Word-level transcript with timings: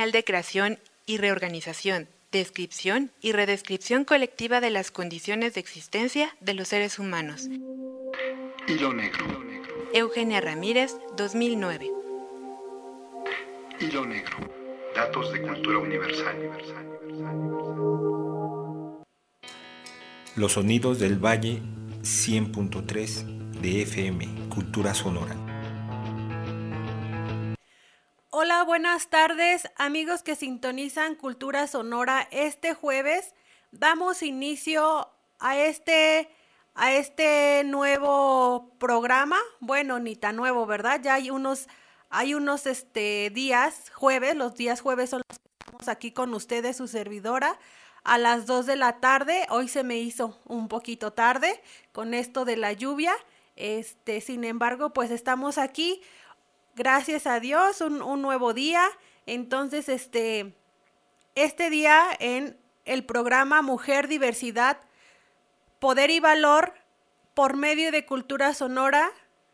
Lineal 0.00 0.12
de 0.12 0.24
creación 0.24 0.78
y 1.04 1.18
reorganización, 1.18 2.08
descripción 2.32 3.10
y 3.20 3.32
redescripción 3.32 4.06
colectiva 4.06 4.62
de 4.62 4.70
las 4.70 4.90
condiciones 4.90 5.52
de 5.52 5.60
existencia 5.60 6.34
de 6.40 6.54
los 6.54 6.68
seres 6.68 6.98
humanos. 6.98 7.50
Hilo 8.66 8.94
negro. 8.94 9.26
Eugenia 9.92 10.40
Ramírez, 10.40 10.96
2009. 11.18 11.90
Hilo 13.78 14.06
negro. 14.06 14.38
Datos 14.94 15.34
de 15.34 15.42
cultura 15.42 15.78
universal. 15.80 16.50
Los 20.34 20.52
sonidos 20.52 20.98
del 20.98 21.22
Valle 21.22 21.60
100.3 22.00 23.60
de 23.60 23.82
FM, 23.82 24.48
Cultura 24.48 24.94
Sonora. 24.94 25.49
Hola, 28.32 28.62
buenas 28.62 29.08
tardes 29.08 29.68
amigos 29.74 30.22
que 30.22 30.36
sintonizan 30.36 31.16
Cultura 31.16 31.66
Sonora. 31.66 32.28
Este 32.30 32.74
jueves 32.74 33.34
damos 33.72 34.22
inicio 34.22 35.10
a 35.40 35.58
este 35.58 36.30
a 36.76 36.92
este 36.92 37.64
nuevo 37.64 38.70
programa. 38.78 39.36
Bueno, 39.58 39.98
ni 39.98 40.14
tan 40.14 40.36
nuevo, 40.36 40.64
¿verdad? 40.64 41.00
Ya 41.02 41.14
hay 41.14 41.30
unos 41.30 41.66
hay 42.08 42.34
unos 42.34 42.66
este 42.66 43.32
días, 43.34 43.90
jueves, 43.96 44.36
los 44.36 44.54
días 44.54 44.80
jueves 44.80 45.10
son 45.10 45.22
los 45.28 45.38
que 45.40 45.48
estamos 45.58 45.88
aquí 45.88 46.12
con 46.12 46.32
ustedes, 46.32 46.76
su 46.76 46.86
servidora 46.86 47.58
a 48.04 48.16
las 48.16 48.46
2 48.46 48.64
de 48.64 48.76
la 48.76 49.00
tarde. 49.00 49.44
Hoy 49.50 49.66
se 49.66 49.82
me 49.82 49.98
hizo 49.98 50.38
un 50.44 50.68
poquito 50.68 51.12
tarde 51.12 51.60
con 51.90 52.14
esto 52.14 52.44
de 52.44 52.56
la 52.56 52.72
lluvia. 52.74 53.12
Este, 53.56 54.20
sin 54.20 54.44
embargo, 54.44 54.92
pues 54.92 55.10
estamos 55.10 55.58
aquí 55.58 56.00
gracias 56.74 57.26
a 57.26 57.40
Dios, 57.40 57.80
un, 57.80 58.22
nuevo 58.22 58.52
día. 58.52 58.86
Entonces, 59.26 59.88
este, 59.88 60.54
este 61.34 61.70
día 61.70 62.04
en 62.18 62.58
el 62.84 63.04
programa 63.04 63.62
Mujer, 63.62 64.08
Diversidad, 64.08 64.78
Poder 65.78 66.10
y 66.10 66.20
Valor 66.20 66.74
por 67.34 67.56
medio 67.56 67.92
de 67.92 68.06
Cultura 68.06 68.54
Sonora 68.54 69.10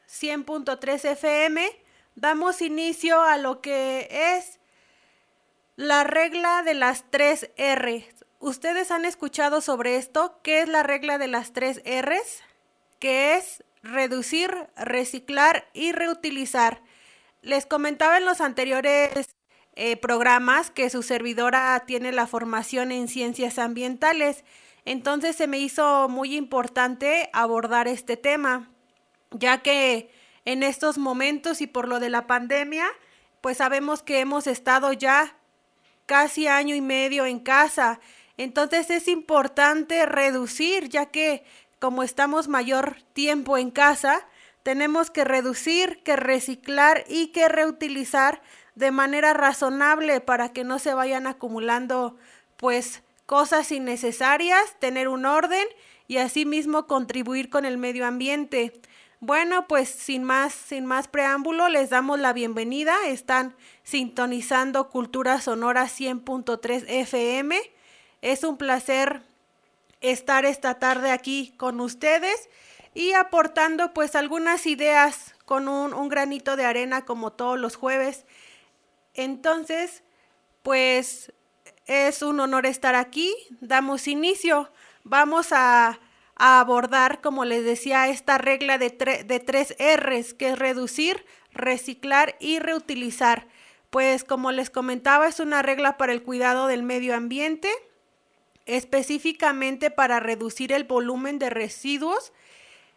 100.3 0.09 1.05
FM, 1.11 1.69
damos 2.15 2.63
inicio 2.63 3.23
a 3.23 3.37
lo 3.37 3.61
que 3.61 4.09
es 4.11 4.59
la 5.77 6.05
regla 6.05 6.63
de 6.63 6.75
las 6.75 7.05
tres 7.11 7.51
R. 7.57 8.09
¿Ustedes 8.39 8.91
han 8.91 9.05
escuchado 9.05 9.61
sobre 9.61 9.97
esto? 9.97 10.41
¿Qué 10.43 10.61
es 10.61 10.69
la 10.69 10.83
regla 10.83 11.19
de 11.19 11.27
las 11.27 11.53
tres 11.53 11.83
Rs? 11.85 12.43
Que 12.99 13.35
es 13.35 13.65
reducir, 13.83 14.51
reciclar 14.77 15.69
y 15.73 15.93
reutilizar. 15.93 16.83
Les 17.47 17.65
comentaba 17.65 18.19
en 18.19 18.25
los 18.25 18.41
anteriores 18.41 19.29
eh, 19.77 19.97
programas 19.97 20.73
que 20.73 20.91
su 20.91 21.05
servidora 21.05 21.81
tiene 21.87 22.11
la 22.11 22.27
formación 22.27 22.91
en 22.91 23.07
ciencias 23.07 23.61
ambientales, 23.61 24.43
entonces 24.85 25.37
se 25.37 25.47
me 25.47 25.61
hizo 25.61 26.09
muy 26.09 26.35
importante 26.35 27.31
abordar 27.33 27.87
este 27.87 28.17
tema, 28.17 28.69
ya 29.31 29.59
que 29.59 30.11
en 30.45 30.65
estos 30.65 30.99
momentos 30.99 31.61
y 31.61 31.69
por 31.69 31.87
lo 31.87 32.01
de 32.01 32.11
la 32.11 32.27
pandemia, 32.27 32.89
pues 33.43 33.59
sabemos 33.59 34.03
que 34.03 34.19
hemos 34.19 34.49
estado 34.49 34.93
ya 34.93 35.37
casi 36.07 36.49
año 36.49 36.75
y 36.75 36.81
medio 36.81 37.27
en 37.27 37.39
casa, 37.39 38.01
entonces 38.39 38.91
es 38.91 39.07
importante 39.07 40.05
reducir, 40.05 40.89
ya 40.89 41.07
que 41.07 41.45
como 41.79 42.03
estamos 42.03 42.49
mayor 42.49 42.97
tiempo 43.13 43.57
en 43.57 43.71
casa, 43.71 44.27
tenemos 44.67 45.13
que 45.13 45.23
reducir, 45.23 46.03
que 46.03 46.17
reciclar 46.17 47.05
y 47.07 47.29
que 47.29 47.47
reutilizar 47.49 48.43
de 48.75 48.91
manera 48.91 49.33
razonable 49.33 50.21
para 50.21 50.49
que 50.49 50.65
no 50.65 50.81
se 50.81 50.93
vayan 50.93 51.29
acumulando 51.29 52.17
pues 52.57 53.05
cosas 53.27 53.71
innecesarias, 53.71 54.61
tener 54.81 55.07
un 55.07 55.25
orden 55.25 55.65
y 56.09 56.17
asimismo 56.17 56.89
contribuir 56.89 57.49
con 57.49 57.65
el 57.65 57.79
medio 57.79 58.07
ambiente. 58.07 58.73
Bueno, 59.21 59.69
pues 59.69 59.89
sin 59.89 60.25
más, 60.25 60.53
sin 60.53 60.85
más 60.85 61.07
preámbulo, 61.07 61.69
les 61.69 61.91
damos 61.91 62.19
la 62.19 62.33
bienvenida. 62.33 62.97
Están 63.07 63.55
sintonizando 63.85 64.91
Cultura 64.91 65.41
Sonora 65.41 65.85
100.3 65.85 66.87
FM. 66.89 67.57
Es 68.21 68.43
un 68.43 68.57
placer 68.57 69.23
estar 70.01 70.45
esta 70.45 70.81
tarde 70.81 71.13
aquí 71.13 71.55
con 71.57 71.81
ustedes 71.81 72.49
y 72.97 73.13
aportando 73.13 73.93
pues 73.93 74.17
algunas 74.17 74.67
ideas 74.67 75.35
con 75.45 75.69
un, 75.69 76.09
granito 76.09 76.57
de 76.57 76.65
arena 76.65 77.05
como 77.05 77.31
todos 77.31 77.61
los 77.61 77.77
jueves. 77.77 78.25
Entonces, 79.13 80.03
pues 80.63 81.31
es 81.85 82.23
un 82.23 82.41
honor 82.41 82.65
estar 82.65 82.95
aquí. 82.95 83.35
Damos 83.61 84.09
inicio. 84.09 84.73
Vamos 85.05 85.49
a, 85.53 86.01
abordar, 86.39 87.21
como 87.21 87.45
les 87.45 87.65
decía, 87.65 88.09
esta 88.09 88.39
regla 88.39 88.79
de, 88.79 88.91
de 89.27 89.41
tres 89.41 89.75
R's, 89.79 90.35
que 90.35 90.51
es 90.51 90.59
reducir, 90.59 91.25
reciclar 91.53 92.37
y 92.41 92.61
reutilizar. 92.61 93.47
Pues 93.91 94.25
como 94.25 94.53
les 94.53 94.71
comentaba, 94.71 95.29
es 95.29 95.39
una 95.39 95.61
regla 95.61 95.99
para 95.99 96.13
el 96.13 96.23
cuidado 96.23 96.67
del 96.67 96.83
medio 96.83 97.15
ambiente, 97.15 97.71
específicamente 98.65 99.91
para 99.91 100.19
reducir 100.19 100.73
el 100.73 100.85
volumen 100.85 101.39
de 101.39 101.51
residuos 101.51 102.33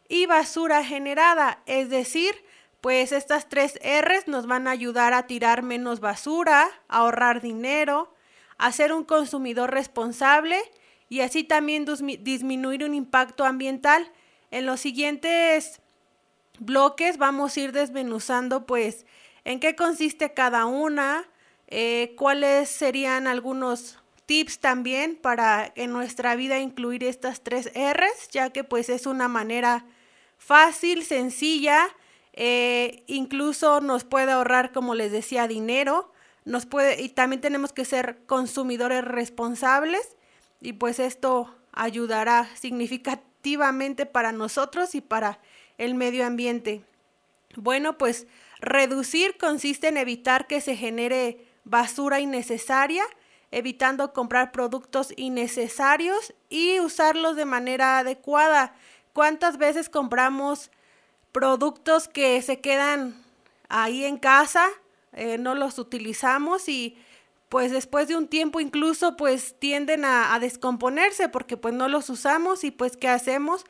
y 0.10 0.26
basura 0.26 0.84
generada, 0.84 1.62
es 1.68 1.90
decir, 1.90 2.36
pues 2.82 3.12
estas 3.12 3.48
tres 3.48 3.80
R's 3.84 4.28
nos 4.28 4.48
van 4.48 4.68
a 4.68 4.72
ayudar 4.72 5.14
a 5.14 5.28
tirar 5.28 5.62
menos 5.62 6.00
basura, 6.00 6.68
a 6.88 6.98
ahorrar 6.98 7.42
dinero, 7.42 8.14
a 8.58 8.72
ser 8.72 8.92
un 8.92 9.04
consumidor 9.04 9.72
responsable 9.72 10.60
y 11.10 11.22
así 11.22 11.44
también 11.44 11.86
disminuir 12.22 12.84
un 12.84 12.96
impacto 12.96 13.46
ambiental. 13.46 14.12
En 14.52 14.66
los 14.66 14.80
siguientes 14.80 15.80
bloques 16.60 17.18
vamos 17.18 17.56
a 17.56 17.60
ir 17.60 17.72
desmenuzando 17.72 18.66
pues 18.66 19.06
en 19.46 19.60
qué 19.60 19.76
consiste 19.76 20.34
cada 20.34 20.66
una, 20.66 21.26
eh, 21.68 22.16
cuáles 22.18 22.70
serían 22.70 23.28
algunos 23.28 24.00
tips 24.26 24.60
también 24.60 25.16
para 25.16 25.72
en 25.76 25.92
nuestra 25.92 26.36
vida 26.36 26.60
incluir 26.60 27.04
estas 27.04 27.42
tres 27.42 27.72
R's, 27.76 28.30
ya 28.32 28.52
que 28.52 28.64
pues 28.64 28.90
es 28.90 29.06
una 29.06 29.28
manera 29.28 29.86
fácil, 30.40 31.06
sencilla, 31.06 31.88
eh, 32.34 33.04
incluso 33.06 33.82
nos 33.82 34.04
puede 34.04 34.32
ahorrar, 34.32 34.72
como 34.72 34.96
les 34.96 35.12
decía, 35.12 35.48
dinero, 35.48 36.12
nos 36.46 36.66
puede, 36.66 37.00
y 37.02 37.10
también 37.10 37.42
tenemos 37.42 37.74
que 37.74 37.86
ser 37.86 38.26
consumidores 38.26 39.06
responsables, 39.06 40.16
y 40.60 40.74
pues 40.74 41.00
esto 41.00 41.56
ayudará 41.72 42.50
significativamente 42.56 44.08
para 44.08 44.32
nosotros 44.32 44.96
y 44.96 45.02
para 45.02 45.40
el 45.78 45.94
medio 45.94 46.26
ambiente. 46.26 46.84
Bueno, 47.56 47.98
pues 47.98 48.26
reducir 48.60 49.38
consiste 49.38 49.88
en 49.88 49.98
evitar 49.98 50.48
que 50.48 50.62
se 50.62 50.76
genere 50.76 51.46
basura 51.64 52.20
innecesaria, 52.20 53.04
evitando 53.52 54.14
comprar 54.14 54.52
productos 54.52 55.14
innecesarios 55.18 56.34
y 56.50 56.80
usarlos 56.80 57.36
de 57.36 57.46
manera 57.46 58.00
adecuada. 58.00 58.76
¿Cuántas 59.20 59.58
veces 59.58 59.90
compramos 59.90 60.72
productos 61.34 62.08
que 62.08 62.42
se 62.42 62.62
quedan 62.62 63.22
ahí 63.68 64.06
en 64.06 64.18
casa, 64.18 64.66
eh, 65.12 65.38
no 65.38 65.56
los 65.56 65.78
utilizamos 65.78 66.70
y 66.70 66.98
pues 67.50 67.74
después 67.74 68.08
de 68.08 68.16
un 68.16 68.30
tiempo 68.30 68.62
incluso 68.62 69.18
pues 69.18 69.60
tienden 69.60 70.06
a, 70.06 70.40
descomponerse 70.40 71.28
porque 71.28 71.58
pues 71.58 71.74
no 71.74 71.90
los 71.90 72.10
usamos 72.10 72.64
y 72.64 72.72
pues 72.72 72.96
¿qué 72.96 73.10
hacemos? 73.10 73.66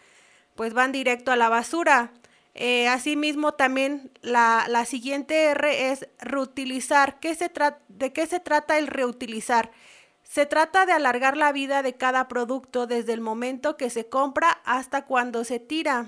Pues 0.53 0.75
van 0.75 0.91
directo 0.91 1.31
a 1.31 1.35
la 1.35 1.49
basura. 1.49 2.13
Eh, 2.53 2.87
asimismo 2.87 3.55
también 3.55 4.11
la, 4.21 4.85
siguiente 4.85 5.45
R 5.45 5.89
es 5.89 6.07
reutilizar. 6.19 7.19
¿Qué 7.19 7.33
se 7.33 7.51
¿De 7.87 8.13
qué 8.13 8.27
se 8.27 8.39
trata 8.39 8.77
el 8.77 8.85
reutilizar? 8.85 9.71
Se 10.29 10.45
trata 10.45 10.85
de 10.85 10.91
alargar 10.91 11.35
la 11.35 11.51
vida 11.51 11.81
de 11.81 11.95
cada 11.95 12.27
producto 12.27 12.85
desde 12.85 13.13
el 13.13 13.19
momento 13.19 13.77
que 13.77 13.89
se 13.89 14.09
compra 14.09 14.61
hasta 14.63 15.05
cuando 15.05 15.43
se 15.43 15.59
tira. 15.59 16.07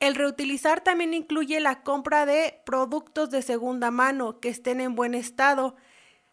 El 0.00 0.16
reutilizar 0.16 0.80
también 0.80 1.14
incluye 1.14 1.60
la 1.60 1.84
compra 1.84 2.26
de 2.26 2.60
productos 2.66 3.30
de 3.30 3.42
segunda 3.42 3.92
mano 3.92 4.40
que 4.40 4.48
estén 4.48 4.80
en 4.80 4.96
buen 4.96 5.14
estado. 5.14 5.76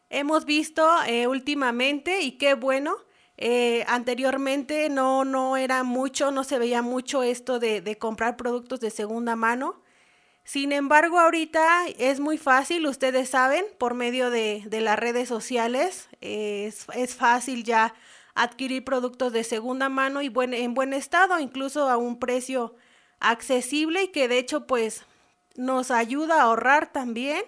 Hemos 0.10 0.46
visto 0.46 0.84
eh, 1.06 1.28
últimamente, 1.28 2.22
y 2.22 2.40
qué 2.40 2.56
bueno, 2.56 2.96
eh, 3.38 3.86
anteriormente 3.88 4.90
no, 4.90 5.26
no 5.26 5.58
era 5.58 5.84
mucho, 5.84 6.32
no 6.32 6.44
se 6.44 6.58
veía 6.58 6.82
mucho 6.82 7.22
esto 7.22 7.60
de, 7.60 7.82
de 7.82 8.00
comprar 8.00 8.36
productos 8.36 8.80
de 8.80 8.90
segunda 8.90 9.36
mano. 9.36 9.84
Sin 10.48 10.72
embargo, 10.72 11.20
ahorita 11.20 11.88
es 11.98 12.22
muy 12.22 12.38
fácil, 12.38 12.88
ustedes 12.88 13.32
saben, 13.32 13.66
por 13.78 13.96
medio 13.96 14.30
de, 14.30 14.66
las 14.72 14.98
redes 14.98 15.28
sociales, 15.28 16.08
es, 16.22 16.86
fácil 17.18 17.66
ya 17.66 17.94
adquirir 18.34 18.86
productos 18.86 19.34
de 19.34 19.44
segunda 19.44 19.90
mano 19.90 20.22
y 20.22 20.32
en 20.34 20.74
buen 20.74 20.94
estado, 20.94 21.38
incluso 21.38 21.90
a 21.90 21.98
un 21.98 22.18
precio 22.18 22.76
accesible 23.20 24.04
y 24.04 24.08
que 24.08 24.30
de 24.30 24.38
hecho 24.38 24.68
pues 24.68 25.04
nos 25.58 25.92
ayuda 25.92 26.36
a 26.36 26.44
ahorrar 26.44 26.94
también 26.94 27.44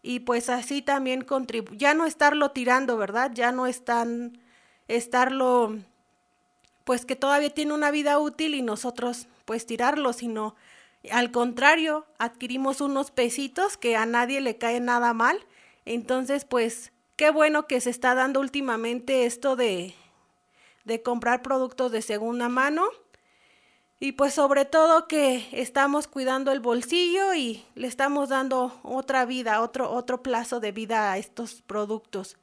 y 0.00 0.20
pues 0.20 0.48
así 0.48 0.80
también 0.80 1.24
contribuir, 1.24 1.78
ya 1.78 1.92
no 1.92 2.06
estarlo 2.06 2.52
tirando, 2.52 2.96
¿verdad? 2.96 3.32
Ya 3.34 3.52
no 3.52 3.66
están, 3.66 4.38
estarlo, 4.88 5.76
pues 6.84 7.04
que 7.04 7.14
todavía 7.14 7.50
tiene 7.50 7.74
una 7.74 7.90
vida 7.90 8.18
útil 8.18 8.54
y 8.54 8.62
nosotros 8.62 9.28
pues 9.44 9.66
tirarlo, 9.66 10.14
sino 10.14 10.56
al 11.10 11.32
contrario, 11.32 12.06
adquirimos 12.18 12.80
unos 12.80 13.10
pesitos 13.10 13.76
que 13.76 13.96
a 13.96 14.06
nadie 14.06 14.40
le 14.40 14.58
cae 14.58 14.80
nada 14.80 15.12
mal. 15.14 15.38
Entonces, 15.84 16.44
pues 16.44 16.92
qué 17.16 17.30
bueno 17.30 17.66
que 17.66 17.80
se 17.80 17.90
está 17.90 18.14
dando 18.14 18.40
últimamente 18.40 19.26
esto 19.26 19.56
de, 19.56 19.94
de 20.84 21.02
comprar 21.02 21.42
productos 21.42 21.90
de 21.92 22.02
segunda 22.02 22.48
mano. 22.48 22.84
Y 23.98 24.12
pues 24.12 24.34
sobre 24.34 24.64
todo 24.64 25.06
que 25.06 25.48
estamos 25.52 26.08
cuidando 26.08 26.50
el 26.50 26.58
bolsillo 26.58 27.34
y 27.34 27.64
le 27.76 27.86
estamos 27.86 28.28
dando 28.28 28.80
otra 28.82 29.24
vida, 29.24 29.60
otro, 29.60 29.90
otro 29.92 30.22
plazo 30.22 30.58
de 30.58 30.72
vida 30.72 31.12
a 31.12 31.18
estos 31.18 31.62
productos. 31.62 32.36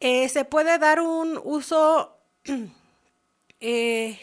Eh, 0.00 0.28
se 0.28 0.44
puede 0.44 0.78
dar 0.78 1.00
un 1.00 1.40
uso 1.42 2.18
eh, 3.60 4.18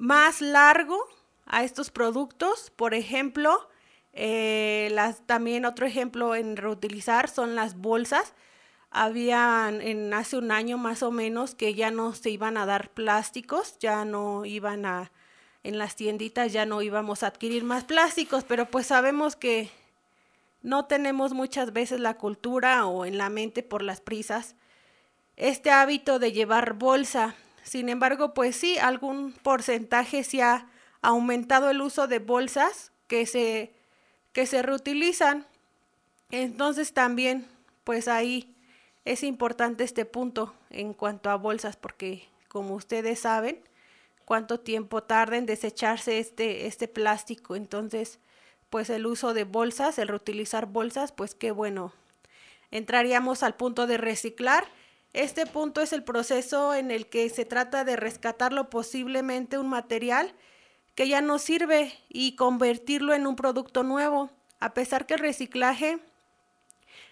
más 0.00 0.40
largo 0.40 0.98
a 1.44 1.62
estos 1.62 1.90
productos. 1.90 2.72
Por 2.74 2.94
ejemplo, 2.94 3.68
eh, 4.14 4.88
las, 4.92 5.26
también 5.26 5.66
otro 5.66 5.86
ejemplo 5.86 6.34
en 6.34 6.56
reutilizar 6.56 7.28
son 7.28 7.54
las 7.54 7.76
bolsas. 7.76 8.34
Habían 8.90 9.82
en 9.82 10.12
hace 10.14 10.38
un 10.38 10.50
año 10.50 10.78
más 10.78 11.02
o 11.02 11.10
menos 11.10 11.54
que 11.54 11.74
ya 11.74 11.90
no 11.90 12.14
se 12.14 12.30
iban 12.30 12.56
a 12.56 12.64
dar 12.64 12.90
plásticos, 12.90 13.78
ya 13.78 14.06
no 14.06 14.46
iban 14.46 14.86
a, 14.86 15.12
en 15.62 15.78
las 15.78 15.94
tienditas 15.96 16.52
ya 16.52 16.64
no 16.64 16.80
íbamos 16.80 17.22
a 17.22 17.28
adquirir 17.28 17.62
más 17.62 17.84
plásticos, 17.84 18.42
pero 18.42 18.66
pues 18.66 18.86
sabemos 18.86 19.36
que 19.36 19.70
no 20.62 20.86
tenemos 20.86 21.34
muchas 21.34 21.72
veces 21.74 22.00
la 22.00 22.14
cultura 22.14 22.86
o 22.86 23.04
en 23.04 23.18
la 23.18 23.28
mente 23.28 23.62
por 23.62 23.82
las 23.82 24.00
prisas 24.00 24.56
este 25.36 25.70
hábito 25.70 26.18
de 26.18 26.32
llevar 26.32 26.74
bolsa. 26.74 27.34
Sin 27.62 27.88
embargo, 27.88 28.34
pues 28.34 28.56
sí, 28.56 28.78
algún 28.78 29.32
porcentaje 29.32 30.24
se 30.24 30.42
ha 30.42 30.66
aumentado 31.02 31.70
el 31.70 31.80
uso 31.80 32.06
de 32.06 32.18
bolsas 32.18 32.92
que 33.06 33.26
se, 33.26 33.72
que 34.32 34.46
se 34.46 34.62
reutilizan. 34.62 35.46
Entonces 36.30 36.92
también, 36.92 37.46
pues 37.84 38.08
ahí 38.08 38.54
es 39.04 39.22
importante 39.22 39.84
este 39.84 40.04
punto 40.04 40.54
en 40.70 40.94
cuanto 40.94 41.30
a 41.30 41.36
bolsas, 41.36 41.76
porque 41.76 42.28
como 42.48 42.74
ustedes 42.74 43.20
saben, 43.20 43.62
cuánto 44.24 44.60
tiempo 44.60 45.02
tarda 45.02 45.36
en 45.36 45.46
desecharse 45.46 46.18
este, 46.18 46.66
este 46.66 46.86
plástico. 46.86 47.56
Entonces, 47.56 48.20
pues 48.68 48.88
el 48.90 49.06
uso 49.06 49.34
de 49.34 49.44
bolsas, 49.44 49.98
el 49.98 50.08
reutilizar 50.08 50.66
bolsas, 50.66 51.10
pues 51.12 51.34
qué 51.34 51.50
bueno. 51.50 51.92
Entraríamos 52.70 53.42
al 53.42 53.56
punto 53.56 53.88
de 53.88 53.96
reciclar 53.96 54.68
este 55.12 55.46
punto 55.46 55.80
es 55.80 55.92
el 55.92 56.04
proceso 56.04 56.74
en 56.74 56.90
el 56.90 57.08
que 57.08 57.28
se 57.28 57.44
trata 57.44 57.84
de 57.84 57.96
rescatarlo 57.96 58.70
posiblemente 58.70 59.58
un 59.58 59.68
material 59.68 60.32
que 60.94 61.08
ya 61.08 61.20
no 61.20 61.38
sirve 61.38 61.92
y 62.08 62.36
convertirlo 62.36 63.14
en 63.14 63.26
un 63.26 63.36
producto 63.36 63.82
nuevo. 63.82 64.30
A 64.60 64.74
pesar 64.74 65.06
que 65.06 65.14
el 65.14 65.20
reciclaje 65.20 65.98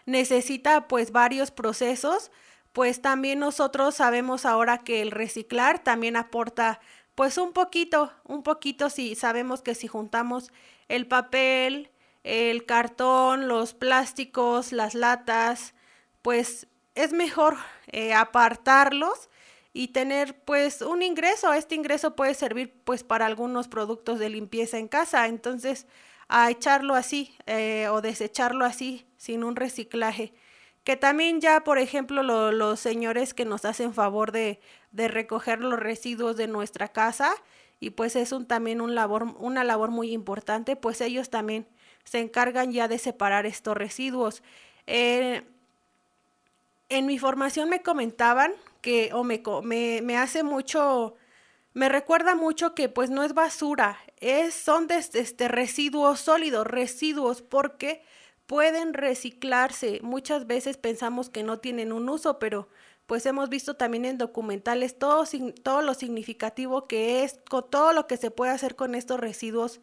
necesita 0.07 0.87
pues 0.87 1.11
varios 1.11 1.51
procesos, 1.51 2.31
pues 2.73 3.03
también 3.03 3.41
nosotros 3.41 3.97
sabemos 3.97 4.47
ahora 4.47 4.79
que 4.79 5.03
el 5.03 5.11
reciclar 5.11 5.83
también 5.83 6.17
aporta 6.17 6.81
pues 7.15 7.37
un 7.37 7.53
poquito, 7.53 8.13
un 8.25 8.45
poquito 8.45 8.91
si 8.91 9.17
sabemos 9.17 9.61
que 9.61 9.75
si 9.75 9.89
juntamos 9.89 10.53
el 10.87 11.09
papel, 11.09 11.91
el 12.23 12.65
cartón, 12.65 13.49
los 13.49 13.75
plásticos, 13.75 14.71
las 14.73 14.95
latas, 14.95 15.75
pues 16.23 16.69
es 16.99 17.13
mejor 17.13 17.57
eh, 17.93 18.13
apartarlos 18.13 19.31
y 19.73 19.89
tener 19.89 20.39
pues 20.45 20.83
un 20.83 21.03
ingreso. 21.03 21.53
Este 21.53 21.77
ingreso 21.77 22.17
puede 22.17 22.35
servir 22.35 22.75
pues 22.85 23.05
para 23.05 23.27
algunos 23.27 23.69
productos 23.69 24.19
de 24.19 24.29
limpieza 24.31 24.79
en 24.79 24.89
casa. 24.89 25.29
Entonces 25.29 25.87
a 26.29 26.51
echarlo 26.51 26.95
así 26.95 27.37
eh, 27.47 27.89
o 27.89 28.01
desecharlo 28.01 28.65
así 28.65 29.07
sin 29.17 29.45
un 29.45 29.55
reciclaje. 29.55 30.35
Que 30.83 30.97
también 30.97 31.41
ya, 31.41 31.63
por 31.65 31.79
ejemplo, 31.79 32.23
los 32.23 32.81
señores 32.81 33.33
que 33.35 33.45
nos 33.45 33.65
hacen 33.65 33.95
favor 33.95 34.33
de, 34.33 34.61
de, 34.91 35.07
recoger 35.09 35.61
los 35.61 35.79
residuos 35.79 36.37
de 36.37 36.49
nuestra 36.49 36.89
casa 36.89 37.33
y 37.79 37.91
pues 37.91 38.17
es 38.17 38.33
un, 38.33 38.47
también 38.47 38.81
un 38.81 38.95
labor, 38.95 39.35
una 39.39 39.65
labor 39.65 39.91
muy 39.91 40.13
importante, 40.13 40.77
pues 40.77 41.01
ellos 41.01 41.31
también 41.31 41.69
se 42.05 42.21
encargan 42.21 42.73
ya 42.73 42.89
de 42.89 42.99
separar 42.99 43.45
estos 43.47 43.77
residuos. 43.77 44.43
Eh, 44.87 45.43
en 46.89 47.07
mi 47.07 47.19
formación 47.19 47.69
me 47.69 47.83
comentaban 47.83 48.53
que, 48.81 49.11
o 49.13 49.25
me, 49.25 49.43
me, 50.03 50.17
hace 50.17 50.43
mucho, 50.43 51.17
me 51.75 51.89
recuerda 51.89 52.35
mucho 52.35 52.75
que 52.75 52.89
pues 52.89 53.11
no 53.11 53.23
es 53.23 53.35
basura, 53.35 53.99
es, 54.21 54.55
son 54.55 54.87
de, 54.87 54.97
este, 54.97 55.49
residuos 55.49 56.21
sólidos, 56.21 56.67
residuos, 56.67 57.43
porque 57.43 58.03
pueden 58.47 58.95
reciclarse. 58.95 60.01
Muchas 60.03 60.47
veces 60.47 60.77
pensamos 60.77 61.29
que 61.29 61.43
no 61.43 61.59
tienen 61.59 61.93
un 61.93 62.09
uso, 62.09 62.39
pero 62.39 62.69
pues 63.07 63.25
hemos 63.27 63.49
visto 63.49 63.75
también 63.75 64.05
en 64.05 64.19
documentales 64.19 64.99
todo, 64.99 65.25
todo 65.63 65.83
lo 65.83 65.95
significativo 65.95 66.87
que 66.87 67.25
es, 67.25 67.41
todo 67.71 67.93
lo 67.93 68.07
que 68.07 68.17
se 68.17 68.31
puede 68.31 68.53
hacer 68.53 68.77
con 68.77 68.95
estos 68.95 69.21
residuos, 69.21 69.81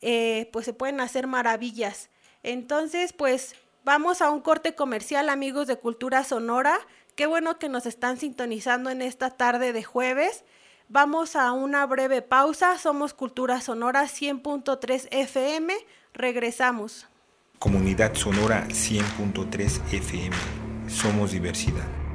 eh, 0.00 0.48
pues 0.52 0.64
se 0.66 0.72
pueden 0.72 1.00
hacer 1.00 1.26
maravillas. 1.26 2.10
Entonces, 2.42 3.12
pues 3.12 3.54
Vamos 3.84 4.20
a 4.20 4.30
un 4.30 4.40
corte 4.40 4.74
comercial, 4.74 5.28
amigos 5.28 5.66
de 5.66 5.76
Cultura 5.76 6.24
Sonora. 6.24 6.78
Qué 7.14 7.26
bueno 7.26 7.58
que 7.58 7.68
nos 7.68 7.86
están 7.86 8.18
sintonizando 8.18 8.90
en 8.90 9.02
esta 9.02 9.30
tarde 9.30 9.72
de 9.72 9.82
jueves. 9.82 10.44
Vamos 10.88 11.36
a 11.36 11.52
una 11.52 11.84
breve 11.86 12.22
pausa. 12.22 12.78
Somos 12.78 13.14
Cultura 13.14 13.60
Sonora 13.60 14.04
100.3 14.04 15.08
FM. 15.10 15.74
Regresamos. 16.14 17.06
Comunidad 17.58 18.14
Sonora 18.14 18.66
100.3 18.68 19.92
FM. 19.92 20.36
Somos 20.88 21.32
diversidad. 21.32 22.07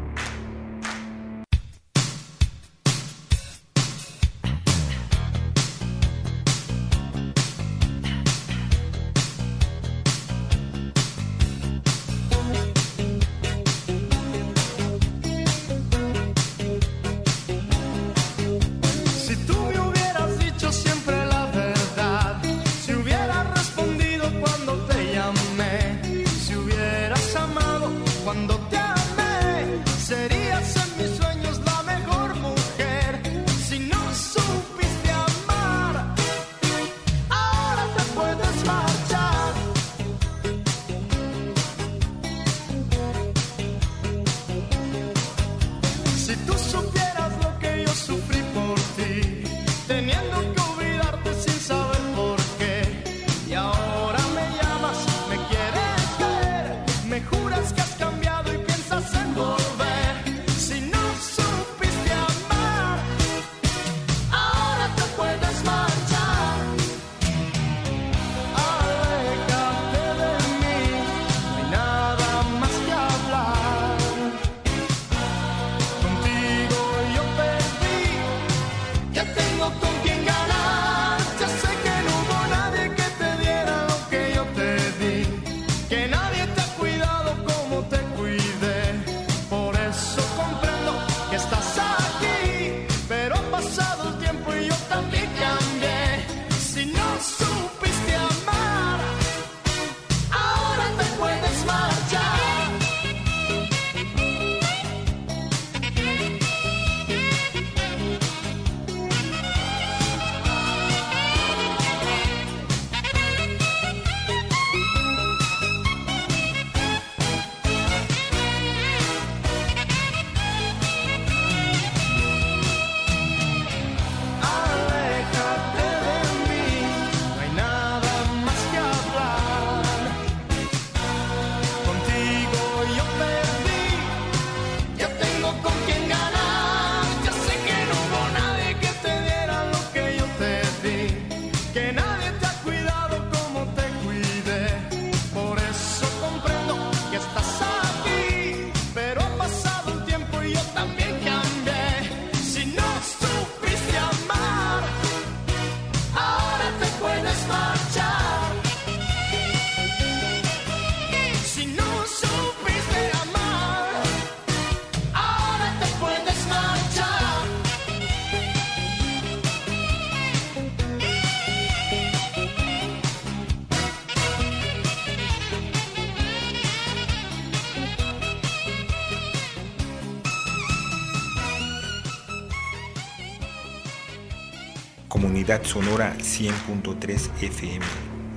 Sonora 185.64 186.16
100.3 186.18 187.42
FM. 187.42 187.86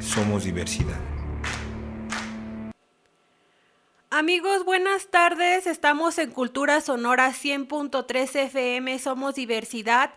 Somos 0.01 0.45
diversidad. 0.45 0.99
Amigos, 4.11 4.65
buenas 4.65 5.09
tardes. 5.09 5.67
Estamos 5.67 6.19
en 6.19 6.31
Cultura 6.31 6.81
Sonora 6.81 7.33
100.3 7.33 8.37
FM. 8.47 8.99
Somos 8.99 9.35
diversidad. 9.35 10.15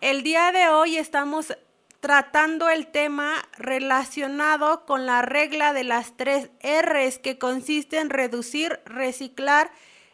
El 0.00 0.22
día 0.22 0.52
de 0.52 0.68
hoy 0.68 0.96
estamos 0.96 1.56
tratando 2.00 2.68
el 2.68 2.86
tema 2.88 3.34
relacionado 3.56 4.84
con 4.84 5.06
la 5.06 5.22
regla 5.22 5.72
de 5.72 5.84
las 5.84 6.16
tres 6.16 6.50
R's 6.62 7.18
que 7.18 7.38
consiste 7.38 7.98
en 7.98 8.10
reducir, 8.10 8.80
reciclar 8.84 9.70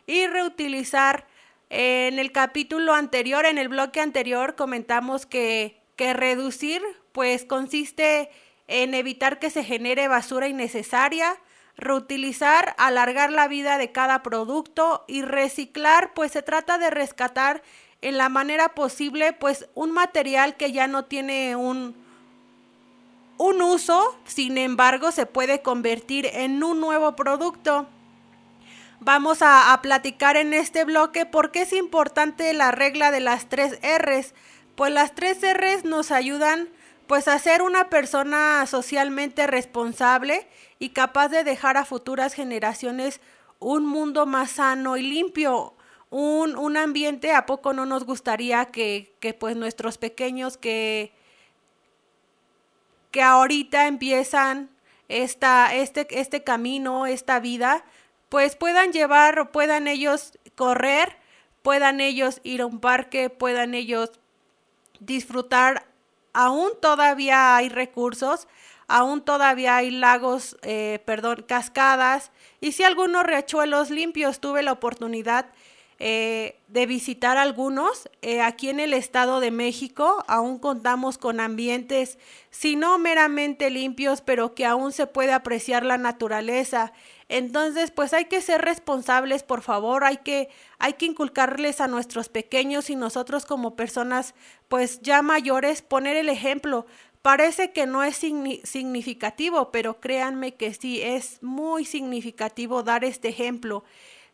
y 0.06 0.26
reutilizar. 0.26 1.26
En 1.70 2.18
el 2.18 2.30
capítulo 2.30 2.94
anterior, 2.94 3.46
en 3.46 3.58
el 3.58 3.68
bloque 3.68 4.00
anterior, 4.00 4.54
comentamos 4.54 5.26
que, 5.26 5.83
que 5.96 6.12
reducir 6.14 6.82
pues 7.12 7.44
consiste 7.44 8.30
en 8.66 8.94
evitar 8.94 9.38
que 9.38 9.50
se 9.50 9.64
genere 9.64 10.08
basura 10.08 10.48
innecesaria, 10.48 11.36
reutilizar, 11.76 12.74
alargar 12.78 13.30
la 13.30 13.48
vida 13.48 13.78
de 13.78 13.92
cada 13.92 14.22
producto 14.22 15.04
y 15.06 15.22
reciclar 15.22 16.12
pues 16.14 16.32
se 16.32 16.42
trata 16.42 16.78
de 16.78 16.90
rescatar 16.90 17.62
en 18.00 18.18
la 18.18 18.28
manera 18.28 18.70
posible 18.70 19.32
pues 19.32 19.68
un 19.74 19.90
material 19.90 20.56
que 20.56 20.72
ya 20.72 20.86
no 20.86 21.04
tiene 21.06 21.56
un, 21.56 21.94
un 23.38 23.62
uso, 23.62 24.16
sin 24.24 24.58
embargo 24.58 25.10
se 25.10 25.26
puede 25.26 25.62
convertir 25.62 26.26
en 26.26 26.62
un 26.62 26.80
nuevo 26.80 27.16
producto. 27.16 27.86
Vamos 29.00 29.42
a, 29.42 29.72
a, 29.72 29.82
platicar 29.82 30.36
en 30.36 30.54
este 30.54 30.84
bloque 30.84 31.26
por 31.26 31.50
qué 31.50 31.62
es 31.62 31.72
importante 31.72 32.52
la 32.54 32.70
regla 32.70 33.10
de 33.10 33.20
las 33.20 33.48
tres 33.48 33.78
R's. 33.82 34.34
Pues 34.76 34.92
las 34.92 35.14
tres 35.14 35.38
R's 35.42 35.84
nos 35.84 36.10
ayudan 36.10 36.68
pues 37.06 37.28
a 37.28 37.38
ser 37.38 37.62
una 37.62 37.90
persona 37.90 38.66
socialmente 38.66 39.46
responsable 39.46 40.48
y 40.78 40.90
capaz 40.90 41.28
de 41.28 41.44
dejar 41.44 41.76
a 41.76 41.84
futuras 41.84 42.34
generaciones 42.34 43.20
un 43.60 43.86
mundo 43.86 44.26
más 44.26 44.52
sano 44.52 44.96
y 44.96 45.02
limpio 45.02 45.74
un, 46.10 46.56
un 46.56 46.76
ambiente, 46.76 47.32
¿a 47.32 47.44
poco 47.44 47.72
no 47.72 47.86
nos 47.86 48.04
gustaría 48.04 48.66
que, 48.66 49.16
que 49.20 49.34
pues 49.34 49.56
nuestros 49.56 49.98
pequeños 49.98 50.56
que, 50.56 51.12
que 53.10 53.22
ahorita 53.22 53.86
empiezan 53.86 54.70
esta, 55.08 55.74
este, 55.74 56.06
este 56.10 56.44
camino, 56.44 57.06
esta 57.06 57.40
vida, 57.40 57.84
pues 58.28 58.56
puedan 58.56 58.92
llevar 58.92 59.50
puedan 59.50 59.88
ellos 59.88 60.38
correr, 60.54 61.16
puedan 61.62 62.00
ellos 62.00 62.40
ir 62.44 62.60
a 62.62 62.66
un 62.66 62.80
parque, 62.80 63.28
puedan 63.28 63.74
ellos 63.74 64.12
disfrutar, 65.06 65.86
aún 66.32 66.70
todavía 66.80 67.56
hay 67.56 67.68
recursos, 67.68 68.48
aún 68.88 69.22
todavía 69.22 69.76
hay 69.76 69.90
lagos, 69.90 70.56
eh, 70.62 71.00
perdón, 71.04 71.44
cascadas, 71.46 72.30
y 72.60 72.72
si 72.72 72.82
algunos 72.82 73.24
riachuelos 73.24 73.90
limpios 73.90 74.40
tuve 74.40 74.62
la 74.62 74.72
oportunidad 74.72 75.46
eh, 76.00 76.58
de 76.66 76.86
visitar 76.86 77.36
algunos. 77.36 78.08
Eh, 78.20 78.40
aquí 78.40 78.68
en 78.68 78.80
el 78.80 78.92
Estado 78.92 79.38
de 79.38 79.52
México 79.52 80.24
aún 80.26 80.58
contamos 80.58 81.18
con 81.18 81.38
ambientes, 81.38 82.18
si 82.50 82.74
no 82.74 82.98
meramente 82.98 83.70
limpios, 83.70 84.20
pero 84.20 84.54
que 84.54 84.66
aún 84.66 84.90
se 84.90 85.06
puede 85.06 85.32
apreciar 85.32 85.84
la 85.84 85.96
naturaleza. 85.96 86.92
Entonces, 87.28 87.90
pues 87.90 88.12
hay 88.12 88.26
que 88.26 88.40
ser 88.40 88.62
responsables, 88.62 89.42
por 89.42 89.62
favor, 89.62 90.04
hay 90.04 90.18
que, 90.18 90.50
hay 90.78 90.94
que 90.94 91.06
inculcarles 91.06 91.80
a 91.80 91.88
nuestros 91.88 92.28
pequeños 92.28 92.90
y 92.90 92.96
nosotros 92.96 93.46
como 93.46 93.76
personas, 93.76 94.34
pues 94.68 95.00
ya 95.00 95.22
mayores, 95.22 95.82
poner 95.82 96.16
el 96.16 96.28
ejemplo. 96.28 96.86
Parece 97.22 97.72
que 97.72 97.86
no 97.86 98.02
es 98.02 98.16
significativo, 98.16 99.70
pero 99.70 100.00
créanme 100.00 100.54
que 100.54 100.74
sí, 100.74 101.00
es 101.00 101.42
muy 101.42 101.86
significativo 101.86 102.82
dar 102.82 103.04
este 103.04 103.28
ejemplo 103.28 103.84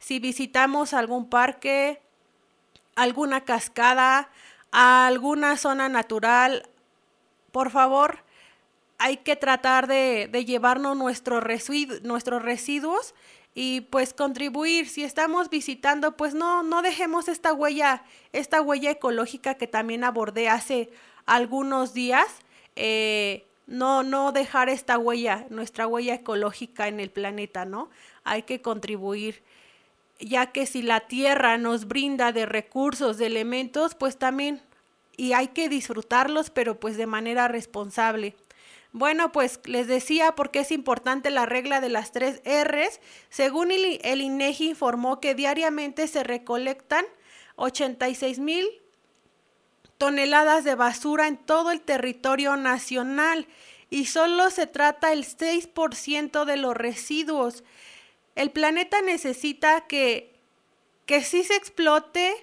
si 0.00 0.18
visitamos 0.18 0.94
algún 0.94 1.28
parque, 1.28 2.02
alguna 2.96 3.42
cascada, 3.42 4.30
alguna 4.72 5.56
zona 5.56 5.88
natural, 5.88 6.68
por 7.52 7.70
favor, 7.70 8.24
hay 9.00 9.16
que 9.16 9.34
tratar 9.34 9.86
de, 9.86 10.28
llevarnos 10.46 10.94
nuestros 10.94 11.42
residuos 11.42 13.14
y 13.54 13.80
pues 13.80 14.12
contribuir. 14.12 14.88
Si 14.88 15.02
estamos 15.02 15.48
visitando, 15.48 16.18
pues 16.18 16.34
no, 16.34 16.62
no 16.62 16.82
dejemos 16.82 17.26
esta 17.28 17.54
huella, 17.54 18.04
esta 18.34 18.60
huella 18.60 18.90
ecológica 18.90 19.54
que 19.54 19.66
también 19.66 20.04
abordé 20.04 20.50
hace 20.50 20.90
algunos 21.24 21.94
días. 21.94 22.26
Eh, 22.76 23.46
no, 23.66 24.02
no 24.02 24.32
dejar 24.32 24.68
esta 24.68 24.98
huella, 24.98 25.46
nuestra 25.48 25.86
huella 25.86 26.12
ecológica 26.12 26.86
en 26.86 27.00
el 27.00 27.08
planeta, 27.10 27.64
¿no? 27.64 27.88
Hay 28.22 28.42
que 28.42 28.60
contribuir 28.60 29.42
ya 30.18 30.52
que 30.52 30.66
si 30.66 30.82
la 30.82 31.00
tierra 31.00 31.56
nos 31.56 31.88
brinda 31.88 32.32
de 32.32 32.44
recursos, 32.44 33.16
de 33.16 33.24
elementos, 33.24 33.94
pues 33.94 34.18
también, 34.18 34.60
y 35.16 35.32
hay 35.32 35.48
que 35.48 35.70
disfrutarlos, 35.70 36.50
pero 36.50 36.78
pues 36.78 36.98
de 36.98 37.06
manera 37.06 37.48
responsable. 37.48 38.36
Bueno, 38.92 39.30
pues 39.30 39.60
les 39.66 39.86
decía 39.86 40.34
por 40.34 40.50
qué 40.50 40.60
es 40.60 40.72
importante 40.72 41.30
la 41.30 41.46
regla 41.46 41.80
de 41.80 41.88
las 41.88 42.10
tres 42.10 42.42
R's. 42.44 43.00
Según 43.28 43.70
el, 43.70 44.20
INEGI 44.20 44.70
informó 44.70 45.20
que 45.20 45.34
diariamente 45.34 46.08
se 46.08 46.24
recolectan 46.24 47.04
86 47.56 48.40
mil 48.40 48.66
toneladas 49.96 50.64
de 50.64 50.74
basura 50.74 51.28
en 51.28 51.36
todo 51.36 51.70
el 51.70 51.82
territorio 51.82 52.56
nacional 52.56 53.46
y 53.90 54.06
solo 54.06 54.50
se 54.50 54.66
trata 54.66 55.12
el 55.12 55.24
6% 55.24 56.44
de 56.44 56.56
los 56.56 56.76
residuos. 56.76 57.62
El 58.34 58.50
planeta 58.50 59.02
necesita 59.02 59.86
que, 59.86 60.40
que 61.06 61.22
sí 61.22 61.44
se 61.44 61.54
explote, 61.54 62.34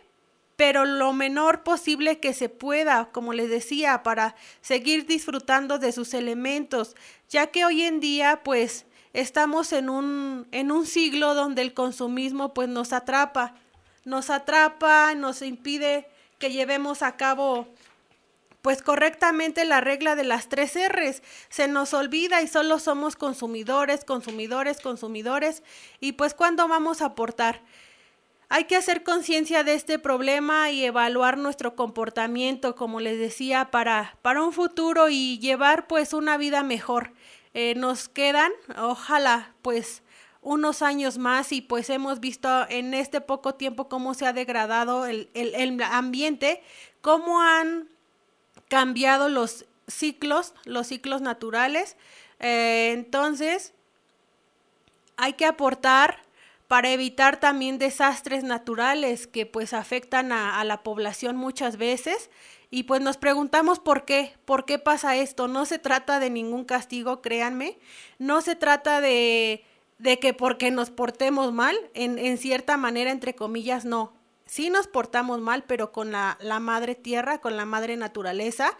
pero 0.57 0.85
lo 0.85 1.13
menor 1.13 1.63
posible 1.63 2.19
que 2.19 2.33
se 2.33 2.49
pueda, 2.49 3.09
como 3.11 3.31
les 3.31 3.49
decía, 3.49 4.01
para 4.03 4.35
seguir 4.59 5.05
disfrutando 5.05 5.77
de 5.77 5.91
sus 5.91 6.13
elementos, 6.15 6.95
ya 7.29 7.47
que 7.47 7.63
hoy 7.63 7.83
en 7.83 7.99
día 7.99 8.41
pues 8.43 8.85
estamos 9.13 9.71
en 9.71 9.89
un, 9.89 10.47
en 10.51 10.71
un 10.71 10.87
siglo 10.87 11.35
donde 11.35 11.61
el 11.61 11.75
consumismo 11.75 12.55
pues 12.55 12.67
nos 12.67 12.91
atrapa, 12.91 13.53
nos 14.03 14.31
atrapa, 14.31 15.13
nos 15.13 15.43
impide 15.43 16.09
que 16.39 16.51
llevemos 16.51 17.03
a 17.03 17.17
cabo 17.17 17.67
pues 18.63 18.81
correctamente 18.81 19.63
la 19.63 19.79
regla 19.79 20.15
de 20.15 20.23
las 20.23 20.49
tres 20.49 20.73
R's. 20.75 21.21
Se 21.49 21.67
nos 21.67 21.93
olvida 21.93 22.41
y 22.41 22.47
solo 22.47 22.79
somos 22.79 23.15
consumidores, 23.15 24.03
consumidores, 24.03 24.81
consumidores. 24.81 25.63
Y 25.99 26.13
pues 26.13 26.33
¿cuándo 26.33 26.67
vamos 26.67 27.01
a 27.01 27.05
aportar? 27.05 27.61
Hay 28.49 28.63
que 28.63 28.77
hacer 28.77 29.03
conciencia 29.03 29.63
de 29.63 29.73
este 29.73 29.99
problema 29.99 30.71
y 30.71 30.85
evaluar 30.85 31.37
nuestro 31.37 31.75
comportamiento, 31.75 32.75
como 32.75 33.01
les 33.01 33.19
decía, 33.19 33.71
para, 33.71 34.17
para 34.21 34.41
un 34.41 34.53
futuro 34.53 35.09
y 35.09 35.37
llevar 35.39 35.87
pues 35.87 36.13
una 36.13 36.37
vida 36.37 36.63
mejor. 36.63 37.11
Eh, 37.53 37.75
nos 37.75 38.07
quedan, 38.07 38.51
ojalá, 38.77 39.53
pues 39.61 40.01
unos 40.41 40.81
años 40.81 41.17
más 41.17 41.51
y 41.51 41.59
pues 41.59 41.89
hemos 41.89 42.21
visto 42.21 42.65
en 42.69 42.93
este 42.93 43.19
poco 43.19 43.55
tiempo 43.55 43.89
cómo 43.89 44.13
se 44.13 44.25
ha 44.25 44.31
degradado 44.31 45.05
el, 45.05 45.29
el, 45.33 45.81
ambiente, 45.81 46.61
cómo 47.01 47.41
han 47.41 47.89
cambiado 48.69 49.27
los 49.27 49.65
ciclos, 49.87 50.53
los 50.63 50.87
ciclos 50.87 51.21
naturales. 51.21 51.97
Eh, 52.39 52.91
entonces, 52.93 53.73
hay 55.17 55.33
que 55.33 55.45
aportar 55.45 56.21
para 56.67 56.89
evitar 56.89 57.39
también 57.39 57.77
desastres 57.77 58.43
naturales 58.43 59.27
que 59.27 59.45
pues 59.45 59.73
afectan 59.73 60.31
a, 60.31 60.63
la 60.63 60.83
población 60.83 61.37
muchas 61.37 61.77
veces 61.77 62.29
y 62.69 62.83
pues 62.83 63.01
nos 63.01 63.17
preguntamos 63.17 63.79
por 63.79 64.03
qué, 64.03 64.33
por 64.45 64.65
qué 64.65 64.77
pasa 64.77 65.15
esto. 65.15 65.47
No 65.47 65.65
se 65.65 65.79
trata 65.79 66.19
de 66.19 66.29
ningún 66.29 66.65
castigo, 66.65 67.21
créanme, 67.21 67.79
no 68.19 68.41
se 68.41 68.55
trata 68.55 68.99
de, 68.99 69.63
de 69.97 70.19
que 70.19 70.33
porque 70.33 70.71
nos 70.71 70.89
portemos 70.89 71.53
mal, 71.53 71.77
en, 71.93 72.19
en 72.19 72.37
cierta 72.37 72.75
manera, 72.75 73.11
entre 73.11 73.35
comillas, 73.35 73.85
no 73.85 74.17
sí 74.47 74.69
nos 74.69 74.87
portamos 74.87 75.39
mal, 75.39 75.63
pero 75.65 75.91
con 75.91 76.11
la, 76.11 76.37
la 76.41 76.59
madre 76.59 76.95
tierra, 76.95 77.39
con 77.39 77.57
la 77.57 77.65
madre 77.65 77.95
naturaleza. 77.97 78.77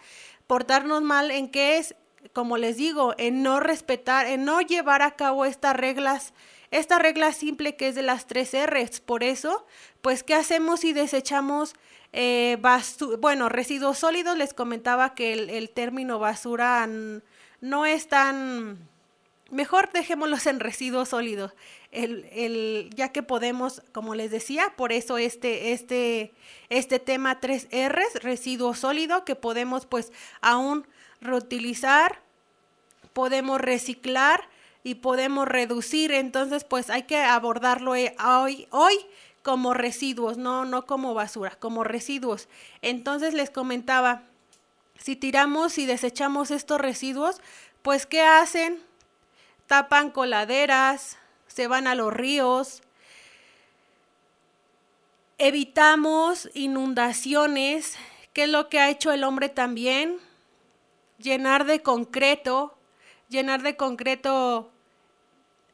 Portarnos 0.48 1.02
mal 1.04 1.30
en 1.30 1.50
qué 1.52 1.78
es, 1.78 1.96
como 2.34 2.58
les 2.58 2.78
digo, 2.78 3.14
en 3.18 3.44
no 3.44 3.60
respetar, 3.60 4.26
en 4.26 4.46
no 4.46 4.62
llevar 4.62 5.02
a 5.02 5.16
cabo 5.16 5.46
estas 5.46 5.76
reglas, 5.76 6.34
esta 6.72 7.00
regla 7.00 7.32
simple 7.32 7.76
que 7.76 7.88
es 7.88 7.96
de 7.96 8.02
las 8.02 8.28
tres 8.28 8.52
R's. 8.54 9.00
Por 9.00 9.24
eso, 9.24 9.66
pues, 10.02 10.24
¿qué 10.24 10.34
hacemos 10.34 10.82
si 10.82 10.94
desechamos 10.94 11.76
eh, 12.14 12.58
bueno, 13.20 13.50
residuos 13.50 14.00
sólidos? 14.00 14.38
Les 14.38 14.54
comentaba 14.54 15.16
que 15.16 15.34
el, 15.34 15.50
el 15.50 15.70
término 15.70 16.20
basura 16.20 16.88
no 17.62 17.86
es 17.86 18.08
tan... 18.08 18.78
Mejor 19.50 19.90
dejémoslos 19.94 20.46
en 20.46 20.60
residuos 20.60 21.10
sólidos. 21.10 21.54
el, 21.92 22.90
ya 22.94 23.14
que 23.14 23.24
podemos, 23.24 23.82
como 23.94 24.14
les 24.14 24.30
decía, 24.30 24.74
por 24.76 24.92
eso 24.92 25.18
este, 25.18 25.72
este, 25.72 26.34
este 26.68 27.00
tema 27.00 27.40
3R, 27.40 28.20
residuo 28.22 28.74
sólido, 28.74 29.24
que 29.24 29.36
podemos 29.36 29.86
pues 29.86 30.12
aún 30.42 30.86
reutilizar, 31.22 32.20
podemos 33.14 33.62
reciclar 33.62 34.50
y 34.88 34.96
podemos 34.96 35.50
reducir. 35.50 36.14
Entonces 36.14 36.64
pues 36.64 36.90
hay 36.90 37.04
que 37.04 37.18
abordarlo 37.18 37.94
eh, 37.94 38.16
hoy, 38.26 38.70
hoy 38.72 38.96
como 39.44 39.74
residuos, 39.74 40.38
no, 40.38 40.64
no 40.64 40.86
como 40.86 41.14
basura, 41.14 41.58
como 41.60 41.84
residuos. 41.84 42.48
Entonces 42.82 43.34
les 43.34 43.50
comentaba, 43.50 44.24
si 44.98 45.18
tiramos 45.18 45.78
y 45.78 45.86
desechamos 45.86 46.52
estos 46.52 46.80
residuos, 46.80 47.42
pues 47.82 48.06
¿qué 48.06 48.22
hacen? 48.22 48.82
Tapan 49.68 50.10
coladeras, 50.10 51.18
se 51.48 51.68
van 51.68 51.86
a 51.88 51.94
los 51.94 52.14
ríos, 52.14 52.82
evitamos 55.38 56.50
inundaciones, 56.54 57.98
¿qué 58.32 58.44
es 58.44 58.50
lo 58.50 58.70
que 58.70 58.80
ha 58.80 58.90
hecho 58.90 59.12
el 59.12 59.26
hombre 59.26 59.50
también? 59.50 60.18
Llenar 61.18 61.66
de 61.66 61.82
concreto, 61.82 62.78
llenar 63.28 63.64
de 63.64 63.76
concreto 63.76 64.72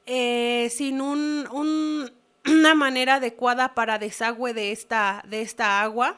eh, 0.05 0.69
sin 0.71 1.01
un, 1.01 2.11
una 2.45 2.75
manera 2.75 3.15
adecuada 3.15 3.73
para 3.73 3.99
desagüe 3.99 4.53
de 4.53 4.71
esta, 4.71 5.23
de 5.27 5.41
esta 5.41 5.81
agua. 5.81 6.17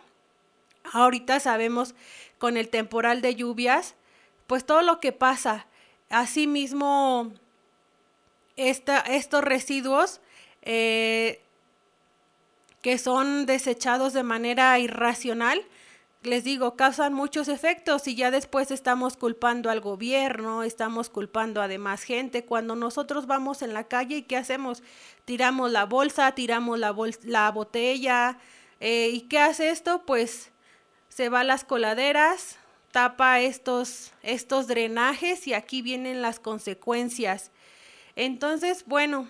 Ahorita 0.94 1.40
sabemos 1.40 1.96
con 2.38 2.58
el 2.58 2.70
temporal 2.70 3.22
de 3.22 3.36
lluvias, 3.36 3.96
pues 4.48 4.66
todo 4.66 4.82
lo 4.82 5.00
que 5.00 5.12
pasa. 5.12 5.66
Asimismo, 6.10 7.34
esta, 8.56 9.00
estos 9.00 9.44
residuos 9.44 10.22
eh, 10.62 11.42
que 12.82 12.98
son 12.98 13.46
desechados 13.46 14.14
de 14.14 14.24
manera 14.24 14.78
irracional, 14.80 15.66
les 16.26 16.44
digo, 16.44 16.76
causan 16.76 17.14
muchos 17.14 17.48
efectos 17.48 18.08
y 18.08 18.16
ya 18.16 18.32
después 18.32 18.72
estamos 18.72 19.18
culpando 19.18 19.70
al 19.70 19.82
gobierno, 19.82 20.64
estamos 20.64 21.10
culpando 21.10 21.62
a 21.62 21.68
demás 21.68 22.04
gente. 22.04 22.46
Cuando 22.46 22.76
nosotros 22.76 23.28
vamos 23.28 23.62
en 23.62 23.74
la 23.74 23.86
calle, 23.86 24.18
¿y 24.18 24.22
qué 24.24 24.38
hacemos? 24.38 24.84
Tiramos 25.26 25.72
la 25.72 25.86
bolsa, 25.86 26.32
tiramos 26.34 26.80
la, 26.80 26.96
la 27.24 27.52
botella. 27.52 28.38
Eh, 28.80 29.10
¿Y 29.14 29.22
qué 29.22 29.40
hace 29.40 29.70
esto? 29.70 30.04
Pues 30.06 30.52
se 31.10 31.30
va 31.30 31.42
a 31.42 31.44
las 31.44 31.64
coladeras, 31.64 32.58
tapa 32.92 33.40
estos, 33.40 34.14
estos 34.22 34.68
drenajes 34.68 35.48
y 35.48 35.54
aquí 35.54 35.82
vienen 35.82 36.22
las 36.22 36.40
consecuencias. 36.40 37.52
Entonces, 38.16 38.86
bueno, 38.86 39.28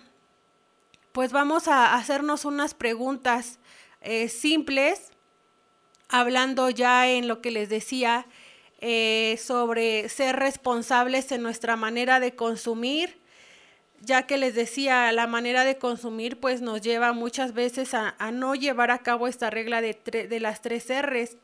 pues 1.11 1.31
vamos 1.31 1.67
a 1.67 1.95
hacernos 1.95 2.45
unas 2.45 2.73
preguntas 2.73 3.59
eh, 4.01 4.29
simples, 4.29 5.11
hablando 6.09 6.69
ya 6.69 7.09
en 7.09 7.27
lo 7.27 7.41
que 7.41 7.51
les 7.51 7.69
decía 7.69 8.27
eh, 8.79 9.39
sobre 9.41 10.09
ser 10.09 10.35
responsables 10.35 11.31
en 11.31 11.41
nuestra 11.41 11.75
manera 11.75 12.19
de 12.19 12.35
consumir, 12.35 13.19
ya 14.01 14.27
que 14.27 14.37
les 14.37 14.53
decía, 14.55 15.11
la 15.11 15.27
manera 15.27 15.63
de 15.63 15.77
consumir 15.77 16.39
pues 16.39 16.61
nos 16.61 16.81
lleva 16.81 17.13
muchas 17.13 17.53
veces 17.53 17.93
a, 17.93 18.15
no 18.31 18.55
llevar 18.55 18.91
a 18.91 18.99
cabo 18.99 19.27
esta 19.27 19.49
regla 19.49 19.81
de, 19.81 19.93
de 20.29 20.39
las 20.39 20.61
tres 20.61 20.87
R's 20.89 21.37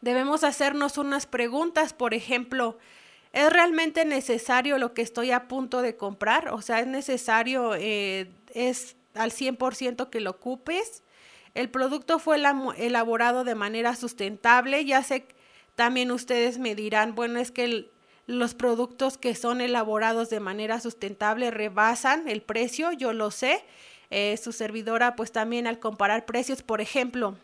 debemos 0.00 0.44
hacernos 0.44 0.98
unas 0.98 1.26
preguntas, 1.26 1.92
por 1.92 2.14
ejemplo, 2.14 2.78
¿es 3.32 3.52
realmente 3.52 4.04
necesario 4.04 4.78
lo 4.78 4.94
que 4.94 5.02
estoy 5.02 5.30
a 5.30 5.48
punto 5.48 5.82
de 5.82 5.96
comprar? 5.96 6.48
O 6.50 6.62
sea, 6.62 6.80
¿es 6.80 6.86
necesario, 6.86 7.74
eh, 7.74 8.30
es 8.54 8.96
al 9.14 9.32
100% 9.32 10.10
que 10.10 10.20
lo 10.20 10.30
ocupes? 10.30 11.02
El 11.56 11.70
producto 11.70 12.18
fue 12.18 12.36
elaborado 12.76 13.42
de 13.42 13.54
manera 13.54 13.96
sustentable, 13.96 14.84
ya 14.84 15.02
sé, 15.02 15.26
también 15.74 16.12
ustedes 16.12 16.58
me 16.58 16.74
dirán, 16.74 17.14
bueno, 17.14 17.38
es 17.38 17.50
que 17.50 17.90
los 18.26 18.52
productos 18.52 19.16
que 19.16 19.34
son 19.34 19.62
elaborados 19.62 20.28
de 20.28 20.38
manera 20.38 20.80
sustentable 20.82 21.50
rebasan 21.50 22.28
el 22.28 22.42
precio, 22.42 22.92
yo 22.92 23.14
lo 23.14 23.30
sé. 23.30 23.64
Eh, 24.10 24.36
su 24.36 24.52
servidora, 24.52 25.16
pues 25.16 25.32
también 25.32 25.66
al 25.66 25.78
comparar 25.78 26.26
precios, 26.26 26.62
por 26.62 26.82
ejemplo, 26.82 27.38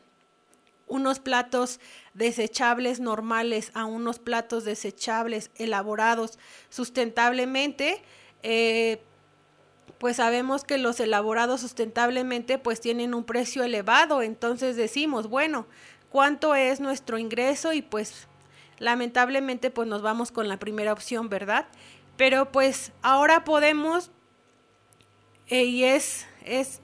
unos 0.87 1.19
platos 1.19 1.81
desechables 2.13 3.01
normales 3.01 3.71
a 3.73 3.87
unos 3.87 4.19
platos 4.19 4.65
desechables 4.65 5.51
elaborados 5.55 6.39
sustentablemente, 6.69 8.03
eh, 8.43 9.03
pues 9.99 10.17
sabemos 10.17 10.65
que 10.65 10.79
los 10.79 10.99
elaborados 11.01 11.61
sustentablemente 11.61 12.59
pues 12.59 12.81
tienen 12.81 13.15
un 13.15 13.25
precio 13.25 13.63
elevado, 13.63 14.23
entonces 14.23 14.77
decimos, 14.77 15.29
bueno, 15.29 15.67
¿cuánto 16.11 16.55
es 16.55 16.81
nuestro 16.81 17.19
ingreso? 17.19 17.73
Y 17.73 17.83
pues 17.83 18.27
lamentablemente 18.79 19.71
pues 19.71 19.87
nos 19.89 20.03
vamos 20.03 20.33
con 20.33 20.49
la 20.49 20.59
primera 20.59 20.93
opción, 20.93 21.29
¿verdad? 21.29 21.67
Pero 22.17 22.51
pues 22.51 22.93
ahora 23.03 23.45
podemos, 23.45 24.11
eh, 25.47 25.65
y 25.65 25.85
es, 25.85 26.27
es, 26.45 26.81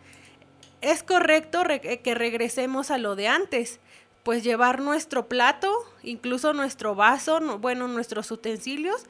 es 0.81 1.03
correcto 1.03 1.65
que 2.05 2.15
regresemos 2.15 2.91
a 2.91 2.99
lo 2.99 3.17
de 3.17 3.29
antes 3.29 3.81
pues 4.29 4.45
llevar 4.45 4.81
nuestro 4.81 5.27
plato, 5.27 5.73
incluso 6.03 6.53
nuestro 6.53 6.95
vaso, 6.95 7.41
bueno, 7.61 7.89
nuestros 7.89 8.31
utensilios, 8.31 9.07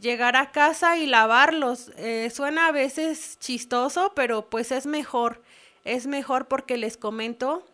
llegar 0.00 0.36
a 0.36 0.52
casa 0.52 0.96
y 0.96 1.06
lavarlos. 1.06 1.90
Eh, 1.96 2.30
suena 2.34 2.68
a 2.68 2.72
veces 2.72 3.38
chistoso, 3.40 4.12
pero 4.14 4.48
pues 4.48 4.72
es 4.72 4.86
mejor. 4.86 5.42
Es 5.84 6.06
mejor 6.06 6.48
porque 6.48 6.76
les 6.76 6.96
comento 6.96 7.64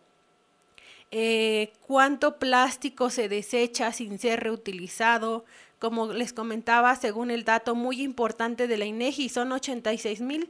eh, 1.11 1.73
cuánto 1.85 2.37
plástico 2.37 3.09
se 3.09 3.29
desecha 3.29 3.91
sin 3.91 4.19
ser 4.19 4.41
reutilizado. 4.41 5.45
Como 5.79 6.13
les 6.13 6.33
comentaba, 6.33 6.95
según 6.95 7.29
el 7.29 7.43
dato 7.43 7.75
muy 7.75 8.01
importante 8.01 8.67
de 8.67 8.77
la 8.77 8.85
INEGI, 8.85 9.29
son 9.29 9.51
86 9.51 10.21
mil 10.21 10.49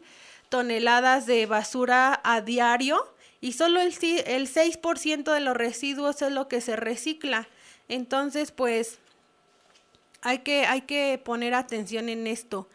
toneladas 0.49 1.25
de 1.25 1.47
basura 1.47 2.21
a 2.23 2.41
diario 2.41 3.11
y 3.41 3.53
solo 3.53 3.81
el, 3.81 3.93
el 4.25 4.47
6% 4.47 5.33
de 5.33 5.39
los 5.39 5.57
residuos 5.57 6.21
es 6.21 6.31
lo 6.31 6.47
que 6.47 6.61
se 6.61 6.75
recicla. 6.75 7.47
Entonces, 7.89 8.51
pues 8.51 8.99
hay 10.23 10.39
que, 10.39 10.65
hay 10.65 10.81
que 10.81 11.21
poner 11.23 11.53
atención 11.53 12.09
en 12.09 12.27
esto. 12.27 12.67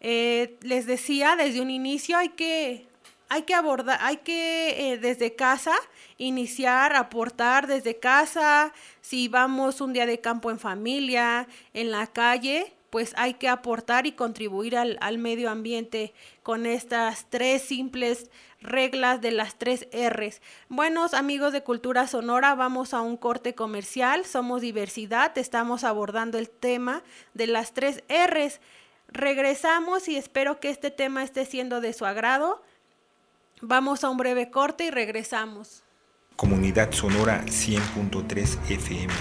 Eh, 0.00 0.56
les 0.62 0.86
decía 0.86 1.36
desde 1.36 1.60
un 1.60 1.70
inicio, 1.70 2.16
hay 2.16 2.30
que, 2.30 2.86
hay 3.28 3.42
que 3.42 3.54
abordar, 3.54 3.98
hay 4.00 4.18
que 4.18 4.92
eh, 4.92 4.98
desde 4.98 5.34
casa 5.34 5.74
iniciar, 6.18 6.96
aportar 6.96 7.66
desde 7.66 7.98
casa, 7.98 8.72
si 9.02 9.28
vamos 9.28 9.80
un 9.80 9.92
día 9.92 10.06
de 10.06 10.20
campo 10.20 10.50
en 10.50 10.58
familia, 10.58 11.46
en 11.74 11.90
la 11.90 12.06
calle, 12.06 12.72
pues 12.88 13.12
hay 13.16 13.34
que 13.34 13.48
aportar 13.48 14.06
y 14.06 14.12
contribuir 14.12 14.76
al, 14.76 14.96
al 15.02 15.18
medio 15.18 15.50
ambiente 15.50 16.14
con 16.42 16.64
estas 16.64 17.26
tres 17.28 17.60
simples 17.62 18.30
reglas 18.60 19.20
de 19.20 19.30
las 19.30 19.56
tres 19.56 19.86
R's. 19.92 20.40
Buenos 20.68 21.14
amigos 21.14 21.52
de 21.52 21.62
Cultura 21.62 22.06
Sonora, 22.06 22.54
vamos 22.54 22.94
a 22.94 23.00
un 23.00 23.16
corte 23.16 23.54
comercial. 23.54 24.24
Somos 24.24 24.60
diversidad, 24.60 25.36
estamos 25.38 25.84
abordando 25.84 26.38
el 26.38 26.48
tema 26.48 27.02
de 27.34 27.46
las 27.46 27.72
tres 27.72 28.02
R's. 28.08 28.60
Regresamos 29.08 30.08
y 30.08 30.16
espero 30.16 30.60
que 30.60 30.70
este 30.70 30.90
tema 30.90 31.22
esté 31.22 31.44
siendo 31.44 31.80
de 31.80 31.92
su 31.92 32.04
agrado. 32.04 32.62
Vamos 33.60 34.04
a 34.04 34.10
un 34.10 34.16
breve 34.16 34.50
corte 34.50 34.86
y 34.86 34.90
regresamos. 34.90 35.82
Comunidad 36.36 36.92
Sonora 36.92 37.42
100.3 37.46 38.70
FM. 38.70 39.14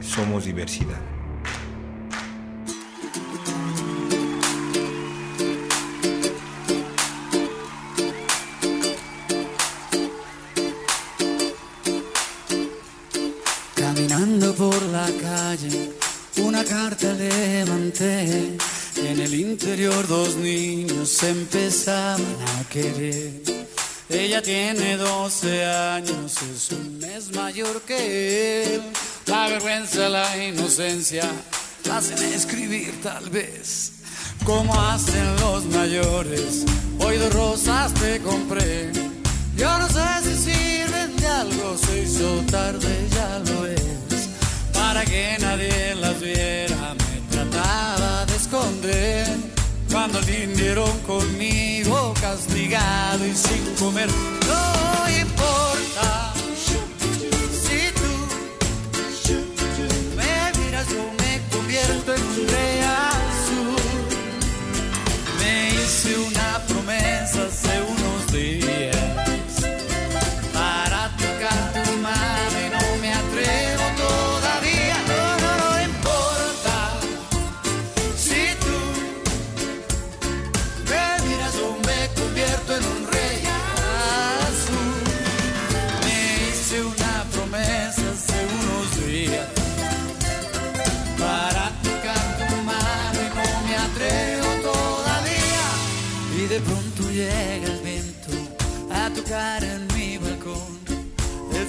Somos 0.00 0.46
diversidad. 0.46 1.11
Una 16.38 16.64
carta 16.64 17.12
levanté. 17.12 18.56
En 18.96 19.20
el 19.20 19.34
interior 19.34 20.06
dos 20.06 20.36
niños 20.36 21.22
empezaban 21.22 22.22
a 22.56 22.68
querer. 22.70 23.42
Ella 24.08 24.40
tiene 24.40 24.96
12 24.96 25.64
años, 25.64 26.36
es 26.42 26.70
un 26.72 26.98
mes 26.98 27.34
mayor 27.34 27.82
que 27.82 28.74
él. 28.76 28.82
La 29.26 29.48
vergüenza, 29.48 30.08
la 30.08 30.36
inocencia, 30.42 31.24
hacen 31.90 32.22
escribir 32.32 33.00
tal 33.02 33.28
vez. 33.28 33.92
Como 34.44 34.72
hacen 34.74 35.36
los 35.36 35.66
mayores, 35.66 36.64
hoy 36.98 37.18
dos 37.18 37.32
rosas 37.34 37.92
te 37.94 38.20
compré. 38.20 38.90
Yo 39.56 39.78
no 39.78 39.88
sé 39.88 40.00
si 40.24 40.50
sirven 40.50 41.16
de 41.16 41.26
algo, 41.26 41.76
se 41.76 42.02
hizo 42.04 42.42
tarde, 42.50 43.08
ya 43.10 43.38
lo 43.40 43.66
es 43.66 44.01
para 44.92 45.06
que 45.06 45.38
nadie 45.40 45.94
las 45.94 46.20
viera. 46.20 46.94
Me 46.94 47.20
trataba 47.30 48.26
de 48.26 48.36
esconder 48.36 49.26
cuando 49.90 50.20
vinieron 50.20 50.98
conmigo 51.00 52.12
castigar 52.20 53.14
obligado 53.14 53.26
y 53.26 53.34
sin 53.34 53.74
comer. 53.76 54.10
No 54.46 55.08
importa 55.08 56.31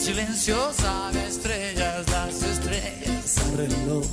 El 0.06 0.10
silencio 0.16 0.58
sabe 0.74 1.18
a 1.18 1.28
estrellas, 1.28 2.10
las 2.12 2.44
estrellas 2.44 3.38
al 3.38 3.58
reloj. 3.58 4.06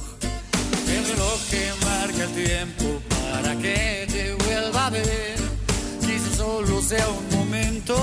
El 0.86 1.04
reloj 1.04 1.40
que 1.50 1.72
marca 1.84 2.22
el 2.22 2.30
tiempo 2.30 3.02
para 3.08 3.56
que 3.56 4.06
te 4.08 4.34
vuelva 4.34 4.86
a 4.86 4.90
ver. 4.90 5.36
Quizás 6.00 6.36
solo 6.36 6.80
sea 6.80 7.08
un 7.08 7.36
momento, 7.36 7.96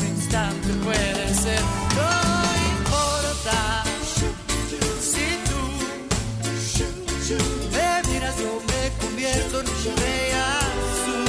un 0.00 0.06
instante 0.06 0.68
puede 0.82 1.34
ser. 1.34 1.60
No 1.98 2.08
importa 2.78 3.84
si 5.02 5.28
tú 5.50 5.62
me 7.74 8.10
miras, 8.10 8.38
yo 8.38 8.62
me 8.68 9.04
convierto 9.04 9.60
en 9.60 9.68
un 9.68 9.96
rey 9.98 10.30
azul. 10.32 11.28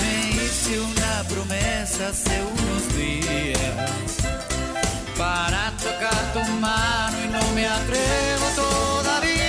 Me 0.00 0.12
hice 0.30 0.80
una 0.80 1.28
promesa 1.28 2.08
hace 2.08 2.42
unos 2.42 2.96
días 2.96 4.19
para 5.20 5.70
tocar 5.72 6.32
tu 6.32 6.40
mano 6.52 7.16
y 7.22 7.28
no 7.28 7.42
me 7.54 7.68
atrevo 7.68 8.46
todavía. 8.56 9.39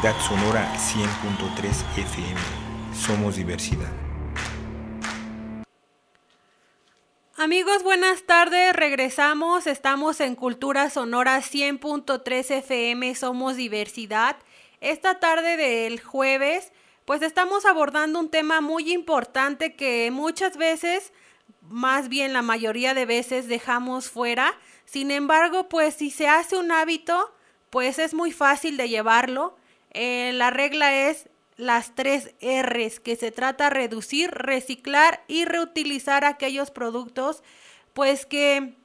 Sonora 0.00 0.72
100.3 0.76 1.66
FM. 1.98 2.40
Somos 2.94 3.34
diversidad. 3.34 3.90
Amigos, 7.36 7.82
buenas 7.82 8.22
tardes. 8.22 8.76
Regresamos. 8.76 9.66
Estamos 9.66 10.20
en 10.20 10.36
Cultura 10.36 10.88
Sonora 10.88 11.38
100.3 11.38 12.50
FM. 12.58 13.12
Somos 13.16 13.56
diversidad. 13.56 14.36
Esta 14.80 15.18
tarde 15.18 15.56
del 15.56 16.00
jueves, 16.00 16.72
pues 17.04 17.20
estamos 17.22 17.66
abordando 17.66 18.20
un 18.20 18.30
tema 18.30 18.60
muy 18.60 18.92
importante 18.92 19.74
que 19.74 20.12
muchas 20.12 20.56
veces, 20.56 21.12
más 21.62 22.08
bien 22.08 22.32
la 22.32 22.42
mayoría 22.42 22.94
de 22.94 23.04
veces, 23.04 23.48
dejamos 23.48 24.08
fuera. 24.08 24.54
Sin 24.84 25.10
embargo, 25.10 25.68
pues 25.68 25.96
si 25.96 26.12
se 26.12 26.28
hace 26.28 26.56
un 26.56 26.70
hábito, 26.70 27.34
pues 27.70 27.98
es 27.98 28.14
muy 28.14 28.30
fácil 28.30 28.76
de 28.76 28.88
llevarlo. 28.88 29.57
Eh, 29.92 30.32
la 30.34 30.50
regla 30.50 31.08
es 31.08 31.28
las 31.56 31.94
tres 31.94 32.30
R's, 32.40 33.00
que 33.00 33.16
se 33.16 33.32
trata 33.32 33.68
reducir, 33.68 34.30
reciclar 34.30 35.24
y 35.26 35.44
reutilizar 35.44 36.24
aquellos 36.24 36.70
productos 36.70 37.42
pues 37.92 38.26
que 38.26 38.76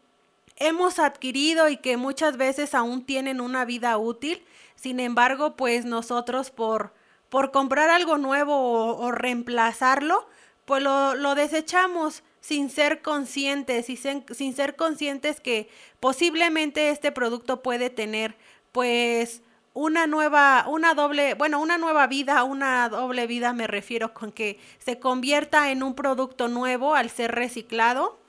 hemos 0.58 0.98
adquirido 0.98 1.70
y 1.70 1.78
que 1.78 1.98
muchas 1.98 2.36
veces 2.38 2.74
aún 2.74 3.06
tienen 3.06 3.42
una 3.42 3.64
vida 3.64 3.98
útil. 3.98 4.44
Sin 4.76 5.00
embargo, 5.00 5.56
pues 5.56 5.86
nosotros 5.86 6.50
por, 6.50 6.94
por 7.30 7.52
comprar 7.52 7.90
algo 7.90 8.18
nuevo 8.18 8.98
o, 8.98 9.12
reemplazarlo, 9.12 10.28
pues 10.66 10.82
lo, 10.82 11.14
lo, 11.14 11.36
desechamos 11.36 12.24
sin 12.42 12.70
ser 12.70 13.02
conscientes 13.02 13.90
y 13.90 13.98
sin 13.98 14.56
ser 14.56 14.76
conscientes 14.76 15.40
que 15.40 15.70
posiblemente 16.00 16.90
este 16.90 17.12
producto 17.12 17.62
puede 17.62 17.90
tener 17.90 18.36
pues 18.72 19.42
una 19.74 20.06
nueva, 20.06 20.66
una 20.68 20.94
doble, 20.94 21.34
bueno, 21.34 21.60
una 21.60 21.78
nueva 21.78 22.06
vida, 22.08 22.44
una 22.44 22.90
doble 22.90 23.26
vida 23.28 23.54
me 23.54 23.68
refiero 23.68 24.14
con 24.14 24.32
que 24.32 24.60
se 24.78 25.00
convierta 25.00 25.72
en 25.72 25.82
un 25.82 25.96
producto 25.96 26.48
nuevo 26.48 26.96
al 26.96 27.10
ser 27.10 27.32
reciclado. 27.32 28.20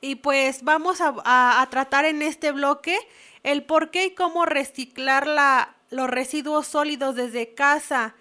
Y 0.00 0.16
pues 0.16 0.62
vamos 0.62 0.98
a, 1.00 1.66
tratar 1.70 2.04
en 2.04 2.22
este 2.22 2.52
bloque 2.52 2.96
el 3.42 3.64
por 3.64 3.90
qué 3.90 4.06
y 4.06 4.14
cómo 4.14 4.44
reciclar 4.44 5.26
la, 5.26 5.74
los 5.90 6.08
residuos 6.08 6.66
sólidos 6.66 7.16
desde 7.16 7.54
casa. 7.54 8.14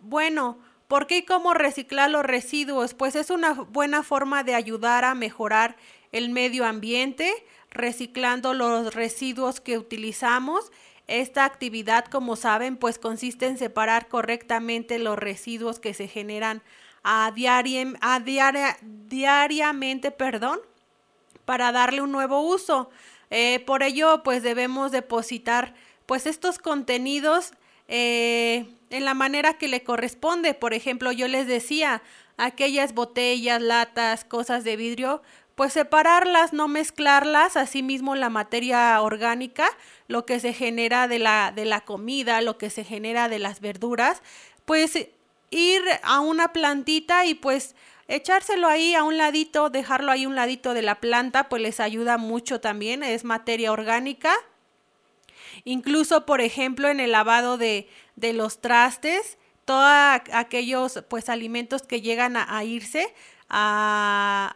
Bueno, 0.00 0.58
¿por 0.88 1.06
qué 1.06 1.18
y 1.18 1.24
cómo 1.24 1.54
reciclar 1.54 2.10
los 2.10 2.24
residuos? 2.24 2.94
Pues 2.94 3.14
es 3.14 3.30
una 3.30 3.52
buena 3.52 4.02
forma 4.02 4.42
de 4.42 4.54
ayudar 4.54 5.04
a 5.04 5.14
mejorar 5.14 5.76
el 6.10 6.30
medio 6.30 6.66
ambiente, 6.66 7.32
reciclando 7.70 8.52
los 8.52 8.94
residuos 8.94 9.60
que 9.60 9.78
utilizamos 9.78 10.72
esta 11.08 11.44
actividad, 11.46 12.04
como 12.04 12.36
saben, 12.36 12.76
pues 12.76 12.98
consiste 12.98 13.46
en 13.46 13.58
separar 13.58 14.08
correctamente 14.08 14.98
los 14.98 15.18
residuos 15.18 15.80
que 15.80 15.94
se 15.94 16.06
generan 16.06 16.62
a, 17.02 17.32
diaria, 17.34 17.94
a 18.00 18.20
diaria, 18.20 18.76
diariamente, 18.82 20.10
perdón, 20.10 20.60
para 21.46 21.72
darle 21.72 22.02
un 22.02 22.12
nuevo 22.12 22.42
uso. 22.42 22.90
Eh, 23.30 23.60
por 23.66 23.82
ello, 23.82 24.22
pues 24.22 24.42
debemos 24.42 24.92
depositar 24.92 25.74
pues 26.04 26.26
estos 26.26 26.58
contenidos 26.58 27.52
eh, 27.88 28.68
en 28.90 29.04
la 29.04 29.14
manera 29.14 29.54
que 29.54 29.68
le 29.68 29.82
corresponde. 29.82 30.52
Por 30.52 30.74
ejemplo, 30.74 31.10
yo 31.10 31.26
les 31.26 31.46
decía, 31.46 32.02
aquellas 32.36 32.94
botellas, 32.94 33.60
latas, 33.60 34.24
cosas 34.24 34.64
de 34.64 34.76
vidrio, 34.76 35.22
pues 35.58 35.72
separarlas, 35.72 36.52
no 36.52 36.68
mezclarlas, 36.68 37.56
asimismo 37.56 38.14
la 38.14 38.30
materia 38.30 39.02
orgánica, 39.02 39.68
lo 40.06 40.24
que 40.24 40.38
se 40.38 40.52
genera 40.52 41.08
de 41.08 41.18
la, 41.18 41.50
de 41.50 41.64
la 41.64 41.80
comida, 41.80 42.40
lo 42.42 42.58
que 42.58 42.70
se 42.70 42.84
genera 42.84 43.28
de 43.28 43.40
las 43.40 43.60
verduras, 43.60 44.22
pues 44.66 45.08
ir 45.50 45.82
a 46.04 46.20
una 46.20 46.52
plantita 46.52 47.26
y 47.26 47.34
pues 47.34 47.74
echárselo 48.06 48.68
ahí 48.68 48.94
a 48.94 49.02
un 49.02 49.18
ladito, 49.18 49.68
dejarlo 49.68 50.12
ahí 50.12 50.26
un 50.26 50.36
ladito 50.36 50.74
de 50.74 50.82
la 50.82 51.00
planta, 51.00 51.48
pues 51.48 51.60
les 51.60 51.80
ayuda 51.80 52.18
mucho 52.18 52.60
también, 52.60 53.02
es 53.02 53.24
materia 53.24 53.72
orgánica. 53.72 54.32
Incluso, 55.64 56.24
por 56.24 56.40
ejemplo, 56.40 56.88
en 56.88 57.00
el 57.00 57.10
lavado 57.10 57.58
de, 57.58 57.88
de 58.14 58.32
los 58.32 58.60
trastes, 58.60 59.38
todos 59.64 59.90
aquellos 60.32 61.02
pues 61.08 61.28
alimentos 61.28 61.82
que 61.82 62.00
llegan 62.00 62.36
a 62.36 62.62
irse 62.62 63.12
a, 63.48 64.54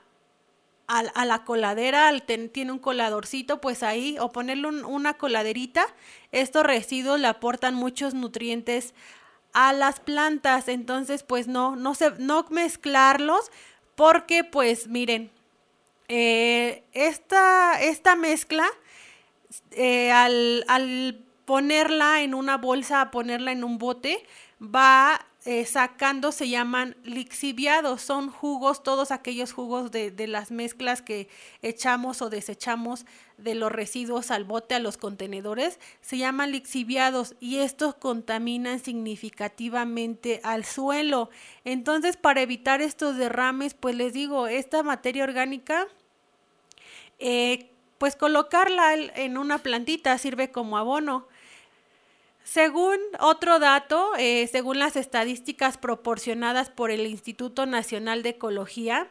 a, 0.92 1.24
la 1.24 1.44
coladera, 1.44 2.12
tiene 2.20 2.72
un 2.72 2.78
coladorcito, 2.78 3.60
pues 3.60 3.82
ahí, 3.82 4.16
o 4.20 4.30
ponerle 4.30 4.68
una 4.68 5.14
coladerita, 5.14 5.86
estos 6.32 6.64
residuos 6.64 7.18
le 7.18 7.28
aportan 7.28 7.74
muchos 7.74 8.12
nutrientes 8.12 8.92
a 9.54 9.72
las 9.72 10.00
plantas, 10.00 10.68
entonces 10.68 11.22
pues 11.22 11.48
no, 11.48 11.76
no, 11.76 11.94
se, 11.94 12.10
no 12.18 12.44
mezclarlos, 12.50 13.50
porque 13.94 14.44
pues 14.44 14.88
miren, 14.88 15.30
eh, 16.08 16.84
esta, 16.92 17.80
esta, 17.80 18.14
mezcla, 18.14 18.66
eh, 19.70 20.12
al, 20.12 20.64
al 20.68 21.24
ponerla 21.46 22.20
en 22.22 22.34
una 22.34 22.58
bolsa, 22.58 23.10
ponerla 23.10 23.52
en 23.52 23.64
un 23.64 23.78
bote, 23.78 24.26
va 24.62 25.26
eh, 25.44 25.64
sacando 25.66 26.30
se 26.30 26.48
llaman 26.48 26.96
lixiviados, 27.02 28.00
son 28.02 28.30
jugos, 28.30 28.82
todos 28.82 29.10
aquellos 29.10 29.52
jugos 29.52 29.90
de, 29.90 30.12
de, 30.12 30.28
las 30.28 30.52
mezclas 30.52 31.02
que 31.02 31.28
echamos 31.62 32.22
o 32.22 32.30
desechamos 32.30 33.06
de 33.38 33.56
los 33.56 33.72
residuos 33.72 34.30
al 34.30 34.44
bote, 34.44 34.76
a 34.76 34.78
los 34.78 34.96
contenedores, 34.96 35.80
se 36.00 36.18
llaman 36.18 36.52
lixiviados 36.52 37.34
y 37.40 37.58
estos 37.58 37.96
contaminan 37.96 38.78
significativamente 38.78 40.40
al 40.44 40.64
suelo. 40.64 41.28
Entonces, 41.64 42.16
para 42.16 42.42
evitar 42.42 42.80
estos 42.80 43.16
derrames, 43.16 43.74
pues 43.74 43.96
les 43.96 44.12
digo, 44.12 44.46
esta 44.46 44.84
materia 44.84 45.24
orgánica, 45.24 45.88
eh, 47.18 47.68
pues 47.98 48.14
colocarla 48.16 48.94
en 48.94 49.38
una 49.38 49.58
plantita 49.58 50.16
sirve 50.18 50.52
como 50.52 50.78
abono. 50.78 51.26
Según 52.44 52.98
otro 53.20 53.58
dato, 53.58 54.12
eh, 54.18 54.48
según 54.50 54.78
las 54.78 54.96
estadísticas 54.96 55.78
proporcionadas 55.78 56.70
por 56.70 56.90
el 56.90 57.06
Instituto 57.06 57.66
Nacional 57.66 58.22
de 58.22 58.30
Ecología, 58.30 59.08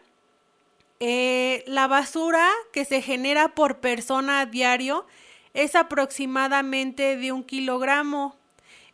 eh, 0.99 1.63
la 1.65 1.87
basura 1.87 2.47
que 2.71 2.85
se 2.85 3.01
genera 3.01 3.55
por 3.55 3.79
persona 3.79 4.41
a 4.41 4.45
diario 4.45 5.05
es 5.53 5.75
aproximadamente 5.75 7.17
de 7.17 7.31
un 7.31 7.43
kilogramo. 7.43 8.35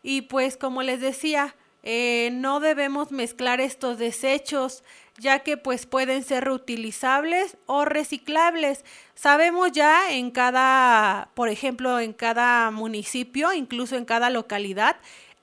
Y 0.02 0.22
pues 0.22 0.56
como 0.56 0.82
les 0.82 1.00
decía, 1.00 1.54
eh, 1.82 2.30
no 2.32 2.60
debemos 2.60 3.10
mezclar 3.10 3.60
estos 3.60 3.98
desechos 3.98 4.84
ya 5.18 5.40
que 5.40 5.56
pues 5.56 5.86
pueden 5.86 6.22
ser 6.22 6.44
reutilizables 6.44 7.56
o 7.66 7.84
reciclables. 7.84 8.84
Sabemos 9.14 9.72
ya 9.72 10.12
en 10.12 10.30
cada, 10.30 11.30
por 11.34 11.48
ejemplo, 11.48 11.98
en 11.98 12.12
cada 12.12 12.70
municipio, 12.70 13.52
incluso 13.52 13.96
en 13.96 14.04
cada 14.04 14.30
localidad, 14.30 14.96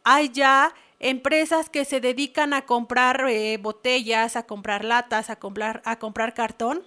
hay 0.04 0.30
ya 0.30 0.74
empresas 1.00 1.70
que 1.70 1.84
se 1.84 2.00
dedican 2.00 2.54
a 2.54 2.66
comprar 2.66 3.26
eh, 3.30 3.58
botellas, 3.58 4.36
a 4.36 4.44
comprar 4.44 4.86
latas, 4.86 5.30
a 5.30 5.36
comprar, 5.36 5.82
a 5.86 6.00
comprar 6.00 6.34
cartón. 6.34 6.84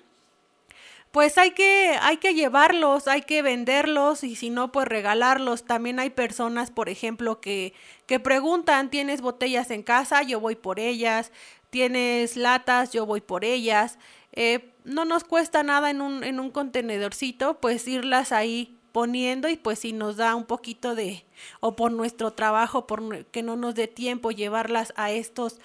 Pues 1.10 1.38
hay 1.38 1.52
que, 1.52 1.96
hay 2.02 2.18
que 2.18 2.34
llevarlos, 2.34 3.08
hay 3.08 3.22
que 3.22 3.40
venderlos 3.40 4.24
y 4.24 4.36
si 4.36 4.50
no, 4.50 4.72
pues 4.72 4.86
regalarlos. 4.86 5.64
También 5.64 5.98
hay 6.00 6.10
personas, 6.10 6.70
por 6.70 6.90
ejemplo, 6.90 7.40
que, 7.40 7.72
que 8.06 8.20
preguntan, 8.20 8.90
¿tienes 8.90 9.22
botellas 9.22 9.70
en 9.70 9.82
casa? 9.82 10.22
Yo 10.22 10.38
voy 10.38 10.54
por 10.54 10.78
ellas 10.78 11.32
tienes 11.70 12.36
latas, 12.36 12.92
yo 12.92 13.06
voy 13.06 13.20
por 13.20 13.44
ellas. 13.44 13.98
Eh, 14.32 14.74
no 14.84 15.04
nos 15.04 15.24
cuesta 15.24 15.62
nada 15.62 15.90
en 15.90 16.00
un, 16.00 16.24
en 16.24 16.40
un 16.40 16.50
contenedorcito, 16.50 17.60
pues 17.60 17.86
irlas 17.88 18.32
ahí 18.32 18.78
poniendo 18.92 19.48
y 19.48 19.56
pues 19.56 19.80
si 19.80 19.92
nos 19.92 20.16
da 20.16 20.34
un 20.34 20.44
poquito 20.44 20.94
de, 20.94 21.24
o 21.60 21.76
por 21.76 21.92
nuestro 21.92 22.32
trabajo, 22.32 22.86
por 22.86 23.26
que 23.26 23.42
no 23.42 23.56
nos 23.56 23.74
dé 23.74 23.86
tiempo 23.86 24.30
llevarlas 24.30 24.92
a 24.96 25.10
estos, 25.10 25.60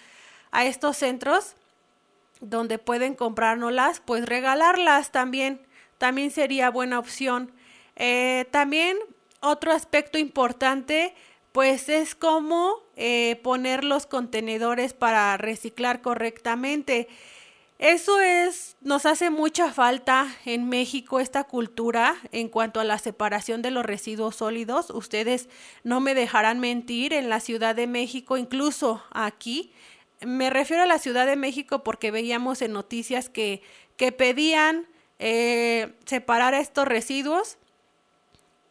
a 0.51 0.65
estos 0.65 0.97
centros 0.97 1.55
donde 2.41 2.77
pueden 2.77 3.15
comprárnoslas, 3.15 4.01
pues 4.01 4.25
regalarlas 4.25 5.11
también, 5.11 5.61
también 5.97 6.31
sería 6.31 6.69
buena 6.69 6.99
opción. 6.99 7.51
Eh, 7.95 8.45
también 8.51 8.97
otro 9.39 9.71
aspecto 9.71 10.17
importante 10.17 11.15
pues 11.53 11.87
es 11.87 12.15
como 12.15 12.81
eh, 12.97 13.39
poner 13.43 13.83
los 13.83 14.05
contenedores 14.07 14.93
para 14.93 15.37
reciclar 15.37 16.01
correctamente. 16.01 17.07
Eso 17.77 18.19
es, 18.19 18.75
nos 18.81 19.05
hace 19.05 19.29
mucha 19.29 19.71
falta 19.71 20.27
en 20.45 20.67
México 20.67 21.19
esta 21.19 21.43
cultura 21.43 22.15
en 22.31 22.49
cuanto 22.49 22.79
a 22.79 22.83
la 22.83 22.97
separación 22.97 23.61
de 23.61 23.71
los 23.71 23.85
residuos 23.85 24.37
sólidos. 24.37 24.89
Ustedes 24.89 25.47
no 25.83 25.99
me 25.99 26.15
dejarán 26.15 26.59
mentir, 26.59 27.13
en 27.13 27.29
la 27.29 27.39
Ciudad 27.39 27.75
de 27.75 27.87
México, 27.87 28.37
incluso 28.37 29.03
aquí, 29.11 29.71
me 30.21 30.49
refiero 30.49 30.83
a 30.83 30.87
la 30.87 30.97
Ciudad 30.97 31.27
de 31.27 31.35
México 31.35 31.83
porque 31.83 32.09
veíamos 32.09 32.61
en 32.61 32.73
noticias 32.73 33.29
que, 33.29 33.61
que 33.95 34.11
pedían 34.11 34.87
eh, 35.19 35.93
separar 36.05 36.55
estos 36.55 36.87
residuos 36.87 37.57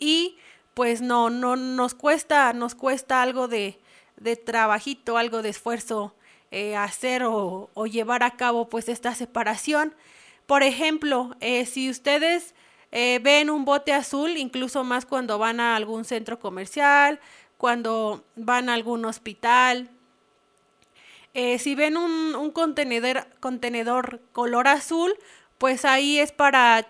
y 0.00 0.36
pues 0.74 1.00
no, 1.00 1.30
no 1.30 1.56
nos 1.56 1.94
cuesta, 1.94 2.52
nos 2.52 2.74
cuesta 2.74 3.22
algo 3.22 3.48
de, 3.48 3.78
de 4.16 4.36
trabajito, 4.36 5.18
algo 5.18 5.42
de 5.42 5.50
esfuerzo 5.50 6.14
eh, 6.54 6.76
hacer 6.76 7.24
o, 7.24 7.70
llevar 7.86 8.22
a 8.22 8.32
cabo 8.36 8.68
pues 8.68 8.90
esta 8.90 9.14
separación. 9.14 9.94
Por 10.46 10.62
ejemplo, 10.62 11.34
eh, 11.40 11.64
si 11.64 11.88
ustedes 11.88 12.54
eh, 12.90 13.20
ven 13.22 13.48
un 13.48 13.64
bote 13.64 13.94
azul, 13.94 14.36
incluso 14.36 14.84
más 14.84 15.06
cuando 15.06 15.38
van 15.38 15.60
a 15.60 15.76
algún 15.76 16.04
centro 16.04 16.38
comercial, 16.38 17.20
cuando 17.56 18.22
van 18.36 18.68
a 18.68 18.74
algún 18.74 19.06
hospital, 19.06 19.88
si 21.32 21.74
ven 21.74 21.96
un, 21.96 22.34
un, 22.34 22.50
contenedor, 22.50 23.26
contenedor 23.40 24.20
color 24.32 24.68
azul, 24.68 25.14
pues 25.56 25.86
ahí 25.86 26.18
es 26.18 26.32
para 26.32 26.86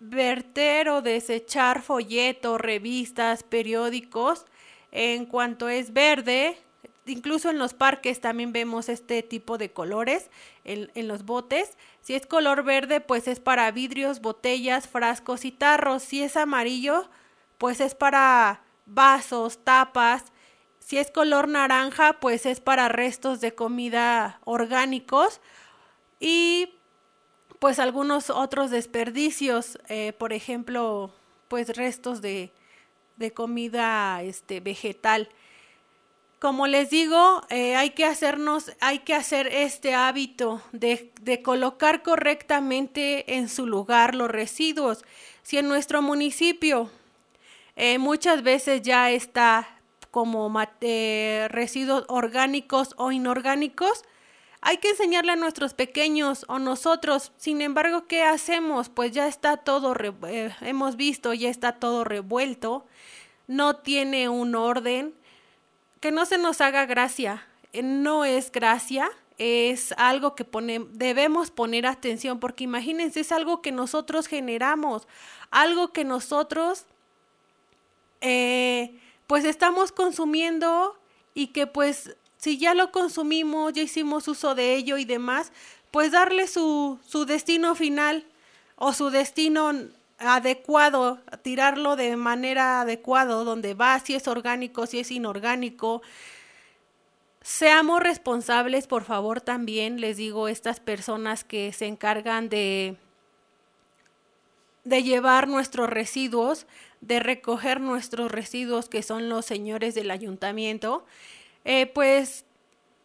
verter 0.00 0.88
o 0.88 1.02
desechar 1.02 1.82
folletos, 1.82 2.60
revistas, 2.60 3.42
periódicos. 3.42 4.46
En 4.90 5.26
cuanto 5.26 5.68
es 5.68 5.92
verde, 5.92 6.58
incluso 7.06 7.50
en 7.50 7.58
los 7.58 7.74
parques 7.74 8.20
también 8.20 8.52
vemos 8.52 8.88
este 8.88 9.22
tipo 9.22 9.58
de 9.58 9.72
colores 9.72 10.30
en, 10.64 10.90
en, 10.94 11.06
los 11.06 11.24
botes. 11.24 11.76
Si 12.00 12.14
es 12.14 12.26
color 12.26 12.64
verde, 12.64 13.00
pues 13.00 13.28
es 13.28 13.38
para 13.38 13.70
vidrios, 13.70 14.20
botellas, 14.20 14.88
frascos 14.88 15.44
y 15.44 15.52
tarros. 15.52 16.02
Si 16.02 16.22
es 16.22 16.36
amarillo, 16.36 17.08
pues 17.58 17.80
es 17.80 17.94
para 17.94 18.62
vasos, 18.86 19.62
tapas. 19.62 20.32
Si 20.80 20.98
es 20.98 21.10
color 21.10 21.46
naranja, 21.46 22.14
pues 22.14 22.46
es 22.46 22.60
para 22.60 22.88
restos 22.88 23.40
de 23.40 23.54
comida 23.54 24.40
orgánicos. 24.44 25.40
Y 26.18 26.79
pues 27.60 27.78
algunos 27.78 28.30
otros 28.30 28.70
desperdicios, 28.70 29.78
eh, 29.88 30.14
por 30.14 30.32
ejemplo, 30.32 31.12
pues 31.46 31.76
restos 31.76 32.22
de, 32.22 32.50
de 33.16 33.32
comida 33.32 34.22
este, 34.22 34.60
vegetal. 34.60 35.28
Como 36.38 36.66
les 36.66 36.88
digo, 36.88 37.42
eh, 37.50 37.76
hay 37.76 37.90
que 37.90 38.06
hacernos, 38.06 38.72
hay 38.80 39.00
que 39.00 39.14
hacer 39.14 39.46
este 39.48 39.94
hábito 39.94 40.62
de, 40.72 41.12
de, 41.20 41.42
colocar 41.42 42.02
correctamente 42.02 43.36
en 43.36 43.50
su 43.50 43.66
lugar 43.66 44.14
los 44.14 44.30
residuos. 44.30 45.04
Si 45.42 45.58
en 45.58 45.68
nuestro 45.68 46.00
municipio 46.00 46.90
eh, 47.76 47.98
muchas 47.98 48.42
veces 48.42 48.80
ya 48.80 49.10
está 49.10 49.68
como 50.10 50.50
residuos 51.50 52.06
orgánicos 52.08 52.94
o 52.96 53.12
inorgánicos, 53.12 54.02
hay 54.60 54.76
que 54.78 54.90
enseñarle 54.90 55.32
a 55.32 55.36
nuestros 55.36 55.74
pequeños 55.74 56.44
o 56.48 56.58
nosotros. 56.58 57.32
Sin 57.36 57.62
embargo, 57.62 58.06
¿qué 58.06 58.22
hacemos? 58.22 58.88
Pues 58.88 59.12
ya 59.12 59.26
está 59.26 59.56
todo, 59.56 59.94
eh, 60.28 60.54
hemos 60.60 60.96
visto, 60.96 61.32
ya 61.32 61.48
está 61.48 61.72
todo 61.72 62.04
revuelto. 62.04 62.84
No 63.46 63.76
tiene 63.76 64.28
un 64.28 64.54
orden. 64.54 65.14
Que 66.00 66.12
no 66.12 66.24
se 66.24 66.38
nos 66.38 66.60
haga 66.60 66.86
gracia. 66.86 67.46
Eh, 67.72 67.82
no 67.82 68.24
es 68.24 68.52
gracia, 68.52 69.10
es 69.38 69.92
algo 69.98 70.34
que 70.34 70.46
debemos 70.92 71.50
poner 71.50 71.86
atención 71.86 72.40
porque 72.40 72.64
imagínense, 72.64 73.20
es 73.20 73.32
algo 73.32 73.62
que 73.62 73.72
nosotros 73.72 74.26
generamos, 74.26 75.06
algo 75.50 75.92
que 75.92 76.04
nosotros... 76.04 76.86
Eh, 78.22 78.98
pues 79.30 79.44
estamos 79.44 79.92
consumiendo 79.92 80.98
y 81.34 81.52
que 81.52 81.68
pues 81.68 82.16
si 82.40 82.56
ya 82.56 82.74
lo 82.74 82.90
consumimos, 82.90 83.74
ya 83.74 83.82
hicimos 83.82 84.26
uso 84.26 84.54
de 84.54 84.74
ello 84.74 84.96
y 84.96 85.04
demás, 85.04 85.52
pues 85.90 86.10
darle 86.10 86.48
su, 86.48 86.98
su 87.06 87.26
destino 87.26 87.74
final 87.74 88.24
o 88.76 88.94
su 88.94 89.10
destino 89.10 89.72
adecuado, 90.18 91.18
tirarlo 91.42 91.96
de 91.96 92.16
manera 92.16 92.80
adecuada, 92.80 93.34
donde 93.44 93.74
va, 93.74 93.98
si 94.00 94.14
es 94.14 94.26
orgánico, 94.26 94.86
si 94.86 95.00
es 95.00 95.10
inorgánico. 95.10 96.00
Seamos 97.42 98.00
responsables, 98.00 98.86
por 98.86 99.04
favor, 99.04 99.42
también, 99.42 100.00
les 100.00 100.16
digo, 100.16 100.48
estas 100.48 100.80
personas 100.80 101.44
que 101.44 101.74
se 101.74 101.86
encargan 101.86 102.48
de, 102.48 102.96
de 104.84 105.02
llevar 105.02 105.46
nuestros 105.46 105.90
residuos, 105.90 106.66
de 107.02 107.20
recoger 107.20 107.82
nuestros 107.82 108.32
residuos, 108.32 108.88
que 108.88 109.02
son 109.02 109.28
los 109.28 109.44
señores 109.44 109.94
del 109.94 110.10
ayuntamiento, 110.10 111.04
eh, 111.64 111.86
pues 111.86 112.44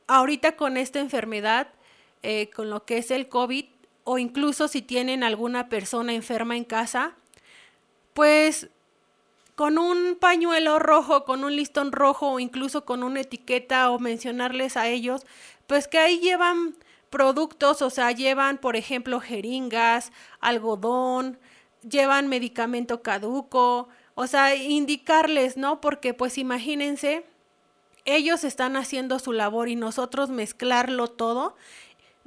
ahorita 0.08 0.56
con 0.56 0.78
esta 0.78 1.00
enfermedad, 1.00 1.68
eh, 2.24 2.50
con 2.50 2.70
lo 2.70 2.86
que 2.86 2.98
es 2.98 3.12
el 3.12 3.30
COVID, 3.30 3.66
o 4.04 4.18
incluso 4.18 4.68
si 4.68 4.82
tienen 4.82 5.24
alguna 5.24 5.68
persona 5.68 6.14
enferma 6.14 6.56
en 6.56 6.64
casa, 6.64 7.16
pues 8.14 8.70
con 9.56 9.78
un 9.78 10.18
pañuelo 10.20 10.80
rojo, 10.80 11.26
con 11.26 11.44
un 11.44 11.56
listón 11.56 11.92
rojo 11.92 12.32
o 12.34 12.40
incluso 12.40 12.86
con 12.86 13.04
una 13.04 13.22
etiqueta 13.22 13.90
o 13.90 14.00
mencionarles 14.00 14.78
a 14.78 14.88
ellos, 14.88 15.26
pues 15.68 15.88
que 15.88 15.98
ahí 15.98 16.20
llevan 16.20 16.76
productos, 17.10 17.82
o 17.82 17.90
sea, 17.90 18.12
llevan, 18.12 18.58
por 18.58 18.76
ejemplo, 18.76 19.22
jeringas, 19.22 20.12
algodón, 20.40 21.40
llevan 21.90 22.28
medicamento 22.28 23.02
caduco, 23.02 23.88
o 24.16 24.28
sea, 24.28 24.56
indicarles, 24.56 25.58
¿no? 25.58 25.82
Porque 25.82 26.14
pues 26.14 26.38
imagínense, 26.38 27.26
ellos 28.06 28.44
están 28.44 28.78
haciendo 28.78 29.20
su 29.20 29.34
labor 29.34 29.68
y 29.68 29.76
nosotros 29.76 30.30
mezclarlo 30.30 31.08
todo 31.08 31.56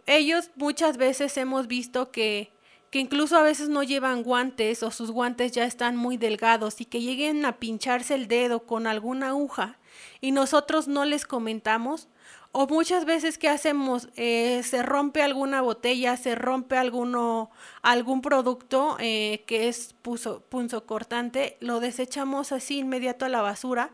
ellos 0.09 0.51
muchas 0.57 0.97
veces 0.97 1.37
hemos 1.37 1.67
visto 1.67 2.11
que, 2.11 2.51
que 2.91 2.99
incluso 2.99 3.37
a 3.37 3.43
veces 3.43 3.69
no 3.69 3.83
llevan 3.83 4.23
guantes 4.23 4.83
o 4.83 4.91
sus 4.91 5.11
guantes 5.11 5.53
ya 5.53 5.65
están 5.65 5.97
muy 5.97 6.17
delgados 6.17 6.81
y 6.81 6.87
que 6.87 7.03
lleguen 7.03 7.45
a 7.45 7.59
pincharse 7.59 8.15
el 8.15 8.27
dedo 8.27 8.61
con 8.61 8.87
alguna 8.87 9.29
aguja 9.29 9.79
y 10.21 10.33
nosotros 10.33 10.89
no 10.89 11.05
les 11.05 11.27
comentamos. 11.27 12.09
O 12.51 12.67
muchas 12.67 13.05
veces 13.05 13.37
que 13.37 13.51
hacemos, 13.51 14.09
eh, 14.17 14.63
se 14.65 14.83
rompe 14.83 15.21
alguna 15.21 15.61
botella, 15.61 16.17
se 16.17 16.35
rompe 16.35 16.79
alguno, 16.79 17.51
algún 17.83 18.23
producto 18.23 18.97
eh, 19.01 19.45
que 19.47 19.69
es 19.69 19.95
punzo 20.01 20.87
cortante, 20.87 21.59
lo 21.61 21.79
desechamos 21.79 22.53
así 22.53 22.79
inmediato 22.79 23.27
a 23.27 23.29
la 23.29 23.43
basura 23.43 23.93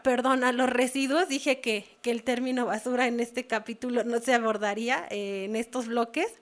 perdón, 0.00 0.44
a 0.44 0.52
los 0.52 0.70
residuos. 0.70 1.28
Dije 1.28 1.60
que, 1.60 1.98
el 2.04 2.22
término 2.22 2.66
basura 2.66 3.06
en 3.06 3.20
este 3.20 3.46
capítulo 3.46 4.04
no 4.04 4.18
se 4.20 4.34
abordaría 4.34 5.06
eh, 5.10 5.44
en 5.44 5.56
estos 5.56 5.86
bloques. 5.86 6.40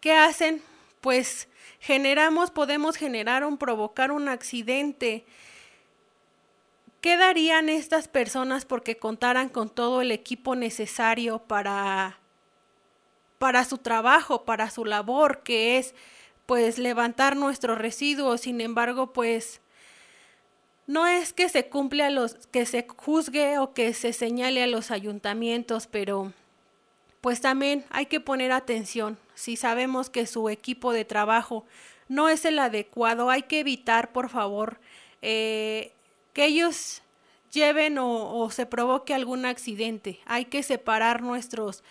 ¿Qué 0.00 0.12
hacen? 0.12 0.60
Pues 1.00 1.48
generamos, 1.80 2.50
podemos 2.50 2.96
generar 2.96 3.44
o 3.44 3.56
provocar 3.56 4.12
un 4.12 4.28
accidente. 4.28 5.24
¿Qué 7.00 7.16
darían 7.16 7.68
estas 7.68 8.06
personas 8.06 8.64
porque 8.64 8.96
contaran 8.96 9.48
con 9.48 9.70
todo 9.70 10.02
el 10.02 10.12
equipo 10.12 10.54
necesario 10.54 11.40
para, 11.40 12.18
para 13.38 13.64
su 13.64 13.78
trabajo, 13.78 14.44
para 14.44 14.70
su 14.70 14.84
labor, 14.84 15.42
que 15.42 15.78
es 15.78 15.94
pues 16.46 16.78
levantar 16.78 17.36
nuestros 17.36 17.78
residuos? 17.78 18.42
Sin 18.42 18.60
embargo, 18.60 19.12
pues 19.12 19.61
no 20.86 21.06
es 21.06 21.32
que 21.32 21.48
se 21.48 21.68
cumple 21.68 22.04
a 22.04 22.10
los, 22.10 22.34
que 22.48 22.66
se 22.66 22.86
juzgue 22.88 23.58
o 23.58 23.72
que 23.72 23.94
se 23.94 24.12
señale 24.12 24.62
a 24.62 24.66
los 24.66 24.90
ayuntamientos, 24.90 25.86
pero 25.86 26.32
pues 27.20 27.40
también 27.40 27.84
hay 27.90 28.06
que 28.06 28.20
poner 28.20 28.52
atención. 28.52 29.18
Si 29.34 29.56
sabemos 29.56 30.10
que 30.10 30.26
su 30.26 30.48
equipo 30.48 30.92
de 30.92 31.04
trabajo 31.04 31.64
no 32.08 32.28
es 32.28 32.44
el 32.44 32.58
adecuado, 32.58 33.30
hay 33.30 33.42
que 33.42 33.60
evitar, 33.60 34.12
por 34.12 34.28
favor, 34.28 34.78
eh, 35.22 35.92
que 36.32 36.46
ellos 36.46 37.02
lleven 37.52 37.98
o, 37.98 38.50
se 38.50 38.66
provoque 38.66 39.14
algún 39.14 39.46
accidente. 39.46 40.18
Hay 40.26 40.46
que 40.46 40.64
separar 40.64 41.22
nuestros 41.22 41.84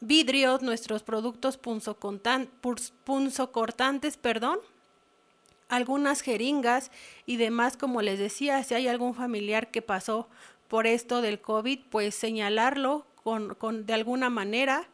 vidrios, 0.00 0.62
nuestros 0.62 1.02
productos 1.02 1.58
punzocortantes, 1.58 4.16
perdón, 4.16 4.60
algunas 5.68 6.22
jeringas 6.22 6.90
y 7.26 7.36
demás, 7.36 7.76
como 7.76 8.02
les 8.02 8.18
decía, 8.18 8.62
si 8.64 8.74
hay 8.74 8.88
algún 8.88 9.14
familiar 9.14 9.70
que 9.70 9.82
pasó 9.82 10.28
por 10.68 10.86
esto 10.86 11.22
del 11.22 11.40
COVID, 11.40 11.80
pues 11.90 12.14
señalarlo 12.14 13.06
con, 13.22 13.54
con, 13.54 13.86
de 13.86 13.94
alguna 13.94 14.30
manera 14.30 14.88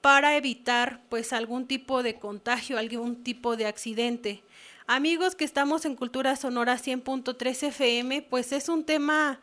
para 0.00 0.36
evitar 0.36 1.00
pues 1.08 1.32
algún 1.32 1.66
tipo 1.66 2.02
de 2.02 2.16
contagio, 2.18 2.78
algún 2.78 3.22
tipo 3.22 3.56
de 3.56 3.66
accidente. 3.66 4.42
Amigos 4.86 5.36
que 5.36 5.44
estamos 5.44 5.84
en 5.84 5.94
Cultura 5.94 6.34
Sonora 6.36 6.76
100.3 6.76 7.68
FM, 7.68 8.22
pues 8.22 8.52
es 8.52 8.68
un 8.68 8.84
tema 8.84 9.40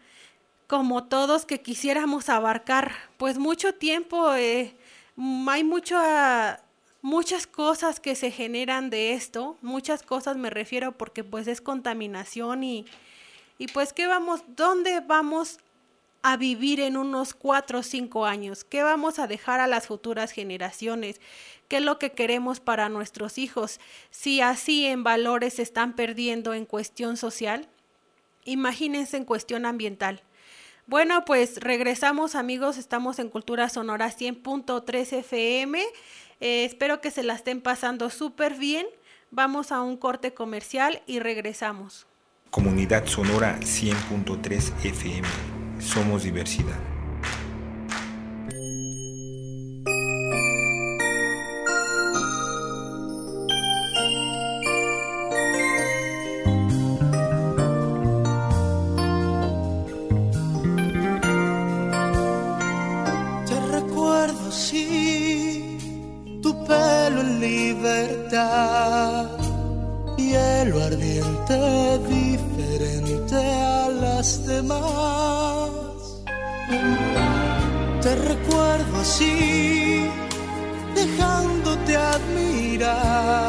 como 0.67 1.05
todos 1.05 1.45
que 1.45 1.61
quisiéramos 1.61 2.29
abarcar, 2.29 2.91
pues 3.17 3.39
mucho 3.39 3.73
tiempo, 3.73 4.35
eh, 4.35 4.75
hay 5.47 5.63
mucho 5.63 5.97
muchas 7.01 7.47
cosas 7.47 7.99
que 7.99 8.15
se 8.15 8.31
generan 8.31 8.89
de 8.89 9.13
esto, 9.13 9.57
muchas 9.61 10.03
cosas 10.03 10.37
me 10.37 10.49
refiero 10.49 10.91
porque 10.97 11.23
pues 11.23 11.47
es 11.47 11.61
contaminación 11.61 12.63
y, 12.63 12.85
y 13.57 13.67
pues 13.67 13.93
qué 13.93 14.07
vamos, 14.07 14.43
¿dónde 14.47 14.99
vamos 14.99 15.59
a 16.21 16.35
vivir 16.35 16.81
en 16.81 16.97
unos 16.97 17.33
cuatro 17.33 17.79
o 17.79 17.83
cinco 17.83 18.25
años? 18.25 18.63
¿Qué 18.63 18.83
vamos 18.83 19.19
a 19.19 19.27
dejar 19.27 19.59
a 19.59 19.67
las 19.67 19.87
futuras 19.87 20.31
generaciones? 20.31 21.21
¿Qué 21.67 21.77
es 21.77 21.83
lo 21.83 21.99
que 21.99 22.11
queremos 22.11 22.59
para 22.59 22.89
nuestros 22.89 23.37
hijos? 23.37 23.79
Si 24.09 24.41
así 24.41 24.85
en 24.85 25.03
valores 25.03 25.55
se 25.55 25.61
están 25.61 25.95
perdiendo 25.95 26.53
en 26.53 26.65
cuestión 26.65 27.15
social, 27.15 27.69
imagínense 28.43 29.17
en 29.17 29.25
cuestión 29.25 29.65
ambiental. 29.65 30.23
Bueno, 30.87 31.23
pues 31.23 31.57
regresamos 31.57 32.33
amigos, 32.33 32.77
estamos 32.77 33.19
en 33.19 33.29
Cultura 33.29 33.69
Sonora 33.69 34.07
100.3 34.07 35.13
FM. 35.19 35.85
Eh, 36.39 36.65
espero 36.65 37.01
que 37.01 37.11
se 37.11 37.23
la 37.23 37.33
estén 37.33 37.61
pasando 37.61 38.09
súper 38.09 38.55
bien. 38.55 38.85
Vamos 39.31 39.71
a 39.71 39.81
un 39.81 39.97
corte 39.97 40.33
comercial 40.33 41.01
y 41.05 41.19
regresamos. 41.19 42.07
Comunidad 42.49 43.05
Sonora 43.05 43.59
100.3 43.59 44.73
FM. 44.83 45.27
Somos 45.79 46.23
diversidad. 46.23 46.88
Así, 78.99 80.05
dejándote 80.93 81.95
admirar, 81.95 83.48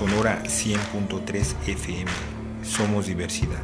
Sonora 0.00 0.42
100.3 0.44 1.68
FM. 1.68 2.10
Somos 2.62 3.04
diversidad. 3.04 3.60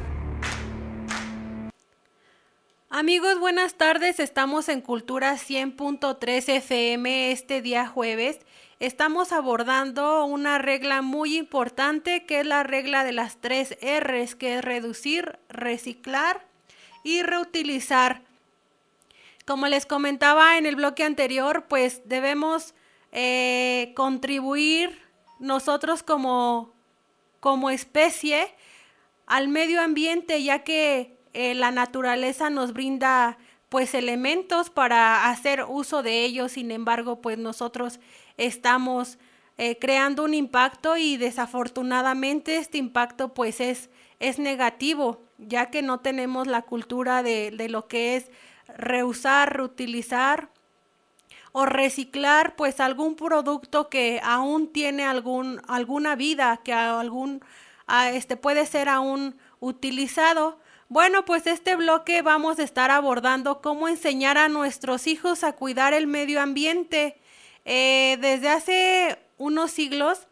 Amigos, 2.91 3.41
buenas 3.41 3.77
tardes. 3.77 4.21
Estamos 4.21 4.69
en 4.69 4.83
Cultura 4.83 5.37
100.3 5.37 6.57
FM 6.57 7.33
este 7.33 7.63
día 7.63 7.87
jueves. 7.87 8.41
Estamos 8.81 9.33
abordando 9.33 10.27
una 10.27 10.59
regla 10.59 11.01
muy 11.01 11.39
importante 11.39 12.27
que 12.27 12.41
es 12.41 12.47
la 12.47 12.65
regla 12.65 13.03
de 13.03 13.13
las 13.13 13.41
tres 13.41 13.75
R's, 13.81 14.35
que 14.35 14.59
es 14.59 14.63
reducir, 14.63 15.39
reciclar 15.49 16.47
y 17.03 17.23
reutilizar. 17.23 18.21
Como 19.47 19.69
les 19.69 19.87
comentaba 19.87 20.59
en 20.59 20.67
el 20.67 20.77
bloque 20.77 21.03
anterior, 21.03 21.65
pues 21.67 22.03
debemos 22.05 22.75
eh, 23.11 23.95
contribuir 23.97 25.06
nosotros 25.39 26.03
como, 26.03 26.73
como 27.41 27.71
especie 27.71 28.55
al 29.27 29.49
medio 29.49 29.81
ambiente, 29.81 30.43
ya 30.43 30.61
que 30.61 31.17
eh, 31.35 31.55
la 31.55 31.71
naturaleza 31.71 32.51
nos 32.51 32.73
brinda 32.73 33.39
pues 33.69 33.95
elementos 33.95 34.71
para 34.71 35.29
hacer 35.29 35.65
uso 35.69 36.03
de 36.03 36.25
ellos, 36.25 36.53
sin 36.53 36.71
embargo 36.71 37.21
pues 37.21 37.37
nosotros 37.37 38.01
estamos 38.37 39.19
eh, 39.59 39.79
creando 39.79 40.25
un 40.25 40.35
impacto 40.35 40.97
y 40.97 41.17
desafortunadamente 41.17 42.57
este 42.57 42.79
impacto 42.79 43.35
pues 43.35 43.61
es, 43.61 43.91
es 44.21 44.39
negativo, 44.39 45.21
ya 45.39 45.71
que 45.71 45.83
no 45.83 46.01
tenemos 46.01 46.47
la 46.47 46.63
cultura 46.63 47.23
de, 47.23 47.51
de 47.51 47.69
lo 47.69 47.89
que 47.89 48.17
es 48.17 48.31
reusar, 48.69 49.57
reutilizar 49.57 50.51
o 51.59 51.65
reciclar 51.65 52.55
pues 52.55 52.81
algún 52.81 53.17
producto 53.17 53.89
que 53.89 54.21
aún 54.23 54.71
tiene 54.71 55.07
algún, 55.07 55.63
alguna 55.69 56.15
vida, 56.15 56.61
que 56.63 56.75
algún, 56.75 57.43
a 57.87 58.11
este 58.11 58.37
puede 58.37 58.67
ser 58.67 58.91
aún 58.91 59.39
utilizado. 59.59 60.61
Bueno, 60.91 61.25
pues 61.25 61.47
este 61.47 61.75
bloque 61.75 62.21
vamos 62.21 62.59
a 62.59 62.63
estar 62.63 62.91
abordando 62.91 63.63
cómo 63.63 63.89
enseñar 63.89 64.37
a 64.37 64.51
nuestros 64.51 65.07
hijos 65.07 65.45
a 65.45 65.53
cuidar 65.53 65.95
el 65.95 66.07
medio 66.07 66.43
ambiente. 66.43 67.17
Eh, 67.65 68.19
desde 68.21 68.51
hace 68.51 69.19
unos 69.39 69.71
siglos, 69.71 70.27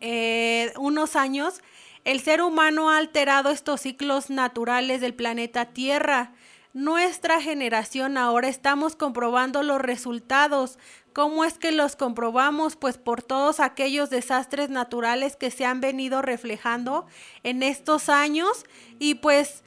eh, 0.00 0.72
unos 0.76 1.14
años, 1.14 1.62
el 2.04 2.18
ser 2.18 2.42
humano 2.42 2.90
ha 2.90 2.98
alterado 2.98 3.50
estos 3.50 3.82
ciclos 3.82 4.28
naturales 4.28 5.00
del 5.00 5.14
planeta 5.14 5.66
Tierra. 5.66 6.32
Nuestra 6.74 7.40
generación 7.40 8.16
ahora 8.16 8.48
estamos 8.48 8.96
comprobando 8.96 9.62
los 9.62 9.80
resultados. 9.80 10.78
¿Cómo 11.12 11.44
es 11.44 11.58
que 11.58 11.70
los 11.70 11.96
comprobamos? 11.96 12.76
Pues 12.76 12.96
por 12.96 13.22
todos 13.22 13.60
aquellos 13.60 14.08
desastres 14.08 14.70
naturales 14.70 15.36
que 15.36 15.50
se 15.50 15.66
han 15.66 15.82
venido 15.82 16.22
reflejando 16.22 17.06
en 17.42 17.62
estos 17.62 18.08
años 18.08 18.64
y 18.98 19.16
pues 19.16 19.62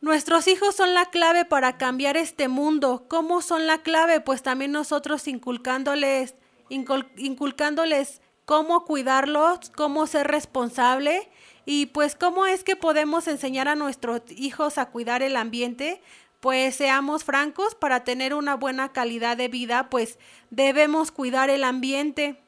Nuestros 0.00 0.48
hijos 0.48 0.74
son 0.76 0.92
la 0.92 1.06
clave 1.06 1.46
para 1.46 1.78
cambiar 1.78 2.18
este 2.18 2.48
mundo. 2.48 3.06
¿Cómo 3.08 3.40
son 3.40 3.66
la 3.66 3.78
clave? 3.78 4.20
Pues 4.20 4.42
también 4.42 4.70
nosotros 4.70 5.26
inculcándoles, 5.28 6.34
incul- 6.68 7.08
inculcándoles 7.16 8.20
cómo 8.44 8.84
cuidarlos, 8.84 9.70
cómo 9.74 10.06
ser 10.06 10.26
responsable 10.26 11.30
y 11.66 11.86
pues 11.86 12.14
cómo 12.14 12.46
es 12.46 12.64
que 12.64 12.76
podemos 12.76 13.26
enseñar 13.26 13.68
a 13.68 13.74
nuestros 13.74 14.22
hijos 14.30 14.78
a 14.78 14.86
cuidar 14.86 15.22
el 15.22 15.36
ambiente. 15.36 16.02
Pues 16.40 16.76
seamos 16.76 17.24
francos, 17.24 17.74
para 17.74 18.04
tener 18.04 18.34
una 18.34 18.54
buena 18.54 18.92
calidad 18.92 19.36
de 19.36 19.48
vida, 19.48 19.88
pues 19.88 20.18
debemos 20.50 21.10
cuidar 21.10 21.48
el 21.48 21.64
ambiente. 21.64 22.38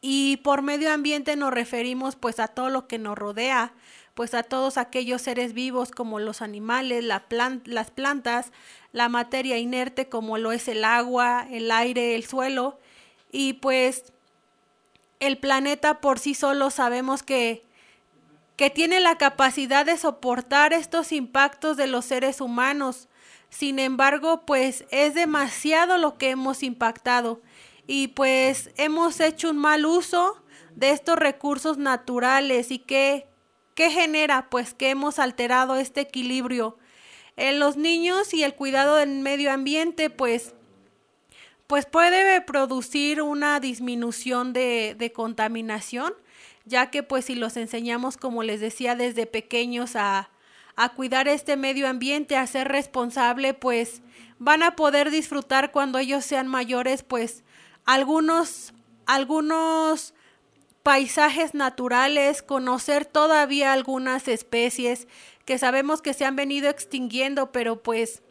Y 0.00 0.38
por 0.38 0.62
medio 0.62 0.90
ambiente 0.90 1.36
nos 1.36 1.52
referimos 1.52 2.16
pues 2.16 2.40
a 2.40 2.48
todo 2.48 2.70
lo 2.70 2.88
que 2.88 2.98
nos 2.98 3.18
rodea, 3.18 3.74
pues 4.14 4.32
a 4.32 4.42
todos 4.42 4.78
aquellos 4.78 5.20
seres 5.22 5.52
vivos 5.52 5.90
como 5.90 6.20
los 6.20 6.40
animales, 6.40 7.04
las 7.04 7.90
plantas, 7.90 8.50
la 8.92 9.08
materia 9.10 9.58
inerte 9.58 10.08
como 10.08 10.38
lo 10.38 10.50
es 10.50 10.66
el 10.68 10.82
agua, 10.84 11.46
el 11.50 11.70
aire, 11.70 12.14
el 12.14 12.24
suelo. 12.24 12.78
Y 13.30 13.54
pues 13.54 14.12
el 15.20 15.36
planeta 15.38 16.00
por 16.00 16.18
sí 16.18 16.34
solo 16.34 16.70
sabemos 16.70 17.22
que, 17.22 17.64
que 18.62 18.70
tiene 18.70 19.00
la 19.00 19.18
capacidad 19.18 19.84
de 19.84 19.96
soportar 19.96 20.72
estos 20.72 21.10
impactos 21.10 21.76
de 21.76 21.88
los 21.88 22.04
seres 22.04 22.40
humanos. 22.40 23.08
Sin 23.50 23.80
embargo, 23.80 24.46
pues 24.46 24.84
es 24.92 25.14
demasiado 25.14 25.98
lo 25.98 26.16
que 26.16 26.30
hemos 26.30 26.62
impactado 26.62 27.42
y 27.88 28.06
pues 28.06 28.70
hemos 28.76 29.18
hecho 29.18 29.50
un 29.50 29.58
mal 29.58 29.84
uso 29.84 30.40
de 30.76 30.90
estos 30.90 31.18
recursos 31.18 31.76
naturales 31.76 32.70
y 32.70 32.78
que 32.78 33.26
¿Qué 33.74 33.90
genera? 33.90 34.48
Pues 34.48 34.74
que 34.74 34.90
hemos 34.90 35.18
alterado 35.18 35.74
este 35.74 36.02
equilibrio. 36.02 36.78
En 37.34 37.58
los 37.58 37.76
niños 37.76 38.32
y 38.32 38.44
el 38.44 38.54
cuidado 38.54 38.94
del 38.94 39.08
medio 39.22 39.50
ambiente, 39.50 40.08
pues, 40.08 40.54
pues 41.66 41.86
puede 41.86 42.40
producir 42.42 43.22
una 43.22 43.58
disminución 43.58 44.52
de, 44.52 44.94
de 44.96 45.10
contaminación, 45.10 46.12
ya 46.64 46.90
que 46.90 47.02
pues 47.02 47.26
si 47.26 47.34
los 47.34 47.56
enseñamos, 47.56 48.16
como 48.16 48.42
les 48.42 48.60
decía, 48.60 48.94
desde 48.94 49.26
pequeños 49.26 49.96
a, 49.96 50.30
a 50.76 50.88
cuidar 50.90 51.28
este 51.28 51.56
medio 51.56 51.88
ambiente, 51.88 52.36
a 52.36 52.46
ser 52.46 52.68
responsable, 52.68 53.54
pues 53.54 54.02
van 54.38 54.62
a 54.62 54.76
poder 54.76 55.10
disfrutar 55.10 55.72
cuando 55.72 55.98
ellos 55.98 56.24
sean 56.24 56.48
mayores, 56.48 57.02
pues 57.02 57.44
algunos, 57.84 58.72
algunos 59.06 60.14
paisajes 60.82 61.54
naturales, 61.54 62.42
conocer 62.42 63.04
todavía 63.04 63.72
algunas 63.72 64.26
especies 64.28 65.06
que 65.44 65.58
sabemos 65.58 66.02
que 66.02 66.14
se 66.14 66.24
han 66.24 66.36
venido 66.36 66.68
extinguiendo, 66.68 67.52
pero 67.52 67.82
pues 67.82 68.22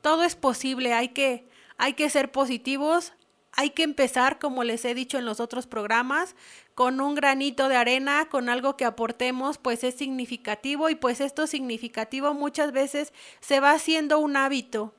todo 0.00 0.24
es 0.24 0.34
posible, 0.34 0.92
hay 0.92 1.08
que, 1.08 1.48
hay 1.76 1.94
que 1.94 2.10
ser 2.10 2.32
positivos, 2.32 3.12
hay 3.52 3.70
que 3.70 3.82
empezar, 3.82 4.38
como 4.38 4.64
les 4.64 4.84
he 4.84 4.94
dicho 4.94 5.18
en 5.18 5.24
los 5.24 5.38
otros 5.40 5.66
programas, 5.66 6.34
con 6.74 7.00
un 7.00 7.14
granito 7.14 7.68
de 7.68 7.76
arena, 7.76 8.28
con 8.30 8.48
algo 8.48 8.76
que 8.76 8.84
aportemos, 8.84 9.58
pues 9.58 9.84
es 9.84 9.94
significativo 9.94 10.88
y 10.88 10.94
pues 10.94 11.20
esto 11.20 11.46
significativo 11.46 12.34
muchas 12.34 12.72
veces 12.72 13.12
se 13.40 13.60
va 13.60 13.72
haciendo 13.72 14.18
un 14.18 14.36
hábito. 14.36 14.94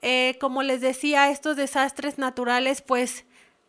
Eh, 0.00 0.36
como 0.40 0.62
les 0.62 0.80
decía, 0.80 1.30
estos 1.30 1.56
desastres 1.56 2.18
naturales 2.18 2.82
pues 2.82 3.24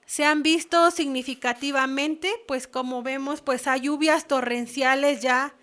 se 0.06 0.26
han 0.26 0.44
visto 0.44 0.92
significativamente, 0.92 2.32
pues 2.48 2.68
como 2.68 3.04
vemos, 3.04 3.42
pues 3.42 3.68
hay 3.68 3.82
lluvias 3.82 4.28
torrenciales 4.28 5.22
ya 5.22 5.56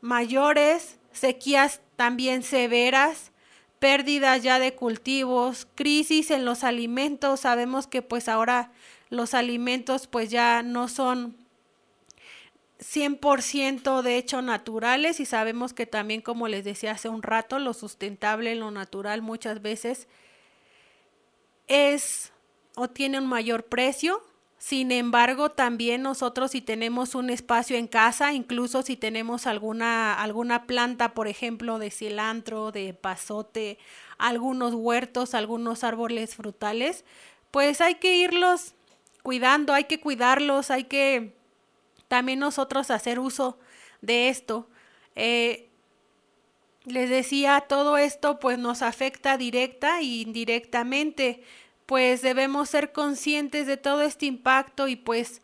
mayores, 0.00 0.98
sequías 1.12 1.80
también 1.96 2.42
severas, 2.42 3.32
pérdidas 3.78 4.42
ya 4.42 4.58
de 4.58 4.74
cultivos, 4.74 5.66
crisis 5.74 6.30
en 6.30 6.44
los 6.44 6.64
alimentos, 6.64 7.40
sabemos 7.40 7.86
que 7.86 8.02
pues 8.02 8.28
ahora 8.28 8.70
los 9.12 9.34
alimentos 9.34 10.06
pues 10.06 10.30
ya 10.30 10.62
no 10.62 10.88
son 10.88 11.36
100% 12.78 14.00
de 14.00 14.16
hecho 14.16 14.40
naturales 14.40 15.20
y 15.20 15.26
sabemos 15.26 15.74
que 15.74 15.84
también 15.84 16.22
como 16.22 16.48
les 16.48 16.64
decía 16.64 16.92
hace 16.92 17.10
un 17.10 17.22
rato, 17.22 17.58
lo 17.58 17.74
sustentable, 17.74 18.54
lo 18.54 18.70
natural 18.70 19.20
muchas 19.20 19.60
veces 19.60 20.08
es 21.68 22.32
o 22.74 22.88
tiene 22.88 23.18
un 23.18 23.26
mayor 23.26 23.66
precio, 23.66 24.22
sin 24.56 24.92
embargo, 24.92 25.50
también 25.50 26.00
nosotros 26.00 26.52
si 26.52 26.62
tenemos 26.62 27.14
un 27.14 27.28
espacio 27.28 27.76
en 27.76 27.88
casa, 27.88 28.32
incluso 28.32 28.80
si 28.80 28.96
tenemos 28.96 29.46
alguna, 29.46 30.14
alguna 30.14 30.66
planta, 30.66 31.12
por 31.12 31.28
ejemplo, 31.28 31.78
de 31.78 31.90
cilantro, 31.90 32.72
de 32.72 32.94
pasote, 32.94 33.76
algunos 34.16 34.72
huertos, 34.72 35.34
algunos 35.34 35.84
árboles 35.84 36.34
frutales, 36.34 37.04
pues 37.50 37.82
hay 37.82 37.96
que 37.96 38.16
irlos 38.16 38.74
cuidando, 39.22 39.72
hay 39.72 39.84
que 39.84 40.00
cuidarlos, 40.00 40.70
hay 40.70 40.84
que 40.84 41.34
también 42.08 42.38
nosotros 42.38 42.90
hacer 42.90 43.18
uso 43.18 43.58
de 44.00 44.28
esto. 44.28 44.68
Eh, 45.14 45.68
les 46.84 47.08
decía, 47.08 47.64
todo 47.68 47.96
esto 47.96 48.38
pues 48.40 48.58
nos 48.58 48.82
afecta 48.82 49.36
directa 49.36 50.00
e 50.00 50.04
indirectamente 50.04 51.42
pues 51.86 52.22
debemos 52.22 52.68
ser 52.68 52.92
conscientes 52.92 53.66
de 53.66 53.76
todo 53.76 54.02
este 54.02 54.26
impacto 54.26 54.88
y 54.88 54.96
pues 54.96 55.42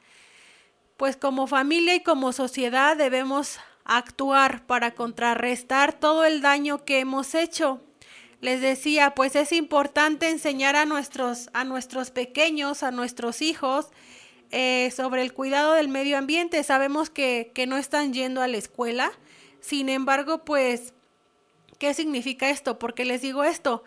pues 0.96 1.16
como 1.16 1.46
familia 1.46 1.94
y 1.94 2.02
como 2.02 2.32
sociedad 2.32 2.96
debemos 2.96 3.60
actuar 3.84 4.66
para 4.66 4.94
contrarrestar 4.94 5.92
todo 5.92 6.24
el 6.24 6.42
daño 6.42 6.84
que 6.84 6.98
hemos 6.98 7.36
hecho. 7.36 7.80
Les 8.40 8.60
decía, 8.60 9.14
pues 9.14 9.34
es 9.34 9.52
importante 9.52 10.30
enseñar 10.30 10.76
a 10.76 10.84
nuestros, 10.84 11.50
a 11.52 11.64
nuestros 11.64 12.10
pequeños, 12.10 12.82
a 12.82 12.90
nuestros 12.90 13.42
hijos, 13.42 13.88
eh, 14.50 14.92
sobre 14.94 15.22
el 15.22 15.32
cuidado 15.32 15.74
del 15.74 15.88
medio 15.88 16.16
ambiente. 16.16 16.62
Sabemos 16.62 17.10
que, 17.10 17.50
que 17.54 17.66
no 17.66 17.76
están 17.76 18.12
yendo 18.12 18.40
a 18.40 18.48
la 18.48 18.56
escuela. 18.56 19.10
Sin 19.60 19.88
embargo, 19.88 20.44
pues, 20.44 20.94
¿qué 21.78 21.94
significa 21.94 22.48
esto? 22.48 22.78
¿Por 22.78 22.94
qué 22.94 23.04
les 23.04 23.22
digo 23.22 23.42
esto? 23.42 23.82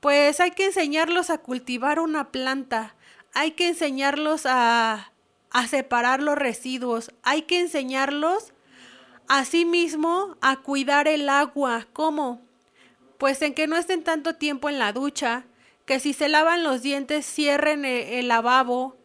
Pues 0.00 0.38
hay 0.38 0.52
que 0.52 0.66
enseñarlos 0.66 1.28
a 1.30 1.38
cultivar 1.38 1.98
una 1.98 2.30
planta, 2.30 2.94
hay 3.34 3.50
que 3.50 3.66
enseñarlos 3.66 4.46
a, 4.46 5.12
a 5.50 5.66
separar 5.66 6.22
los 6.22 6.38
residuos, 6.38 7.12
hay 7.24 7.42
que 7.42 7.58
enseñarlos 7.58 8.52
asimismo 9.26 10.36
a 10.40 10.56
cuidar 10.62 11.08
el 11.08 11.28
agua. 11.28 11.88
¿Cómo? 11.92 12.47
Pues 13.18 13.42
en 13.42 13.54
que 13.54 13.66
no 13.66 13.76
estén 13.76 14.02
tanto 14.02 14.36
tiempo 14.36 14.68
en 14.68 14.78
la 14.78 14.92
ducha, 14.92 15.44
que 15.84 16.00
si 16.00 16.12
se 16.12 16.28
lavan 16.28 16.64
los 16.64 16.82
dientes 16.82 17.26
cierren 17.26 17.84
el, 17.84 18.08
el 18.08 18.28
lavabo. 18.28 18.96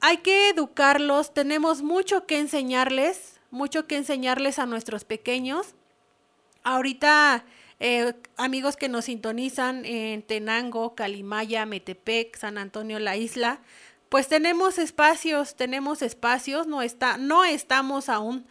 Hay 0.00 0.18
que 0.18 0.50
educarlos, 0.50 1.32
tenemos 1.32 1.82
mucho 1.82 2.26
que 2.26 2.38
enseñarles, 2.38 3.40
mucho 3.50 3.86
que 3.86 3.96
enseñarles 3.96 4.58
a 4.58 4.66
nuestros 4.66 5.04
pequeños. 5.04 5.74
Ahorita 6.62 7.44
eh, 7.78 8.14
amigos 8.36 8.76
que 8.76 8.88
nos 8.88 9.04
sintonizan 9.04 9.84
en 9.84 10.22
Tenango, 10.22 10.94
Calimaya, 10.94 11.66
Metepec, 11.66 12.36
San 12.36 12.56
Antonio, 12.56 12.98
La 12.98 13.16
Isla, 13.16 13.60
pues 14.08 14.28
tenemos 14.28 14.78
espacios, 14.78 15.56
tenemos 15.56 16.00
espacios, 16.00 16.66
no, 16.66 16.80
está, 16.80 17.18
no 17.18 17.44
estamos 17.44 18.08
aún 18.08 18.46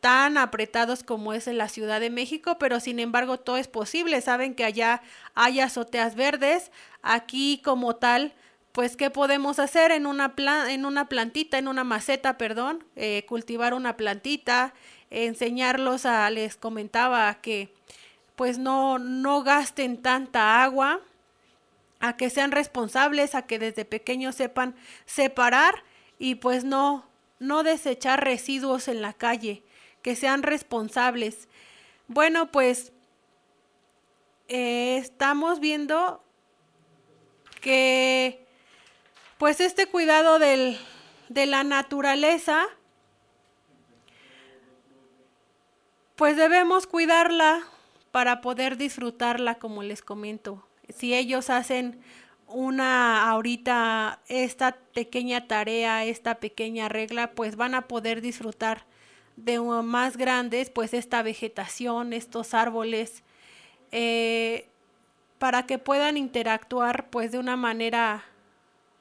tan 0.00 0.38
apretados 0.38 1.02
como 1.02 1.32
es 1.32 1.46
en 1.46 1.58
la 1.58 1.68
Ciudad 1.68 2.00
de 2.00 2.10
México, 2.10 2.56
pero 2.58 2.80
sin 2.80 2.98
embargo 2.98 3.38
todo 3.38 3.56
es 3.56 3.68
posible. 3.68 4.20
Saben 4.20 4.54
que 4.54 4.64
allá 4.64 5.02
hay 5.34 5.60
azoteas 5.60 6.14
verdes, 6.14 6.70
aquí 7.02 7.60
como 7.64 7.96
tal, 7.96 8.34
pues 8.72 8.96
¿qué 8.96 9.10
podemos 9.10 9.58
hacer 9.58 9.90
en 9.90 10.06
una, 10.06 10.34
en 10.68 10.86
una 10.86 11.08
plantita, 11.08 11.58
en 11.58 11.68
una 11.68 11.84
maceta, 11.84 12.38
perdón? 12.38 12.84
Eh, 12.96 13.24
cultivar 13.28 13.74
una 13.74 13.96
plantita, 13.96 14.74
enseñarlos 15.10 16.06
a, 16.06 16.30
les 16.30 16.56
comentaba 16.56 17.34
que 17.40 17.72
pues 18.36 18.58
no, 18.58 18.98
no 18.98 19.42
gasten 19.42 20.00
tanta 20.00 20.62
agua, 20.62 21.00
a 21.98 22.16
que 22.16 22.30
sean 22.30 22.52
responsables, 22.52 23.34
a 23.34 23.42
que 23.42 23.58
desde 23.58 23.84
pequeños 23.84 24.34
sepan 24.34 24.74
separar 25.04 25.84
y 26.18 26.36
pues 26.36 26.64
no, 26.64 27.06
no 27.38 27.62
desechar 27.62 28.24
residuos 28.24 28.88
en 28.88 29.02
la 29.02 29.12
calle, 29.12 29.62
que 30.02 30.16
sean 30.16 30.42
responsables. 30.42 31.48
Bueno, 32.08 32.50
pues 32.50 32.92
eh, 34.48 34.96
estamos 34.98 35.60
viendo 35.60 36.24
que 37.60 38.46
pues 39.38 39.60
este 39.60 39.86
cuidado 39.86 40.38
del, 40.38 40.78
de 41.28 41.46
la 41.46 41.64
naturaleza, 41.64 42.66
pues 46.16 46.36
debemos 46.36 46.86
cuidarla 46.86 47.62
para 48.10 48.40
poder 48.40 48.76
disfrutarla, 48.76 49.54
como 49.54 49.82
les 49.82 50.02
comento. 50.02 50.66
Si 50.88 51.14
ellos 51.14 51.48
hacen 51.48 52.02
una 52.46 53.30
ahorita 53.30 54.20
esta 54.28 54.76
pequeña 54.92 55.46
tarea, 55.46 56.04
esta 56.04 56.40
pequeña 56.40 56.88
regla, 56.88 57.30
pues 57.30 57.56
van 57.56 57.74
a 57.74 57.86
poder 57.86 58.20
disfrutar 58.20 58.84
de 59.44 59.60
más 59.60 60.16
grandes, 60.16 60.70
pues 60.70 60.94
esta 60.94 61.22
vegetación, 61.22 62.12
estos 62.12 62.54
árboles, 62.54 63.22
eh, 63.92 64.68
para 65.38 65.66
que 65.66 65.78
puedan 65.78 66.16
interactuar 66.16 67.08
pues 67.10 67.32
de 67.32 67.38
una 67.38 67.56
manera 67.56 68.24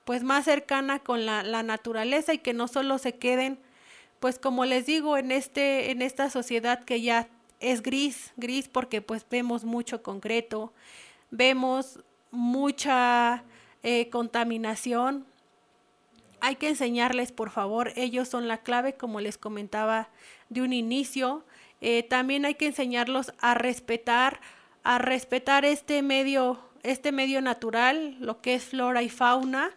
pues 0.05 0.23
más 0.23 0.45
cercana 0.45 0.99
con 0.99 1.25
la, 1.25 1.43
naturaleza 1.63 2.33
y 2.33 2.39
que 2.39 2.53
no 2.53 2.67
solo 2.67 2.97
se 2.97 3.15
queden 3.15 3.59
pues 4.19 4.39
como 4.39 4.65
les 4.65 4.85
digo 4.85 5.17
en 5.17 5.31
este 5.31 5.91
en 5.91 6.01
esta 6.01 6.29
sociedad 6.29 6.83
que 6.83 7.01
ya 7.01 7.27
es 7.59 7.83
gris, 7.83 8.31
gris 8.37 8.67
porque 8.67 9.01
pues 9.01 9.25
vemos 9.29 9.65
mucho 9.65 10.01
concreto, 10.01 10.73
vemos 11.29 11.99
mucha 12.31 13.43
eh, 13.83 14.09
contaminación. 14.09 15.25
Hay 16.41 16.55
que 16.55 16.69
enseñarles, 16.69 17.31
por 17.31 17.49
favor, 17.49 17.91
ellos 17.95 18.27
son 18.27 18.47
la 18.47 18.59
clave, 18.59 18.93
como 18.93 19.19
les 19.19 19.37
comentaba 19.37 20.09
de 20.49 20.61
un 20.61 20.73
inicio. 20.73 21.45
Eh, 21.81 22.03
también 22.03 22.45
hay 22.45 22.55
que 22.55 22.67
enseñarlos 22.67 23.33
a 23.39 23.53
respetar, 23.53 24.39
a 24.83 24.97
respetar 24.97 25.65
este 25.65 26.01
medio, 26.01 26.59
este 26.83 27.11
medio 27.11 27.41
natural, 27.41 28.17
lo 28.19 28.41
que 28.41 28.55
es 28.55 28.63
flora 28.65 29.01
y 29.03 29.09
fauna. 29.09 29.71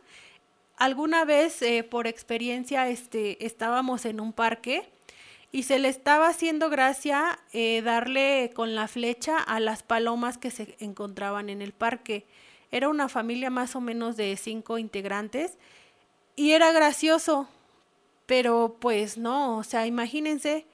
Alguna 0.76 1.24
vez, 1.24 1.62
eh, 1.62 1.84
por 1.84 2.06
experiencia, 2.06 2.88
este, 2.88 3.44
estábamos 3.44 4.04
en 4.04 4.20
un 4.20 4.32
parque 4.32 4.88
y 5.52 5.64
se 5.64 5.78
le 5.78 5.88
estaba 5.88 6.28
haciendo 6.28 6.70
gracia 6.70 7.38
eh, 7.52 7.82
darle 7.82 8.50
con 8.54 8.74
la 8.74 8.88
flecha 8.88 9.38
a 9.38 9.60
las 9.60 9.82
palomas 9.82 10.38
que 10.38 10.50
se 10.50 10.76
encontraban 10.80 11.50
en 11.50 11.60
el 11.60 11.72
parque. 11.72 12.26
Era 12.70 12.88
una 12.88 13.08
familia 13.08 13.50
más 13.50 13.76
o 13.76 13.80
menos 13.80 14.16
de 14.16 14.36
cinco 14.38 14.78
integrantes 14.78 15.58
y 16.36 16.52
era 16.52 16.72
gracioso, 16.72 17.48
pero 18.26 18.76
pues 18.80 19.18
no, 19.18 19.58
o 19.58 19.64
sea, 19.64 19.86
imagínense 19.86 20.66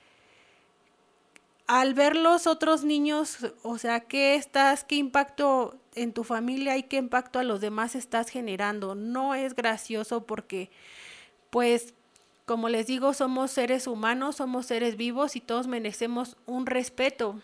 al 1.69 1.93
ver 1.93 2.17
los 2.17 2.47
otros 2.47 2.83
niños, 2.83 3.39
o 3.63 3.77
sea, 3.77 4.01
¿qué 4.01 4.37
estás, 4.37 4.85
qué 4.85 4.95
impacto 4.95 5.77
en 5.95 6.15
tu 6.15 6.25
familia 6.25 6.79
y 6.79 6.83
qué 6.83 6.97
impacto 6.97 7.39
a 7.39 7.43
los 7.43 7.61
demás 7.61 7.95
estás 7.95 8.31
generando? 8.31 8.95
No 8.95 9.35
es 9.35 9.55
gracioso 9.55 10.25
porque, 10.25 10.71
pues, 11.51 11.93
como 12.47 12.71
les 12.71 12.87
digo, 12.87 13.13
somos 13.13 13.51
seres 13.51 13.87
humanos, 13.87 14.37
somos 14.37 14.65
seres 14.65 14.97
vivos 14.97 15.37
y 15.37 15.43
todos 15.43 15.67
merecemos 15.67 16.39
un 16.47 16.65
respeto. 16.65 17.39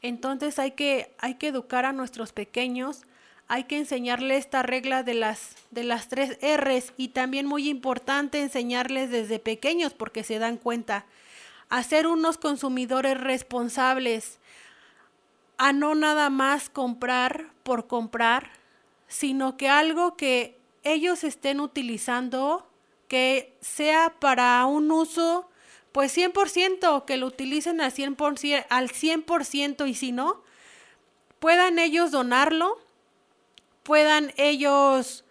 Entonces 0.00 0.58
hay 0.58 0.70
que, 0.70 1.14
hay 1.18 1.34
que 1.34 1.48
educar 1.48 1.84
a 1.84 1.92
nuestros 1.92 2.32
pequeños, 2.32 3.02
hay 3.48 3.64
que 3.64 3.78
enseñarles 3.78 4.40
esta 4.40 4.62
regla 4.62 5.02
de 5.02 5.14
las, 5.14 5.56
de 5.70 5.84
las 5.84 6.08
tres 6.08 6.38
R's 6.40 6.92
y 6.96 7.08
también 7.08 7.46
muy 7.46 7.68
importante 7.68 8.40
enseñarles 8.40 9.10
desde 9.10 9.38
pequeños 9.38 9.92
porque 9.92 10.24
se 10.24 10.38
dan 10.38 10.56
cuenta. 10.56 11.04
A 11.68 11.82
ser 11.82 12.06
unos 12.06 12.38
consumidores 12.38 13.20
responsables, 13.20 14.38
a 15.58 15.72
no 15.72 15.94
nada 15.94 16.30
más 16.30 16.70
comprar 16.70 17.50
por 17.62 17.86
comprar, 17.86 18.50
sino 19.08 19.56
que 19.56 19.68
algo 19.68 20.16
que 20.16 20.56
ellos 20.82 21.24
estén 21.24 21.60
utilizando, 21.60 22.66
que 23.08 23.56
sea 23.60 24.14
para 24.18 24.64
un 24.66 24.90
uso, 24.90 25.48
pues 25.92 26.16
100%, 26.16 27.04
que 27.04 27.16
lo 27.16 27.26
utilicen 27.26 27.80
al 27.80 27.92
100%, 27.92 28.66
al 28.68 28.88
100% 28.90 29.88
y 29.88 29.94
si 29.94 30.12
no, 30.12 30.42
puedan 31.38 31.78
ellos 31.78 32.10
donarlo, 32.10 32.83
puedan 33.84 34.32
ellos 34.36 35.24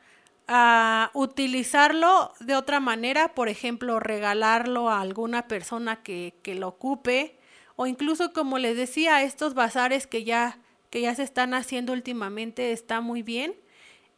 uh, 0.47 1.07
utilizarlo 1.13 2.31
de 2.39 2.55
otra 2.55 2.79
manera, 2.79 3.33
por 3.35 3.49
ejemplo, 3.49 3.99
regalarlo 3.99 4.89
a 4.89 5.01
alguna 5.01 5.49
persona 5.49 6.01
que, 6.01 6.35
que 6.41 6.55
lo 6.55 6.69
ocupe, 6.69 7.37
o 7.75 7.87
incluso 7.87 8.31
como 8.31 8.59
les 8.59 8.77
decía, 8.77 9.23
estos 9.23 9.55
bazares 9.55 10.07
que 10.07 10.23
ya, 10.23 10.59
que 10.89 11.01
ya 11.01 11.13
se 11.15 11.23
están 11.23 11.53
haciendo 11.53 11.91
últimamente 11.91 12.71
está 12.71 13.01
muy 13.01 13.23
bien 13.23 13.55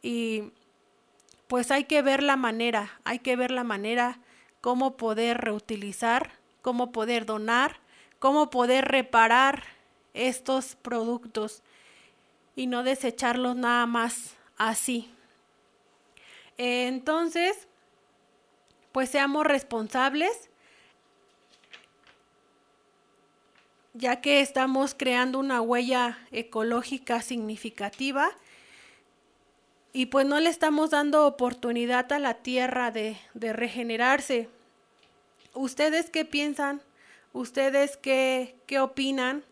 y 0.02 0.52
pues 1.48 1.70
hay 1.70 1.84
que 1.84 2.02
ver 2.02 2.22
la 2.22 2.36
manera, 2.36 3.00
hay 3.04 3.20
que 3.20 3.34
ver 3.34 3.50
la 3.50 3.64
manera 3.64 4.20
cómo 4.60 4.96
poder 4.96 5.38
reutilizar, 5.38 6.32
cómo 6.60 6.92
poder 6.92 7.24
donar, 7.24 7.80
cómo 8.18 8.50
poder 8.50 8.84
reparar 8.86 9.64
estos 10.12 10.76
productos 10.76 11.62
y 12.56 12.66
no 12.66 12.82
desecharlos 12.82 13.54
nada 13.54 13.86
más 13.86 14.34
así. 14.56 15.10
Entonces, 16.56 17.68
pues 18.92 19.10
seamos 19.10 19.46
responsables, 19.46 20.48
ya 23.92 24.20
que 24.20 24.40
estamos 24.40 24.94
creando 24.94 25.38
una 25.38 25.60
huella 25.60 26.18
ecológica 26.32 27.22
significativa 27.22 28.30
y 29.92 30.06
pues 30.06 30.26
no 30.26 30.40
le 30.40 30.50
estamos 30.50 30.90
dando 30.90 31.26
oportunidad 31.26 32.10
a 32.12 32.18
la 32.18 32.34
tierra 32.34 32.90
de, 32.90 33.18
regenerarse. 33.34 34.48
¿Ustedes 35.54 36.10
qué 36.10 36.24
piensan? 36.26 36.82
¿Ustedes 37.32 37.96
qué, 37.96 38.56
qué 38.66 38.80
opinan 38.80 39.44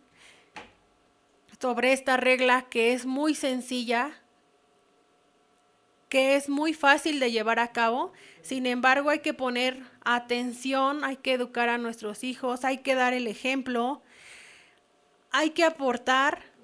sobre 1.60 1.92
esta 1.92 2.16
regla 2.16 2.62
que 2.62 2.92
es 2.92 3.06
muy 3.06 3.34
sencilla, 3.34 4.12
que 6.08 6.36
es 6.36 6.48
muy 6.48 6.74
fácil 6.74 7.20
de 7.20 7.32
llevar 7.32 7.58
a 7.58 7.72
cabo? 7.72 8.12
Sin 8.42 8.66
embargo, 8.66 9.10
hay 9.10 9.20
que 9.20 9.34
poner 9.34 9.82
atención, 10.04 11.04
hay 11.04 11.16
que 11.16 11.32
educar 11.32 11.68
a 11.68 11.78
nuestros 11.78 12.24
hijos, 12.24 12.64
hay 12.64 12.78
que 12.78 12.94
dar 12.94 13.12
el 13.14 13.26
ejemplo, 13.26 14.02
hay 15.30 15.50
que 15.50 15.64
aportar 15.64 16.54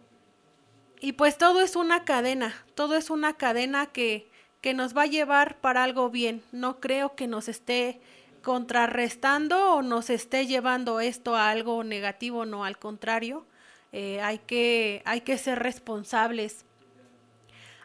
y 1.01 1.13
pues 1.13 1.39
todo 1.39 1.63
es 1.63 1.77
una 1.77 2.05
cadena, 2.05 2.55
todo 2.75 2.95
es 2.95 3.09
una 3.09 3.33
cadena 3.33 3.87
que, 3.87 4.29
que 4.61 4.75
nos 4.75 4.95
va 4.95 5.03
a 5.03 5.07
llevar 5.07 5.59
para 5.61 5.83
algo 5.83 6.11
bien. 6.11 6.43
No 6.53 6.79
creo 6.79 7.15
que 7.15 7.27
nos 7.27 7.49
esté 7.49 8.01
contrarrestando 8.43 9.75
o 9.75 9.83
nos 9.83 10.11
esté 10.11 10.47
llevando 10.47 11.01
esto 11.01 11.37
a 11.37 11.51
algo 11.51 11.85
negativo, 11.85 12.45
no, 12.45 12.65
al 12.65 12.79
contrario. 12.79 13.47
Eh, 13.93 14.21
hay, 14.21 14.39
que, 14.39 15.03
hay 15.05 15.23
que 15.23 15.37
ser 15.39 15.59
responsables. 15.59 16.65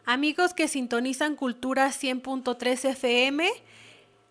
Amigos 0.04 0.54
que 0.54 0.68
sintonizan 0.68 1.34
Cultura 1.34 1.88
100.3 1.88 2.90
FM, 2.90 3.50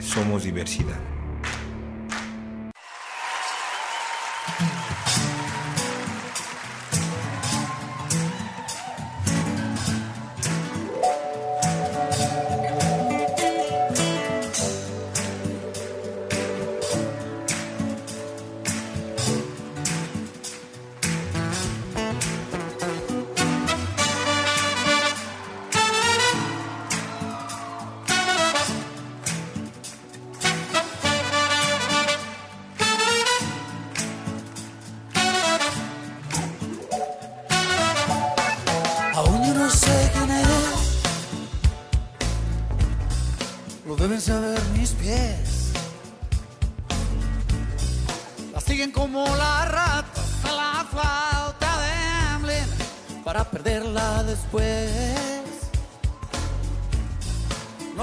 Somos 0.00 0.42
diversidad. 0.42 1.13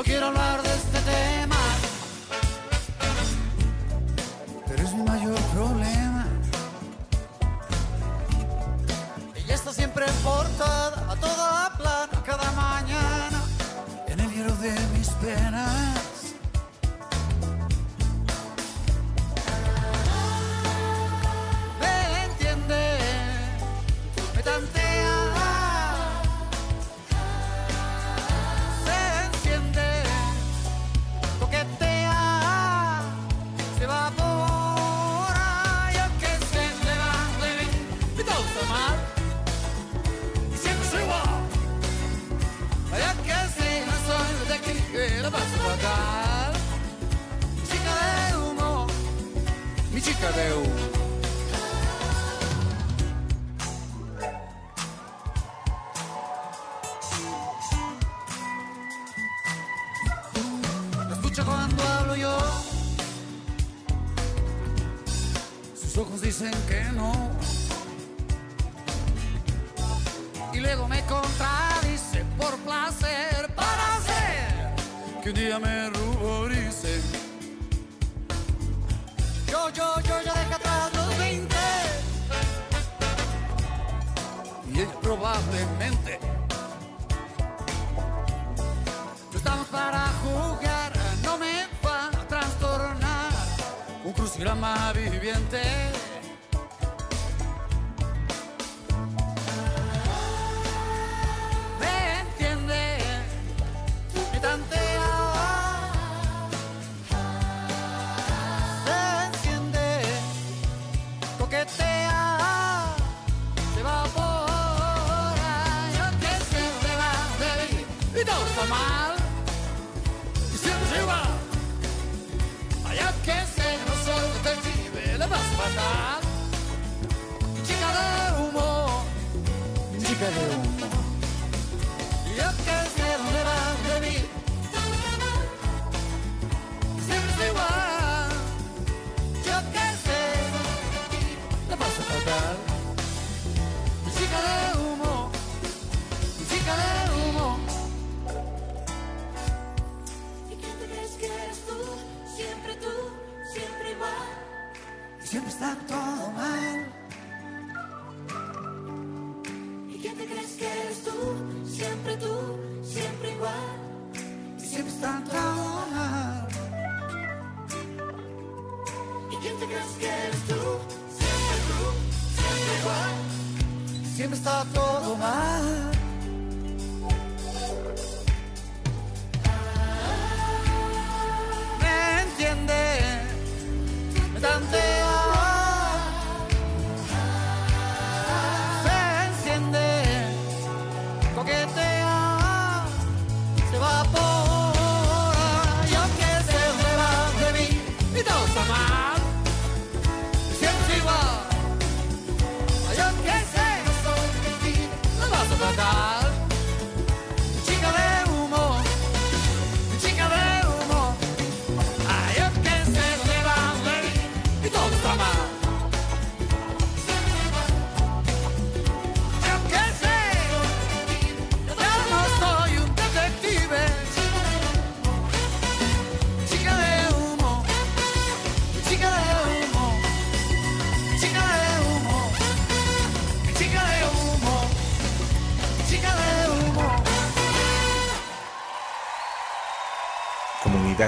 Quiero 0.04 0.28
hablar 0.28 0.64
de 0.64 0.70
esto 0.70 0.91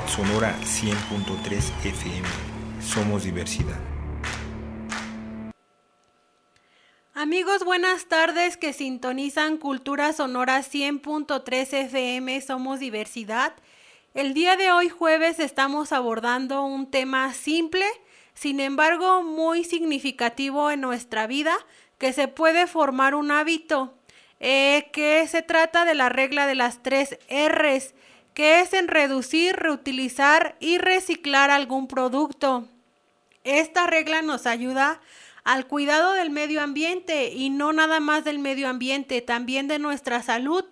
Sonora 0.07 0.55
100.3 0.61 1.85
FM. 1.85 2.27
Somos 2.81 3.23
diversidad. 3.23 3.79
Amigos, 7.15 7.63
buenas 7.63 8.07
tardes 8.07 8.57
que 8.57 8.73
sintonizan 8.73 9.57
Cultura 9.57 10.13
Sonora 10.13 10.59
100.3 10.59 11.73
FM. 11.85 12.41
Somos 12.41 12.79
diversidad. 12.79 13.53
El 14.13 14.33
día 14.33 14.55
de 14.55 14.71
hoy 14.71 14.89
jueves 14.89 15.39
estamos 15.39 15.91
abordando 15.91 16.63
un 16.63 16.91
tema 16.91 17.33
simple, 17.33 17.85
sin 18.33 18.59
embargo 18.59 19.23
muy 19.23 19.63
significativo 19.63 20.69
en 20.69 20.81
nuestra 20.81 21.27
vida, 21.27 21.55
que 21.97 22.13
se 22.13 22.27
puede 22.27 22.67
formar 22.67 23.15
un 23.15 23.31
hábito, 23.31 23.95
eh, 24.39 24.89
que 24.91 25.27
se 25.27 25.41
trata 25.41 25.85
de 25.85 25.95
la 25.95 26.09
regla 26.09 26.45
de 26.45 26.55
las 26.55 26.83
tres 26.83 27.17
Rs 27.29 27.95
que 28.33 28.61
es 28.61 28.73
en 28.73 28.87
reducir, 28.87 29.55
reutilizar 29.55 30.55
y 30.59 30.77
reciclar 30.77 31.51
algún 31.51 31.87
producto. 31.87 32.67
Esta 33.43 33.87
regla 33.87 34.21
nos 34.21 34.45
ayuda 34.45 35.01
al 35.43 35.67
cuidado 35.67 36.13
del 36.13 36.29
medio 36.29 36.61
ambiente 36.61 37.31
y 37.33 37.49
no 37.49 37.73
nada 37.73 37.99
más 37.99 38.23
del 38.23 38.39
medio 38.39 38.69
ambiente, 38.69 39.21
también 39.21 39.67
de 39.67 39.79
nuestra 39.79 40.23
salud, 40.23 40.63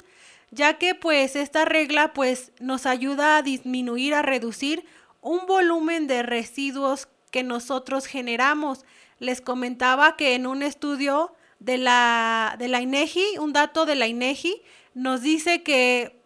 ya 0.49 0.78
que 0.78 0.95
pues 0.95 1.36
esta 1.36 1.66
regla 1.66 2.14
pues 2.14 2.51
nos 2.59 2.86
ayuda 2.86 3.38
a 3.38 3.41
disminuir, 3.41 4.14
a 4.14 4.22
reducir 4.22 4.86
un 5.22 5.45
volumen 5.45 6.07
de 6.07 6.24
residuos 6.24 7.07
que 7.32 7.43
nosotros 7.43 8.05
generamos. 8.05 8.86
Les 9.20 9.41
comentaba 9.41 10.18
que 10.18 10.36
en 10.36 10.47
un 10.47 10.64
estudio 10.64 11.34
de 11.59 11.78
la, 11.78 12.55
de 12.57 12.68
la 12.68 12.82
INEGI, 12.82 13.38
un 13.39 13.53
dato 13.53 13.86
de 13.86 13.95
la 13.95 14.07
INEGI, 14.07 14.62
nos 14.93 15.22
dice 15.22 15.64
que 15.64 16.20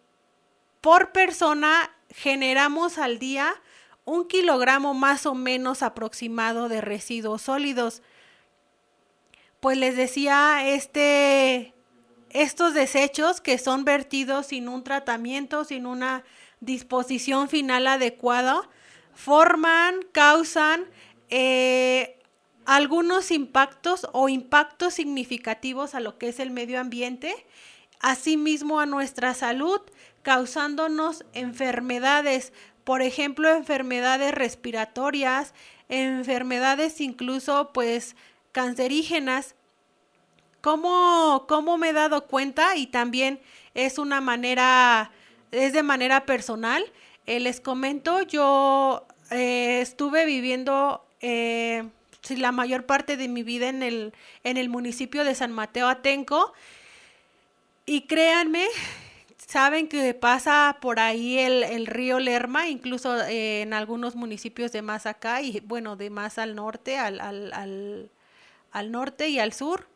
por 0.86 1.10
persona 1.10 1.90
generamos 2.10 2.98
al 2.98 3.18
día 3.18 3.60
un 4.04 4.28
kilogramo 4.28 4.94
más 4.94 5.26
o 5.26 5.34
menos 5.34 5.82
aproximado 5.82 6.68
de 6.68 6.80
residuos 6.80 7.42
sólidos. 7.42 8.02
Pues 9.58 9.76
les 9.78 9.96
decía, 9.96 10.64
este, 10.64 11.74
estos 12.30 12.72
desechos 12.72 13.40
que 13.40 13.58
son 13.58 13.84
vertidos 13.84 14.46
sin 14.46 14.68
un 14.68 14.84
tratamiento, 14.84 15.64
sin 15.64 15.86
una 15.86 16.22
disposición 16.60 17.48
final 17.48 17.88
adecuada, 17.88 18.60
forman, 19.12 19.96
causan 20.12 20.84
eh, 21.30 22.16
algunos 22.64 23.32
impactos 23.32 24.06
o 24.12 24.28
impactos 24.28 24.94
significativos 24.94 25.96
a 25.96 26.00
lo 26.00 26.16
que 26.16 26.28
es 26.28 26.38
el 26.38 26.52
medio 26.52 26.78
ambiente, 26.78 27.34
asimismo 27.98 28.78
a 28.78 28.86
nuestra 28.86 29.34
salud, 29.34 29.80
causándonos 30.26 31.24
enfermedades, 31.34 32.52
por 32.82 33.00
ejemplo, 33.00 33.48
enfermedades 33.48 34.34
respiratorias, 34.34 35.54
enfermedades 35.88 37.00
incluso 37.00 37.70
pues 37.72 38.16
cancerígenas. 38.50 39.54
¿Cómo, 40.62 41.44
¿Cómo 41.46 41.78
me 41.78 41.90
he 41.90 41.92
dado 41.92 42.26
cuenta? 42.26 42.74
Y 42.74 42.88
también 42.88 43.38
es 43.74 43.98
una 43.98 44.20
manera, 44.20 45.12
es 45.52 45.72
de 45.72 45.84
manera 45.84 46.26
personal. 46.26 46.84
Eh, 47.26 47.38
les 47.38 47.60
comento, 47.60 48.22
yo 48.22 49.06
eh, 49.30 49.78
estuve 49.80 50.24
viviendo 50.26 51.06
eh, 51.20 51.84
la 52.30 52.50
mayor 52.50 52.84
parte 52.84 53.16
de 53.16 53.28
mi 53.28 53.44
vida 53.44 53.68
en 53.68 53.84
el, 53.84 54.12
en 54.42 54.56
el 54.56 54.70
municipio 54.70 55.22
de 55.22 55.36
San 55.36 55.52
Mateo 55.52 55.86
Atenco. 55.86 56.52
Y 57.88 58.08
créanme 58.08 58.66
saben 59.46 59.88
que 59.88 60.12
pasa 60.12 60.76
por 60.80 60.98
ahí 60.98 61.38
el, 61.38 61.86
río 61.86 62.18
Lerma, 62.18 62.68
incluso 62.68 63.22
eh, 63.22 63.62
en 63.62 63.72
algunos 63.72 64.16
municipios 64.16 64.72
de 64.72 64.82
más 64.82 65.06
acá 65.06 65.40
y 65.40 65.60
bueno, 65.60 65.96
de 65.96 66.10
más 66.10 66.38
al 66.38 66.56
norte, 66.56 66.98
al, 66.98 67.20
al, 67.20 68.10
al, 68.72 68.90
norte 68.92 69.28
y 69.28 69.38
al 69.38 69.52
sur. 69.52 69.88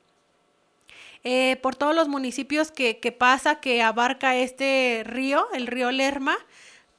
Eh, 1.23 1.59
por 1.61 1.77
todos 1.77 1.95
los 1.95 2.09
municipios 2.09 2.71
que, 2.71 2.99
que, 2.99 3.13
pasa, 3.13 3.61
que 3.61 3.83
abarca 3.83 4.37
este 4.37 5.03
río, 5.05 5.47
el 5.53 5.67
río 5.67 5.91
Lerma, 5.91 6.39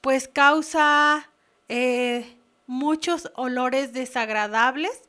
pues 0.00 0.28
causa 0.28 1.28
eh, 1.68 2.36
muchos 2.66 3.32
olores 3.34 3.92
desagradables 3.92 5.08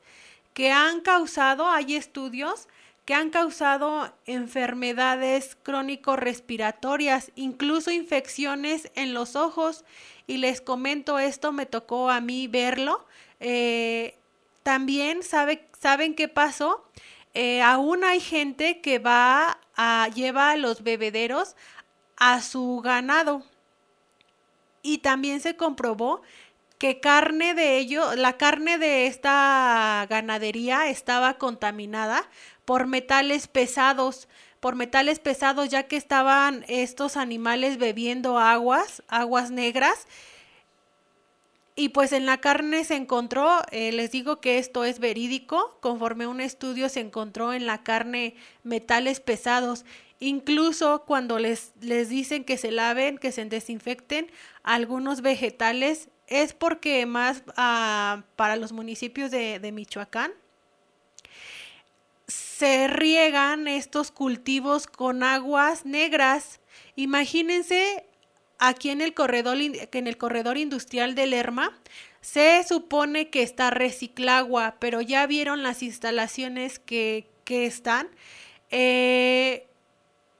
que 0.54 0.72
han 0.72 1.02
causado, 1.02 1.70
hay 1.70 1.96
estudios 1.96 2.68
que 3.06 3.14
han 3.14 3.30
causado 3.30 4.14
enfermedades 4.26 5.58
crónico-respiratorias, 5.62 7.32
incluso 7.36 7.92
infecciones 7.92 8.92
en 8.96 9.14
los 9.14 9.36
ojos. 9.36 9.84
Y 10.26 10.38
les 10.38 10.62
comento 10.62 11.20
esto, 11.20 11.52
me 11.52 11.66
tocó 11.66 12.10
a 12.10 12.22
mí 12.22 12.48
verlo. 12.48 13.06
Eh, 13.42 14.16
también 14.64 15.22
sabe, 15.24 15.68
saben 15.80 16.16
qué 16.16 16.30
pasó. 16.30 16.86
Eh, 17.34 17.62
aún 17.62 18.04
hay 18.04 18.22
gente 18.22 18.80
que 18.80 19.00
va 19.00 19.60
a 19.76 20.08
lleva 20.14 20.52
a 20.52 20.58
los 20.58 20.84
bebederos 20.84 21.56
a 22.16 22.42
su 22.42 22.82
ganado. 22.82 23.44
Y 24.82 25.00
también 25.00 25.42
se 25.42 25.56
comprobó 25.58 26.22
que 26.78 27.00
carne 27.00 27.54
de 27.54 27.78
ello, 27.78 28.16
la 28.16 28.38
carne 28.38 28.78
de 28.78 29.08
esta 29.08 30.06
ganadería 30.10 30.90
estaba 30.90 31.36
contaminada 31.38 32.30
por 32.66 32.88
metales 32.88 33.48
pesados, 33.48 34.28
por 34.60 34.76
metales 34.76 35.20
pesados 35.20 35.70
ya 35.70 35.84
que 35.84 35.98
estaban 35.98 36.64
estos 36.68 37.18
animales 37.18 37.78
bebiendo 37.78 38.40
aguas, 38.40 39.04
aguas 39.08 39.52
negras. 39.52 40.08
Y 41.76 41.90
pues 41.90 42.12
en 42.12 42.28
la 42.28 42.38
carne 42.38 42.84
se 42.84 42.96
encontró, 42.96 43.50
eh, 43.72 43.92
les 43.92 44.12
digo 44.12 44.40
que 44.40 44.60
esto 44.60 44.86
es 44.86 45.00
verídico, 45.00 45.78
conforme 45.82 46.28
un 46.28 46.40
estudio 46.40 46.88
se 46.88 47.00
encontró 47.00 47.52
en 47.52 47.66
la 47.66 47.84
carne 47.84 48.36
metales 48.64 49.20
pesados. 49.20 49.84
Incluso 50.20 51.04
cuando 51.06 51.40
les, 51.40 51.74
les 51.82 52.10
dicen 52.10 52.44
que 52.44 52.58
se 52.58 52.72
laven, 52.72 53.18
que 53.18 53.32
se 53.32 53.44
desinfecten 53.46 54.32
algunos 54.62 55.22
vegetales, 55.22 56.10
es 56.28 56.54
porque 56.54 57.06
más 57.08 57.44
ah, 57.58 58.24
para 58.36 58.56
los 58.56 58.72
municipios 58.72 59.32
de, 59.32 59.60
de 59.60 59.72
Michoacán 59.72 60.32
se 62.64 62.88
riegan 62.88 63.68
estos 63.68 64.10
cultivos 64.10 64.88
con 64.88 65.22
aguas 65.22 65.86
negras. 65.86 66.62
Imagínense 66.96 68.06
aquí 68.58 68.90
en 68.90 69.02
el 69.02 69.14
corredor, 69.14 69.58
en 69.60 70.08
el 70.08 70.18
corredor 70.18 70.58
industrial 70.58 71.14
de 71.14 71.28
Lerma, 71.28 71.78
se 72.22 72.64
supone 72.64 73.30
que 73.30 73.44
está 73.44 73.70
reciclagua, 73.70 74.78
pero 74.80 75.02
ya 75.02 75.28
vieron 75.28 75.62
las 75.62 75.84
instalaciones 75.84 76.80
que, 76.80 77.28
que 77.44 77.66
están. 77.66 78.08
Eh, 78.72 79.68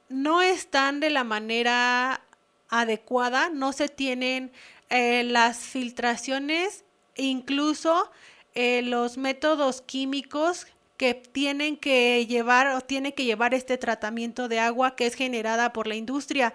no 0.08 0.42
están 0.42 1.02
de 1.02 1.10
la 1.10 1.26
manera 1.26 2.22
adecuada, 2.70 3.50
no 3.50 3.74
se 3.74 3.90
tienen 3.90 4.54
eh, 4.90 5.26
las 5.26 5.58
filtraciones, 5.58 6.86
incluso 7.18 8.10
eh, 8.56 8.82
los 8.82 9.18
métodos 9.18 9.82
químicos 9.82 10.68
que 11.04 11.16
tienen 11.16 11.76
que 11.76 12.26
llevar 12.28 12.68
o 12.68 12.80
tiene 12.80 13.14
que 13.14 13.26
llevar 13.26 13.54
este 13.54 13.78
tratamiento 13.78 14.48
de 14.48 14.62
agua 14.62 14.96
que 14.96 15.06
es 15.06 15.16
generada 15.16 15.74
por 15.74 15.86
la 15.86 15.96
industria. 15.96 16.54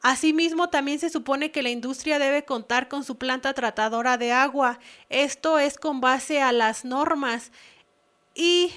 Asimismo, 0.00 0.70
también 0.70 1.00
se 1.00 1.10
supone 1.10 1.50
que 1.50 1.64
la 1.64 1.70
industria 1.70 2.20
debe 2.20 2.44
contar 2.44 2.86
con 2.86 3.02
su 3.02 3.18
planta 3.18 3.52
tratadora 3.52 4.16
de 4.16 4.30
agua. 4.30 4.78
Esto 5.08 5.58
es 5.58 5.76
con 5.76 6.00
base 6.00 6.40
a 6.40 6.52
las 6.52 6.84
normas. 6.84 7.50
Y 8.32 8.72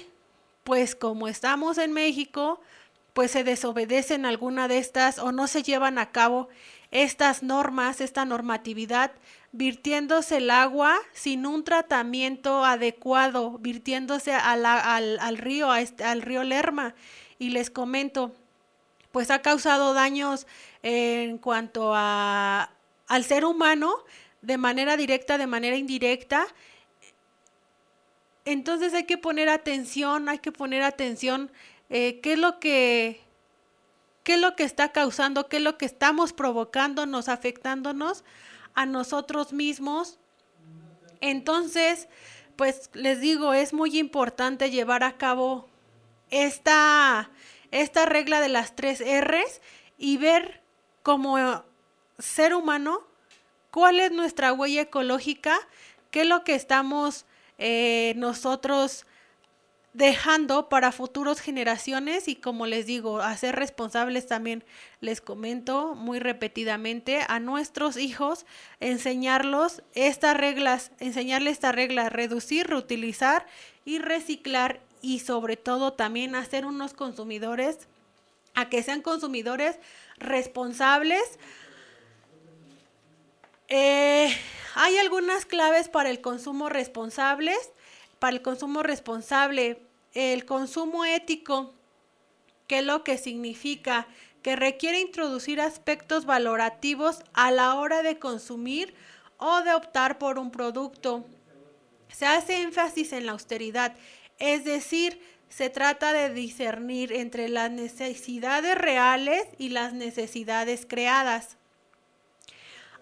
pues 0.64 0.96
como 0.96 1.28
estamos 1.28 1.78
en 1.78 1.92
México, 1.92 2.60
pues 3.12 3.30
se 3.30 3.44
desobedecen 3.44 4.26
alguna 4.26 4.66
de 4.66 4.78
estas 4.78 5.20
o 5.20 5.30
no 5.30 5.46
se 5.46 5.62
llevan 5.62 5.98
a 6.00 6.10
cabo 6.10 6.48
estas 6.90 7.44
normas, 7.44 8.00
esta 8.00 8.24
normatividad 8.24 9.12
virtiéndose 9.54 10.38
el 10.38 10.50
agua 10.50 10.98
sin 11.12 11.46
un 11.46 11.62
tratamiento 11.62 12.64
adecuado, 12.64 13.56
virtiéndose 13.58 14.32
al, 14.32 14.66
al, 14.66 15.38
río, 15.38 15.72
este, 15.76 16.02
al 16.02 16.22
río 16.22 16.42
Lerma. 16.42 16.96
Y 17.38 17.50
les 17.50 17.70
comento, 17.70 18.34
pues 19.12 19.30
ha 19.30 19.42
causado 19.42 19.94
daños 19.94 20.48
en 20.82 21.38
cuanto 21.38 21.92
a, 21.94 22.72
al 23.06 23.24
ser 23.24 23.44
humano 23.44 23.94
de 24.42 24.58
manera 24.58 24.96
directa, 24.96 25.38
de 25.38 25.46
manera 25.46 25.76
indirecta. 25.76 26.48
Entonces 28.44 28.92
hay 28.92 29.04
que 29.04 29.18
poner 29.18 29.48
atención, 29.48 30.28
hay 30.28 30.40
que 30.40 30.50
poner 30.50 30.82
atención 30.82 31.48
eh, 31.90 32.18
qué 32.22 32.32
es 32.32 32.38
lo 32.40 32.58
que 32.58 33.20
qué 34.24 34.34
es 34.34 34.40
lo 34.40 34.56
que 34.56 34.64
está 34.64 34.90
causando, 34.90 35.48
qué 35.48 35.58
es 35.58 35.62
lo 35.62 35.76
que 35.76 35.84
estamos 35.84 36.32
provocándonos, 36.32 37.28
afectándonos 37.28 38.24
a 38.74 38.86
nosotros 38.86 39.52
mismos. 39.52 40.18
Entonces, 41.20 42.08
pues 42.56 42.90
les 42.92 43.20
digo, 43.20 43.54
es 43.54 43.72
muy 43.72 43.98
importante 43.98 44.70
llevar 44.70 45.02
a 45.02 45.16
cabo 45.16 45.68
esta, 46.30 47.30
esta 47.70 48.06
regla 48.06 48.40
de 48.40 48.48
las 48.48 48.76
tres 48.76 49.00
R's 49.00 49.60
y 49.98 50.16
ver 50.16 50.62
como 51.02 51.64
ser 52.18 52.54
humano 52.54 53.00
cuál 53.70 54.00
es 54.00 54.12
nuestra 54.12 54.52
huella 54.52 54.82
ecológica, 54.82 55.58
qué 56.10 56.22
es 56.22 56.26
lo 56.26 56.44
que 56.44 56.54
estamos 56.54 57.26
eh, 57.58 58.14
nosotros 58.16 59.06
dejando 59.94 60.68
para 60.68 60.90
futuras 60.90 61.40
generaciones 61.40 62.26
y 62.26 62.34
como 62.34 62.66
les 62.66 62.84
digo, 62.84 63.20
hacer 63.20 63.54
responsables 63.54 64.26
también, 64.26 64.64
les 65.00 65.20
comento 65.20 65.94
muy 65.94 66.18
repetidamente, 66.18 67.20
a 67.26 67.38
nuestros 67.38 67.96
hijos, 67.96 68.44
enseñarlos 68.80 69.82
estas 69.94 70.36
reglas, 70.36 70.90
enseñarles 70.98 71.54
esta 71.54 71.70
regla, 71.70 72.08
reducir, 72.08 72.66
reutilizar 72.66 73.46
y 73.84 73.98
reciclar 74.00 74.80
y 75.00 75.20
sobre 75.20 75.56
todo 75.56 75.92
también 75.92 76.34
hacer 76.34 76.66
unos 76.66 76.92
consumidores, 76.92 77.86
a 78.56 78.68
que 78.68 78.82
sean 78.82 79.00
consumidores 79.00 79.78
responsables. 80.18 81.38
Eh, 83.68 84.36
hay 84.74 84.98
algunas 84.98 85.46
claves 85.46 85.88
para 85.88 86.10
el 86.10 86.20
consumo 86.20 86.68
responsables 86.68 87.56
para 88.24 88.36
el 88.36 88.40
consumo 88.40 88.82
responsable, 88.82 89.82
el 90.14 90.46
consumo 90.46 91.04
ético, 91.04 91.74
¿qué 92.66 92.78
es 92.78 92.84
lo 92.86 93.04
que 93.04 93.18
significa? 93.18 94.06
Que 94.40 94.56
requiere 94.56 94.98
introducir 94.98 95.60
aspectos 95.60 96.24
valorativos 96.24 97.22
a 97.34 97.50
la 97.50 97.74
hora 97.74 98.02
de 98.02 98.18
consumir 98.18 98.94
o 99.36 99.60
de 99.60 99.74
optar 99.74 100.16
por 100.16 100.38
un 100.38 100.50
producto. 100.50 101.26
Se 102.08 102.24
hace 102.24 102.62
énfasis 102.62 103.12
en 103.12 103.26
la 103.26 103.32
austeridad, 103.32 103.94
es 104.38 104.64
decir, 104.64 105.20
se 105.50 105.68
trata 105.68 106.14
de 106.14 106.32
discernir 106.32 107.12
entre 107.12 107.50
las 107.50 107.70
necesidades 107.70 108.74
reales 108.74 109.46
y 109.58 109.68
las 109.68 109.92
necesidades 109.92 110.86
creadas. 110.88 111.58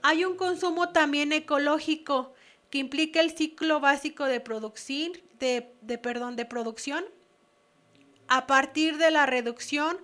Hay 0.03 0.25
un 0.25 0.37
consumo 0.37 0.89
también 0.89 1.33
ecológico 1.33 2.35
que 2.73 2.79
implica 2.79 3.20
el 3.20 3.37
ciclo 3.37 3.81
básico 3.81 4.25
de 4.25 4.41
producción, 4.41 5.12
de, 5.39 5.75
de, 5.83 5.99
perdón, 5.99 6.37
de 6.37 6.47
producción 6.47 7.05
a 8.29 8.47
partir 8.47 8.97
de 8.97 9.11
la 9.11 9.27
reducción, 9.27 9.99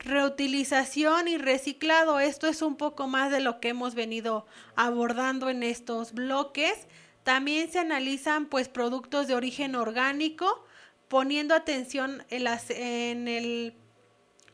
reutilización 0.00 1.28
y 1.28 1.38
reciclado. 1.38 2.18
Esto 2.18 2.48
es 2.48 2.62
un 2.62 2.74
poco 2.74 3.06
más 3.06 3.30
de 3.30 3.38
lo 3.38 3.60
que 3.60 3.68
hemos 3.68 3.94
venido 3.94 4.44
abordando 4.74 5.50
en 5.50 5.62
estos 5.62 6.12
bloques. 6.12 6.88
También 7.22 7.70
se 7.70 7.78
analizan 7.78 8.46
pues 8.46 8.68
productos 8.68 9.28
de 9.28 9.36
origen 9.36 9.76
orgánico, 9.76 10.66
poniendo 11.06 11.54
atención 11.54 12.24
en, 12.28 13.28
el 13.28 13.74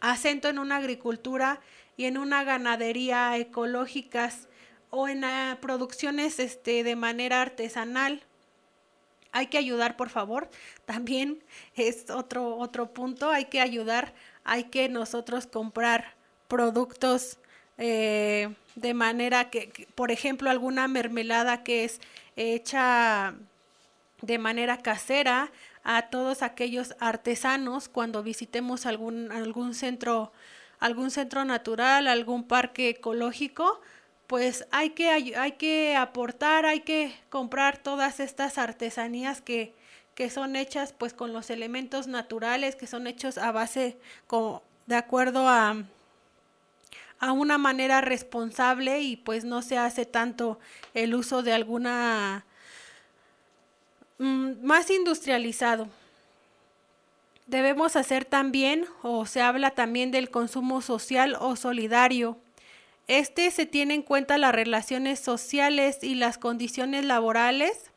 acento 0.01 0.51
en 0.51 0.59
una 0.59 0.77
agricultura 0.77 1.63
y 1.97 2.05
en 2.05 2.19
una 2.19 2.45
ganadería 2.45 3.35
ecológicas 3.39 4.47
o 4.91 5.09
en 5.09 5.25
producciones 5.61 6.39
este, 6.39 6.85
de 6.85 6.97
manera 6.97 7.43
artesanal. 7.43 8.23
Hay 9.33 9.49
que 9.49 9.59
ayudar, 9.59 9.97
por 9.97 10.09
favor. 10.09 10.49
También 10.87 11.43
es 11.75 12.11
otro, 12.11 12.57
otro 12.57 12.93
punto. 12.93 13.31
Hay 13.31 13.47
que 13.47 13.61
ayudar. 13.61 14.15
Hay 14.45 14.65
que 14.65 14.89
nosotros 14.89 15.47
comprar 15.47 16.15
productos 16.49 17.39
eh, 17.79 18.55
de 18.75 18.95
manera 18.95 19.51
que, 19.51 19.89
por 19.95 20.11
ejemplo, 20.11 20.49
alguna 20.49 20.89
mermelada 20.89 21.63
que 21.65 21.85
es 21.85 22.01
hecha 22.37 23.35
de 24.23 24.39
manera 24.39 24.79
casera, 24.79 25.51
a 25.89 26.09
todos 26.11 26.43
aquellos 26.43 26.97
artesanos 26.99 27.89
cuando 27.89 28.25
visitemos 28.25 28.87
algún, 28.87 29.31
algún 29.31 29.73
centro 29.73 30.33
algún 30.79 31.11
centro 31.11 31.45
natural, 31.45 32.07
algún 32.07 32.45
parque 32.45 32.91
ecológico, 32.91 33.81
pues 34.27 34.67
hay 34.71 34.91
que, 34.91 35.11
hay 35.11 35.53
que 35.53 35.97
aportar, 35.97 36.67
hay 36.67 36.81
que 36.81 37.15
comprar 37.31 37.79
todas 37.79 38.21
estas 38.21 38.59
artesanías 38.59 39.41
que, 39.41 39.75
que 40.15 40.31
son 40.31 40.57
hechas 40.57 40.93
pues 40.93 41.13
con 41.13 41.33
los 41.33 41.51
elementos 41.51 42.07
naturales, 42.07 42.77
que 42.77 42.87
son 42.87 43.07
hechos 43.07 43.39
a 43.39 43.53
base, 43.53 43.99
como, 44.27 44.63
de 44.87 44.97
acuerdo 44.97 45.49
a, 45.49 45.85
a 47.19 47.33
una 47.33 47.59
manera 47.59 48.01
responsable 48.01 49.01
y 49.01 49.17
pues 49.17 49.45
no 49.45 49.63
se 49.63 49.79
hace 49.79 50.07
tanto 50.07 50.59
el 50.95 51.15
uso 51.15 51.43
de 51.43 51.53
alguna 51.53 52.45
Mm, 54.19 54.65
más 54.65 54.91
industrializado. 54.91 55.89
Debemos 57.47 57.97
hacer 57.97 58.25
también, 58.25 58.87
o 59.03 59.27
se 59.27 59.41
habla 59.41 59.71
también 59.71 60.11
del 60.11 60.31
consumo 60.31 60.81
social 60.81 61.37
o 61.39 61.55
solidario. 61.57 62.39
Este 63.09 63.51
se 63.51 63.67
tiene 63.67 63.95
en 63.95 64.03
cuenta 64.03 64.37
las 64.39 64.55
relaciones 64.55 65.21
sociales 65.21 65.99
y 66.03 66.17
las 66.17 66.39
condiciones 66.39 67.05
laborales 67.05 67.91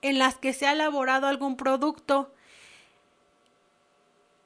en 0.00 0.18
las 0.18 0.38
que 0.38 0.52
se 0.52 0.66
ha 0.66 0.72
elaborado 0.72 1.26
algún 1.26 1.56
producto. 1.56 2.32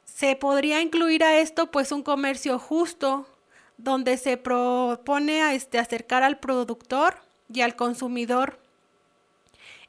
Se 0.05 0.35
podría 0.35 0.81
incluir 0.81 1.23
a 1.23 1.39
esto 1.39 1.71
pues 1.71 1.93
un 1.93 2.03
comercio 2.03 2.59
justo, 2.59 3.27
donde 3.77 4.17
se 4.17 4.37
propone 4.37 5.55
este, 5.55 5.79
acercar 5.79 6.23
al 6.23 6.39
productor 6.39 7.17
y 7.53 7.61
al 7.61 7.77
consumidor 7.77 8.63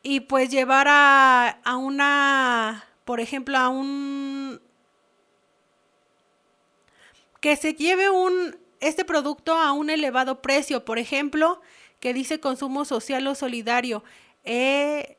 y 0.03 0.19
pues 0.19 0.49
llevar 0.49 0.87
a, 0.89 1.47
a 1.63 1.77
una, 1.77 2.83
por 3.05 3.21
ejemplo, 3.21 3.57
a 3.57 3.69
un... 3.69 4.61
que 7.39 7.55
se 7.55 7.73
lleve 7.73 8.09
un, 8.09 8.57
este 8.83 9.05
producto 9.05 9.55
a 9.55 9.71
un 9.71 9.89
elevado 9.89 10.41
precio, 10.41 10.85
por 10.85 10.99
ejemplo, 10.99 11.61
que 11.99 12.13
dice 12.13 12.39
consumo 12.39 12.85
social 12.85 13.25
o 13.27 13.35
solidario. 13.35 14.03
Eh, 14.43 15.17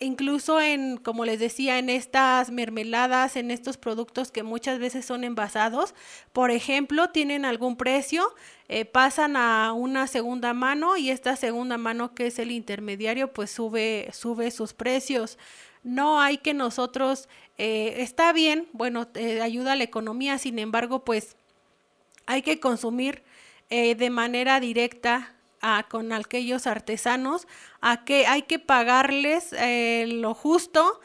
incluso 0.00 0.60
en, 0.60 0.96
como 0.96 1.24
les 1.24 1.38
decía, 1.38 1.78
en 1.78 1.90
estas 1.90 2.50
mermeladas, 2.50 3.36
en 3.36 3.50
estos 3.50 3.76
productos 3.76 4.30
que 4.32 4.42
muchas 4.42 4.78
veces 4.78 5.04
son 5.04 5.24
envasados, 5.24 5.94
por 6.32 6.50
ejemplo, 6.50 7.10
tienen 7.10 7.44
algún 7.44 7.76
precio, 7.76 8.34
eh, 8.68 8.84
pasan 8.84 9.36
a 9.36 9.72
una 9.72 10.06
segunda 10.06 10.54
mano 10.54 10.96
y 10.96 11.10
esta 11.10 11.36
segunda 11.36 11.78
mano 11.78 12.14
que 12.14 12.26
es 12.26 12.38
el 12.38 12.50
intermediario, 12.50 13.32
pues 13.32 13.50
sube, 13.50 14.10
sube 14.12 14.50
sus 14.50 14.74
precios. 14.74 15.38
No 15.84 16.20
hay 16.20 16.38
que 16.38 16.52
nosotros, 16.52 17.28
eh, 17.56 17.94
está 17.98 18.32
bien, 18.32 18.68
bueno, 18.72 19.06
ayuda 19.40 19.72
a 19.72 19.76
la 19.76 19.84
economía, 19.84 20.36
sin 20.38 20.58
embargo, 20.58 21.04
pues 21.04 21.36
hay 22.28 22.42
que 22.42 22.60
consumir 22.60 23.24
eh, 23.70 23.94
de 23.94 24.10
manera 24.10 24.60
directa 24.60 25.34
con 25.90 26.12
aquellos 26.12 26.68
artesanos, 26.68 27.48
a 27.80 28.04
que 28.04 28.28
hay 28.28 28.42
que 28.42 28.60
pagarles 28.60 29.52
eh, 29.54 30.04
lo 30.06 30.32
justo, 30.32 31.00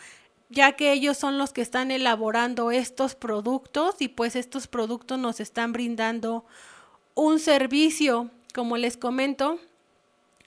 ya 0.49 0.73
que 0.73 0.91
ellos 0.91 1.17
son 1.17 1.39
los 1.39 1.53
que 1.53 1.61
están 1.61 1.89
elaborando 1.89 2.69
estos 2.69 3.15
productos 3.15 3.95
y 3.99 4.09
pues 4.09 4.35
estos 4.35 4.67
productos 4.67 5.17
nos 5.17 5.39
están 5.39 5.71
brindando 5.71 6.45
un 7.15 7.39
servicio, 7.39 8.29
como 8.53 8.77
les 8.77 8.97
comento, 8.97 9.59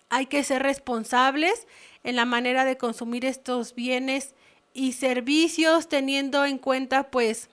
hay 0.08 0.26
que 0.26 0.44
ser 0.44 0.62
responsables 0.62 1.66
en 2.04 2.16
la 2.16 2.26
manera 2.26 2.64
de 2.64 2.76
consumir 2.76 3.24
estos 3.24 3.74
bienes 3.74 4.34
y 4.74 4.92
servicios 4.92 5.88
teniendo 5.88 6.44
en 6.44 6.58
cuenta 6.58 7.10
pues 7.10 7.48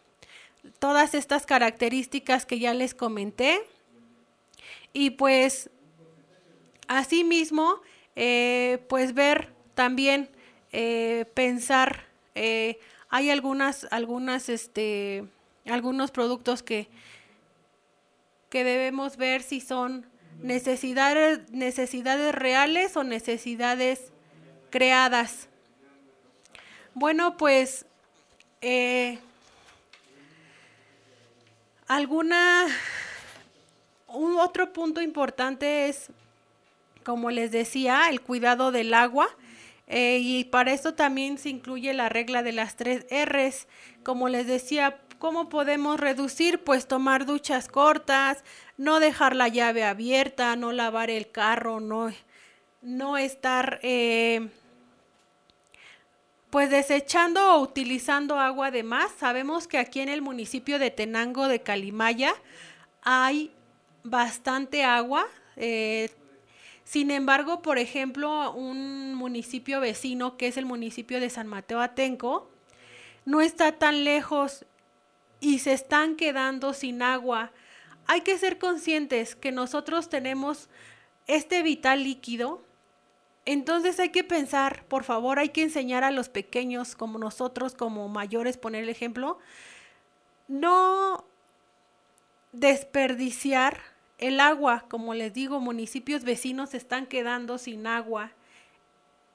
todas 0.79 1.13
estas 1.13 1.45
características 1.45 2.45
que 2.45 2.59
ya 2.59 2.73
les 2.73 2.93
comenté 2.93 3.61
y 4.93 5.11
pues 5.11 5.69
Asimismo, 6.87 7.81
eh, 8.15 8.83
pues 8.89 9.13
ver 9.13 9.53
también, 9.73 10.29
eh, 10.71 11.25
pensar, 11.33 12.05
eh, 12.35 12.79
hay 13.09 13.29
algunas, 13.29 13.87
algunas, 13.91 14.49
este, 14.49 15.25
algunos 15.65 16.11
productos 16.11 16.63
que, 16.63 16.89
que 18.49 18.63
debemos 18.63 19.17
ver 19.17 19.41
si 19.41 19.61
son 19.61 20.05
necesidades, 20.41 21.49
necesidades 21.51 22.35
reales 22.35 22.97
o 22.97 23.03
necesidades 23.03 24.11
creadas. 24.69 25.47
Bueno, 26.95 27.37
pues 27.37 27.85
alguna 31.87 32.67
un 34.07 34.37
otro 34.37 34.71
punto 34.73 35.01
importante 35.01 35.87
es 35.87 36.11
como 37.03 37.31
les 37.31 37.51
decía, 37.51 38.09
el 38.09 38.21
cuidado 38.21 38.71
del 38.71 38.93
agua. 38.93 39.27
Eh, 39.87 40.19
y 40.21 40.45
para 40.45 40.71
eso 40.71 40.93
también 40.93 41.37
se 41.37 41.49
incluye 41.49 41.93
la 41.93 42.09
regla 42.09 42.41
de 42.41 42.53
las 42.53 42.75
tres 42.75 43.05
R's. 43.11 43.67
Como 44.01 44.29
les 44.29 44.47
decía, 44.47 44.97
¿cómo 45.19 45.49
podemos 45.49 45.99
reducir? 45.99 46.63
Pues 46.63 46.87
tomar 46.87 47.25
duchas 47.25 47.67
cortas, 47.67 48.43
no 48.77 48.99
dejar 48.99 49.35
la 49.35 49.49
llave 49.49 49.83
abierta, 49.83 50.55
no 50.55 50.71
lavar 50.71 51.09
el 51.09 51.29
carro, 51.29 51.79
no, 51.79 52.11
no 52.81 53.17
estar 53.17 53.79
eh, 53.83 54.49
pues 56.53 56.69
desechando 56.69 57.55
o 57.55 57.61
utilizando 57.63 58.37
agua 58.37 58.69
de 58.69 58.83
más. 58.83 59.11
Sabemos 59.17 59.67
que 59.67 59.79
aquí 59.79 60.01
en 60.01 60.09
el 60.09 60.21
municipio 60.21 60.77
de 60.77 60.91
Tenango 60.91 61.47
de 61.47 61.63
Calimaya 61.63 62.35
hay 63.01 63.49
bastante 64.03 64.83
agua. 64.83 65.25
Eh, 65.55 66.11
sin 66.83 67.09
embargo, 67.09 67.63
por 67.63 67.79
ejemplo, 67.79 68.51
un 68.51 69.15
municipio 69.15 69.79
vecino, 69.79 70.37
que 70.37 70.45
es 70.45 70.57
el 70.57 70.67
municipio 70.67 71.19
de 71.19 71.31
San 71.31 71.47
Mateo 71.47 71.81
Atenco, 71.81 72.47
no 73.25 73.41
está 73.41 73.71
tan 73.71 74.03
lejos 74.03 74.63
y 75.39 75.57
se 75.57 75.73
están 75.73 76.15
quedando 76.15 76.73
sin 76.73 77.01
agua. 77.01 77.51
Hay 78.05 78.21
que 78.21 78.37
ser 78.37 78.59
conscientes 78.59 79.35
que 79.35 79.51
nosotros 79.51 80.07
tenemos 80.07 80.69
este 81.25 81.63
vital 81.63 82.03
líquido. 82.03 82.61
Entonces 83.45 83.99
hay 83.99 84.09
que 84.09 84.23
pensar, 84.23 84.85
por 84.85 85.03
favor, 85.03 85.39
hay 85.39 85.49
que 85.49 85.63
enseñar 85.63 86.03
a 86.03 86.11
los 86.11 86.29
pequeños 86.29 86.95
como 86.95 87.19
nosotros, 87.19 87.75
como 87.75 88.07
mayores, 88.07 88.57
poner 88.57 88.83
el 88.83 88.89
ejemplo, 88.89 89.37
no 90.47 91.25
desperdiciar 92.53 93.79
el 94.17 94.39
agua, 94.39 94.85
como 94.89 95.13
les 95.13 95.33
digo, 95.33 95.59
municipios 95.59 96.23
vecinos 96.23 96.73
están 96.73 97.07
quedando 97.07 97.57
sin 97.57 97.87
agua 97.87 98.31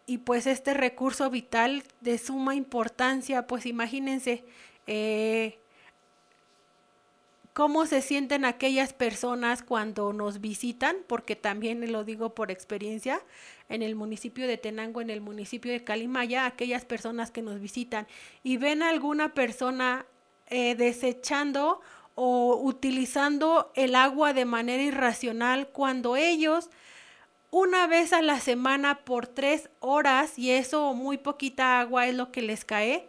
y 0.07 0.19
pues 0.19 0.47
este 0.47 0.73
recurso 0.73 1.29
vital 1.29 1.83
de 2.01 2.17
suma 2.17 2.55
importancia, 2.55 3.47
pues 3.47 3.67
imagínense, 3.67 4.43
eh, 4.87 5.59
cómo 7.59 7.87
se 7.87 8.03
sienten 8.03 8.45
aquellas 8.45 8.93
personas 8.93 9.65
cuando 9.65 10.13
nos 10.13 10.41
visitan, 10.41 10.99
porque 11.09 11.35
también 11.35 11.91
lo 11.91 12.05
digo 12.05 12.33
por 12.33 12.53
experiencia, 12.53 13.21
en 13.69 13.83
el 13.83 13.97
municipio 13.97 14.47
de 14.47 14.59
Tenango, 14.59 15.01
en 15.01 15.11
el 15.11 15.21
municipio 15.21 15.73
de 15.73 15.83
Calimaya, 15.83 16.47
aquellas 16.47 16.85
personas 16.85 17.33
que 17.33 17.43
nos 17.43 17.59
visitan 17.59 18.07
y 18.45 18.59
ven 18.59 18.81
a 18.81 18.91
alguna 18.91 19.35
persona 19.35 20.07
eh, 20.47 20.77
desechando 20.77 21.81
o 22.15 22.61
utilizando 22.63 23.73
el 23.75 23.97
agua 23.97 24.35
de 24.35 24.45
manera 24.45 24.85
irracional 24.85 25.67
cuando 25.67 26.15
ellos 26.15 26.71
una 27.51 27.89
vez 27.89 28.13
a 28.13 28.23
la 28.23 28.39
semana 28.39 29.01
por 29.05 29.27
tres 29.27 29.69
horas, 29.81 30.39
y 30.39 30.53
eso 30.53 30.95
muy 30.95 31.19
poquita 31.19 31.81
agua 31.81 32.07
es 32.07 32.15
lo 32.15 32.31
que 32.31 32.41
les 32.43 32.65
cae, 32.65 33.09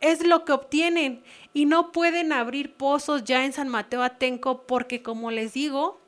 es 0.00 0.24
lo 0.24 0.44
que 0.44 0.52
obtienen 0.52 1.22
y 1.52 1.66
no 1.66 1.92
pueden 1.92 2.32
abrir 2.32 2.74
pozos 2.74 3.24
ya 3.24 3.44
en 3.44 3.52
San 3.52 3.68
Mateo 3.68 4.02
Atenco 4.02 4.62
porque 4.66 5.02
como 5.02 5.30
les 5.30 5.52
digo, 5.52 6.00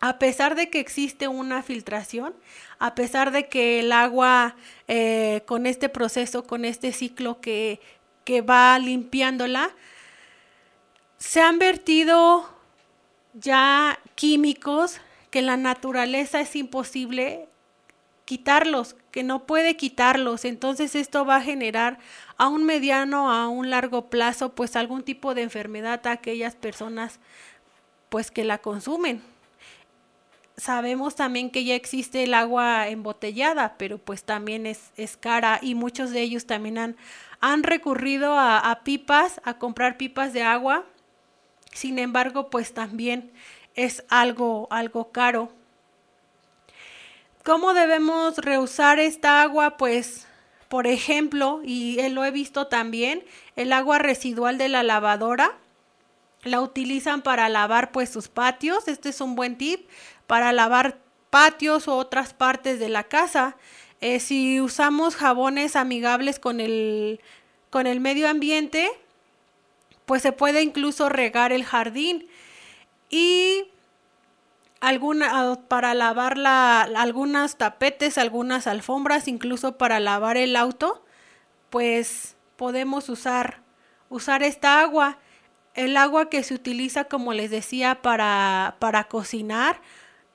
a 0.00 0.18
pesar 0.18 0.54
de 0.54 0.68
que 0.68 0.80
existe 0.80 1.28
una 1.28 1.62
filtración, 1.62 2.34
a 2.78 2.94
pesar 2.94 3.30
de 3.30 3.48
que 3.48 3.80
el 3.80 3.92
agua 3.92 4.56
eh, 4.88 5.42
con 5.46 5.66
este 5.66 5.88
proceso, 5.88 6.44
con 6.44 6.64
este 6.64 6.92
ciclo 6.92 7.40
que, 7.40 7.80
que 8.24 8.40
va 8.40 8.78
limpiándola, 8.78 9.70
se 11.18 11.40
han 11.40 11.58
vertido 11.58 12.48
ya 13.32 13.98
químicos 14.16 15.00
que 15.30 15.40
la 15.40 15.56
naturaleza 15.56 16.40
es 16.40 16.56
imposible 16.56 17.48
quitarlos, 18.24 18.96
que 19.10 19.22
no 19.22 19.46
puede 19.46 19.76
quitarlos. 19.76 20.44
Entonces 20.44 20.94
esto 20.94 21.24
va 21.24 21.36
a 21.36 21.40
generar 21.42 21.98
a 22.42 22.48
un 22.48 22.64
mediano, 22.64 23.30
a 23.30 23.46
un 23.46 23.70
largo 23.70 24.10
plazo, 24.10 24.52
pues 24.52 24.74
algún 24.74 25.04
tipo 25.04 25.32
de 25.32 25.42
enfermedad 25.42 26.04
a 26.08 26.10
aquellas 26.10 26.56
personas 26.56 27.20
pues 28.08 28.32
que 28.32 28.42
la 28.42 28.58
consumen. 28.58 29.22
Sabemos 30.56 31.14
también 31.14 31.50
que 31.50 31.62
ya 31.62 31.76
existe 31.76 32.24
el 32.24 32.34
agua 32.34 32.88
embotellada, 32.88 33.76
pero 33.78 33.98
pues 33.98 34.24
también 34.24 34.66
es, 34.66 34.90
es 34.96 35.16
cara 35.16 35.60
y 35.62 35.76
muchos 35.76 36.10
de 36.10 36.20
ellos 36.20 36.44
también 36.44 36.78
han, 36.78 36.96
han 37.38 37.62
recurrido 37.62 38.36
a, 38.36 38.58
a 38.58 38.80
pipas, 38.82 39.40
a 39.44 39.54
comprar 39.58 39.96
pipas 39.96 40.32
de 40.32 40.42
agua. 40.42 40.84
Sin 41.72 42.00
embargo, 42.00 42.50
pues 42.50 42.74
también 42.74 43.30
es 43.76 44.02
algo, 44.08 44.66
algo 44.72 45.12
caro. 45.12 45.52
¿Cómo 47.44 47.72
debemos 47.72 48.38
reusar 48.38 48.98
esta 48.98 49.42
agua? 49.42 49.76
Pues, 49.76 50.26
por 50.72 50.86
ejemplo, 50.86 51.60
y 51.62 51.98
lo 52.08 52.24
he 52.24 52.30
visto 52.30 52.66
también, 52.66 53.22
el 53.56 53.74
agua 53.74 53.98
residual 53.98 54.56
de 54.56 54.70
la 54.70 54.82
lavadora 54.82 55.58
la 56.44 56.62
utilizan 56.62 57.20
para 57.20 57.50
lavar 57.50 57.92
pues 57.92 58.08
sus 58.08 58.28
patios. 58.28 58.88
Este 58.88 59.10
es 59.10 59.20
un 59.20 59.34
buen 59.34 59.58
tip 59.58 59.86
para 60.26 60.50
lavar 60.50 60.98
patios 61.28 61.88
u 61.88 61.90
otras 61.90 62.32
partes 62.32 62.80
de 62.80 62.88
la 62.88 63.04
casa. 63.04 63.58
Eh, 64.00 64.18
si 64.18 64.62
usamos 64.62 65.14
jabones 65.14 65.76
amigables 65.76 66.38
con 66.38 66.58
el, 66.58 67.20
con 67.68 67.86
el 67.86 68.00
medio 68.00 68.26
ambiente, 68.26 68.90
pues 70.06 70.22
se 70.22 70.32
puede 70.32 70.62
incluso 70.62 71.10
regar 71.10 71.52
el 71.52 71.64
jardín 71.64 72.26
y 73.10 73.66
alguna 74.82 75.30
ah, 75.30 75.60
para 75.68 75.94
lavar 75.94 76.36
la, 76.36 76.82
algunas 76.82 77.56
tapetes, 77.56 78.18
algunas 78.18 78.66
alfombras, 78.66 79.28
incluso 79.28 79.78
para 79.78 80.00
lavar 80.00 80.36
el 80.36 80.56
auto, 80.56 81.04
pues 81.70 82.36
podemos 82.56 83.08
usar 83.08 83.62
usar 84.10 84.42
esta 84.42 84.80
agua. 84.80 85.18
El 85.74 85.96
agua 85.96 86.28
que 86.28 86.42
se 86.42 86.52
utiliza, 86.54 87.04
como 87.04 87.32
les 87.32 87.50
decía, 87.50 88.02
para, 88.02 88.76
para 88.80 89.04
cocinar, 89.04 89.80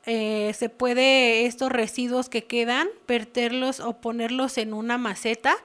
eh, 0.05 0.53
se 0.57 0.69
puede 0.69 1.45
estos 1.45 1.69
residuos 1.69 2.29
que 2.29 2.45
quedan, 2.45 2.87
verterlos 3.05 3.81
o 3.81 3.99
ponerlos 3.99 4.57
en 4.57 4.73
una 4.73 4.97
maceta 4.97 5.57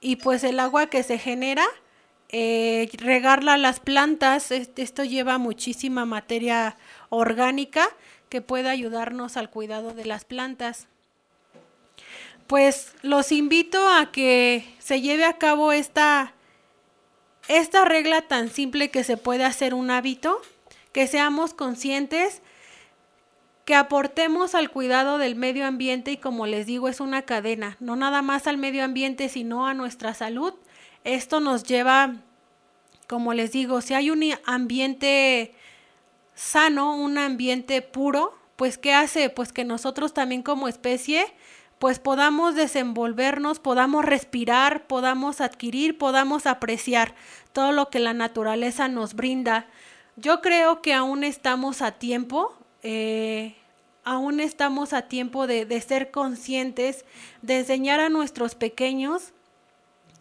y 0.00 0.16
pues 0.16 0.42
el 0.42 0.58
agua 0.58 0.88
que 0.88 1.04
se 1.04 1.18
genera 1.18 1.64
eh, 2.28 2.90
regarla 2.98 3.54
a 3.54 3.58
las 3.58 3.78
plantas. 3.78 4.50
Esto 4.50 5.04
lleva 5.04 5.38
muchísima 5.38 6.04
materia 6.04 6.76
orgánica 7.08 7.88
que 8.34 8.42
puede 8.42 8.68
ayudarnos 8.68 9.36
al 9.36 9.48
cuidado 9.48 9.94
de 9.94 10.06
las 10.06 10.24
plantas. 10.24 10.88
Pues 12.48 12.92
los 13.02 13.30
invito 13.30 13.88
a 13.88 14.10
que 14.10 14.74
se 14.80 15.00
lleve 15.00 15.24
a 15.24 15.38
cabo 15.38 15.70
esta, 15.70 16.34
esta 17.46 17.84
regla 17.84 18.22
tan 18.22 18.50
simple 18.50 18.90
que 18.90 19.04
se 19.04 19.16
puede 19.16 19.44
hacer 19.44 19.72
un 19.72 19.88
hábito, 19.92 20.42
que 20.90 21.06
seamos 21.06 21.54
conscientes, 21.54 22.42
que 23.64 23.76
aportemos 23.76 24.56
al 24.56 24.68
cuidado 24.68 25.18
del 25.18 25.36
medio 25.36 25.64
ambiente 25.64 26.10
y 26.10 26.16
como 26.16 26.48
les 26.48 26.66
digo 26.66 26.88
es 26.88 26.98
una 26.98 27.22
cadena, 27.22 27.76
no 27.78 27.94
nada 27.94 28.20
más 28.20 28.48
al 28.48 28.58
medio 28.58 28.82
ambiente 28.82 29.28
sino 29.28 29.68
a 29.68 29.74
nuestra 29.74 30.12
salud 30.12 30.54
esto 31.04 31.38
nos 31.38 31.62
lleva, 31.62 32.16
como 33.06 33.32
les 33.32 33.52
digo, 33.52 33.80
si 33.80 33.94
hay 33.94 34.10
un 34.10 34.24
ambiente 34.44 35.54
sano, 36.34 36.96
un 36.96 37.18
ambiente 37.18 37.82
puro, 37.82 38.36
pues 38.56 38.78
¿qué 38.78 38.92
hace? 38.92 39.30
Pues 39.30 39.52
que 39.52 39.64
nosotros 39.64 40.14
también 40.14 40.42
como 40.42 40.68
especie 40.68 41.26
pues 41.84 41.98
podamos 41.98 42.54
desenvolvernos, 42.54 43.58
podamos 43.58 44.06
respirar, 44.06 44.86
podamos 44.86 45.42
adquirir, 45.42 45.98
podamos 45.98 46.46
apreciar 46.46 47.14
todo 47.52 47.72
lo 47.72 47.90
que 47.90 47.98
la 47.98 48.14
naturaleza 48.14 48.88
nos 48.88 49.12
brinda. 49.12 49.66
Yo 50.16 50.40
creo 50.40 50.80
que 50.80 50.94
aún 50.94 51.24
estamos 51.24 51.82
a 51.82 51.92
tiempo, 51.92 52.54
eh, 52.82 53.54
aún 54.02 54.40
estamos 54.40 54.94
a 54.94 55.02
tiempo 55.02 55.46
de, 55.46 55.66
de 55.66 55.80
ser 55.82 56.10
conscientes, 56.10 57.04
de 57.42 57.58
enseñar 57.58 58.00
a 58.00 58.08
nuestros 58.08 58.54
pequeños 58.54 59.34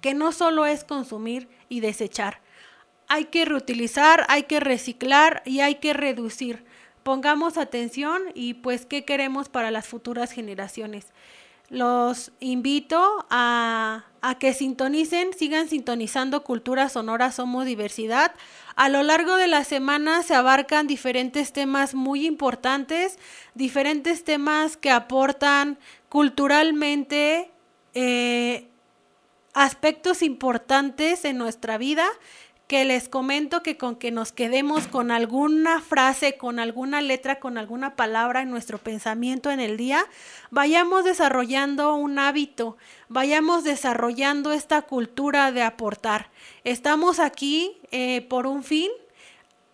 que 0.02 0.14
no 0.14 0.34
solo 0.34 0.66
es 0.66 0.84
consumir 0.84 1.48
y 1.70 1.80
desechar. 1.80 2.43
Hay 3.08 3.26
que 3.26 3.46
reutilizar, 3.46 4.26
hay 4.30 4.44
que 4.44 4.60
reciclar 4.60 5.42
y 5.46 5.60
hay 5.60 5.76
que 5.76 5.94
reducir. 5.94 6.66
Pongamos 7.04 7.58
atención 7.58 8.22
y 8.34 8.56
pues 8.56 8.86
qué 8.86 9.04
queremos 9.04 9.50
para 9.50 9.72
las 9.72 9.86
futuras 9.86 10.32
generaciones. 10.32 11.08
Los 11.70 12.32
invito 12.40 13.26
a, 13.30 14.06
que 14.40 14.54
sintonicen, 14.54 15.34
sigan 15.34 15.68
sintonizando 15.68 16.44
Cultura 16.44 16.88
Sonora 16.88 17.32
Somos 17.32 17.66
Diversidad. 17.66 18.34
A 18.76 18.90
lo 18.90 19.02
largo 19.02 19.38
de 19.38 19.48
la 19.48 19.64
semana 19.64 20.22
se 20.24 20.36
abarcan 20.36 20.88
diferentes 20.88 21.52
temas 21.52 21.96
muy 21.96 22.28
importantes, 22.28 23.18
diferentes 23.56 24.24
temas 24.24 24.78
que 24.78 24.92
aportan 24.92 25.80
culturalmente 26.10 27.50
eh, 27.96 28.68
aspectos 29.54 30.22
importantes 30.22 31.26
en 31.26 31.38
nuestra 31.38 31.78
vida 31.78 32.06
que 32.68 32.86
les 32.86 33.10
comento 33.10 33.62
que 33.62 33.78
con 33.78 33.96
que 33.96 34.12
nos 34.12 34.32
quedemos 34.32 34.88
con 34.88 35.12
alguna 35.12 35.82
frase, 35.82 36.38
con 36.38 36.60
alguna 36.60 37.02
letra, 37.02 37.40
con 37.40 37.58
alguna 37.58 37.96
palabra 37.96 38.42
en 38.42 38.50
nuestro 38.50 38.78
pensamiento 38.78 39.52
en 39.52 39.60
el 39.60 39.78
día, 39.78 40.06
vayamos 40.50 41.04
desarrollando 41.04 41.94
un 41.96 42.20
hábito, 42.20 42.78
vayamos 43.10 43.64
desarrollando 43.64 44.54
esta 44.54 44.82
cultura 44.82 45.52
de 45.52 45.62
aportar. 45.62 46.30
Estamos 46.64 47.20
aquí 47.20 47.78
eh, 47.92 48.22
por 48.30 48.48
un 48.48 48.64
fin, 48.64 48.90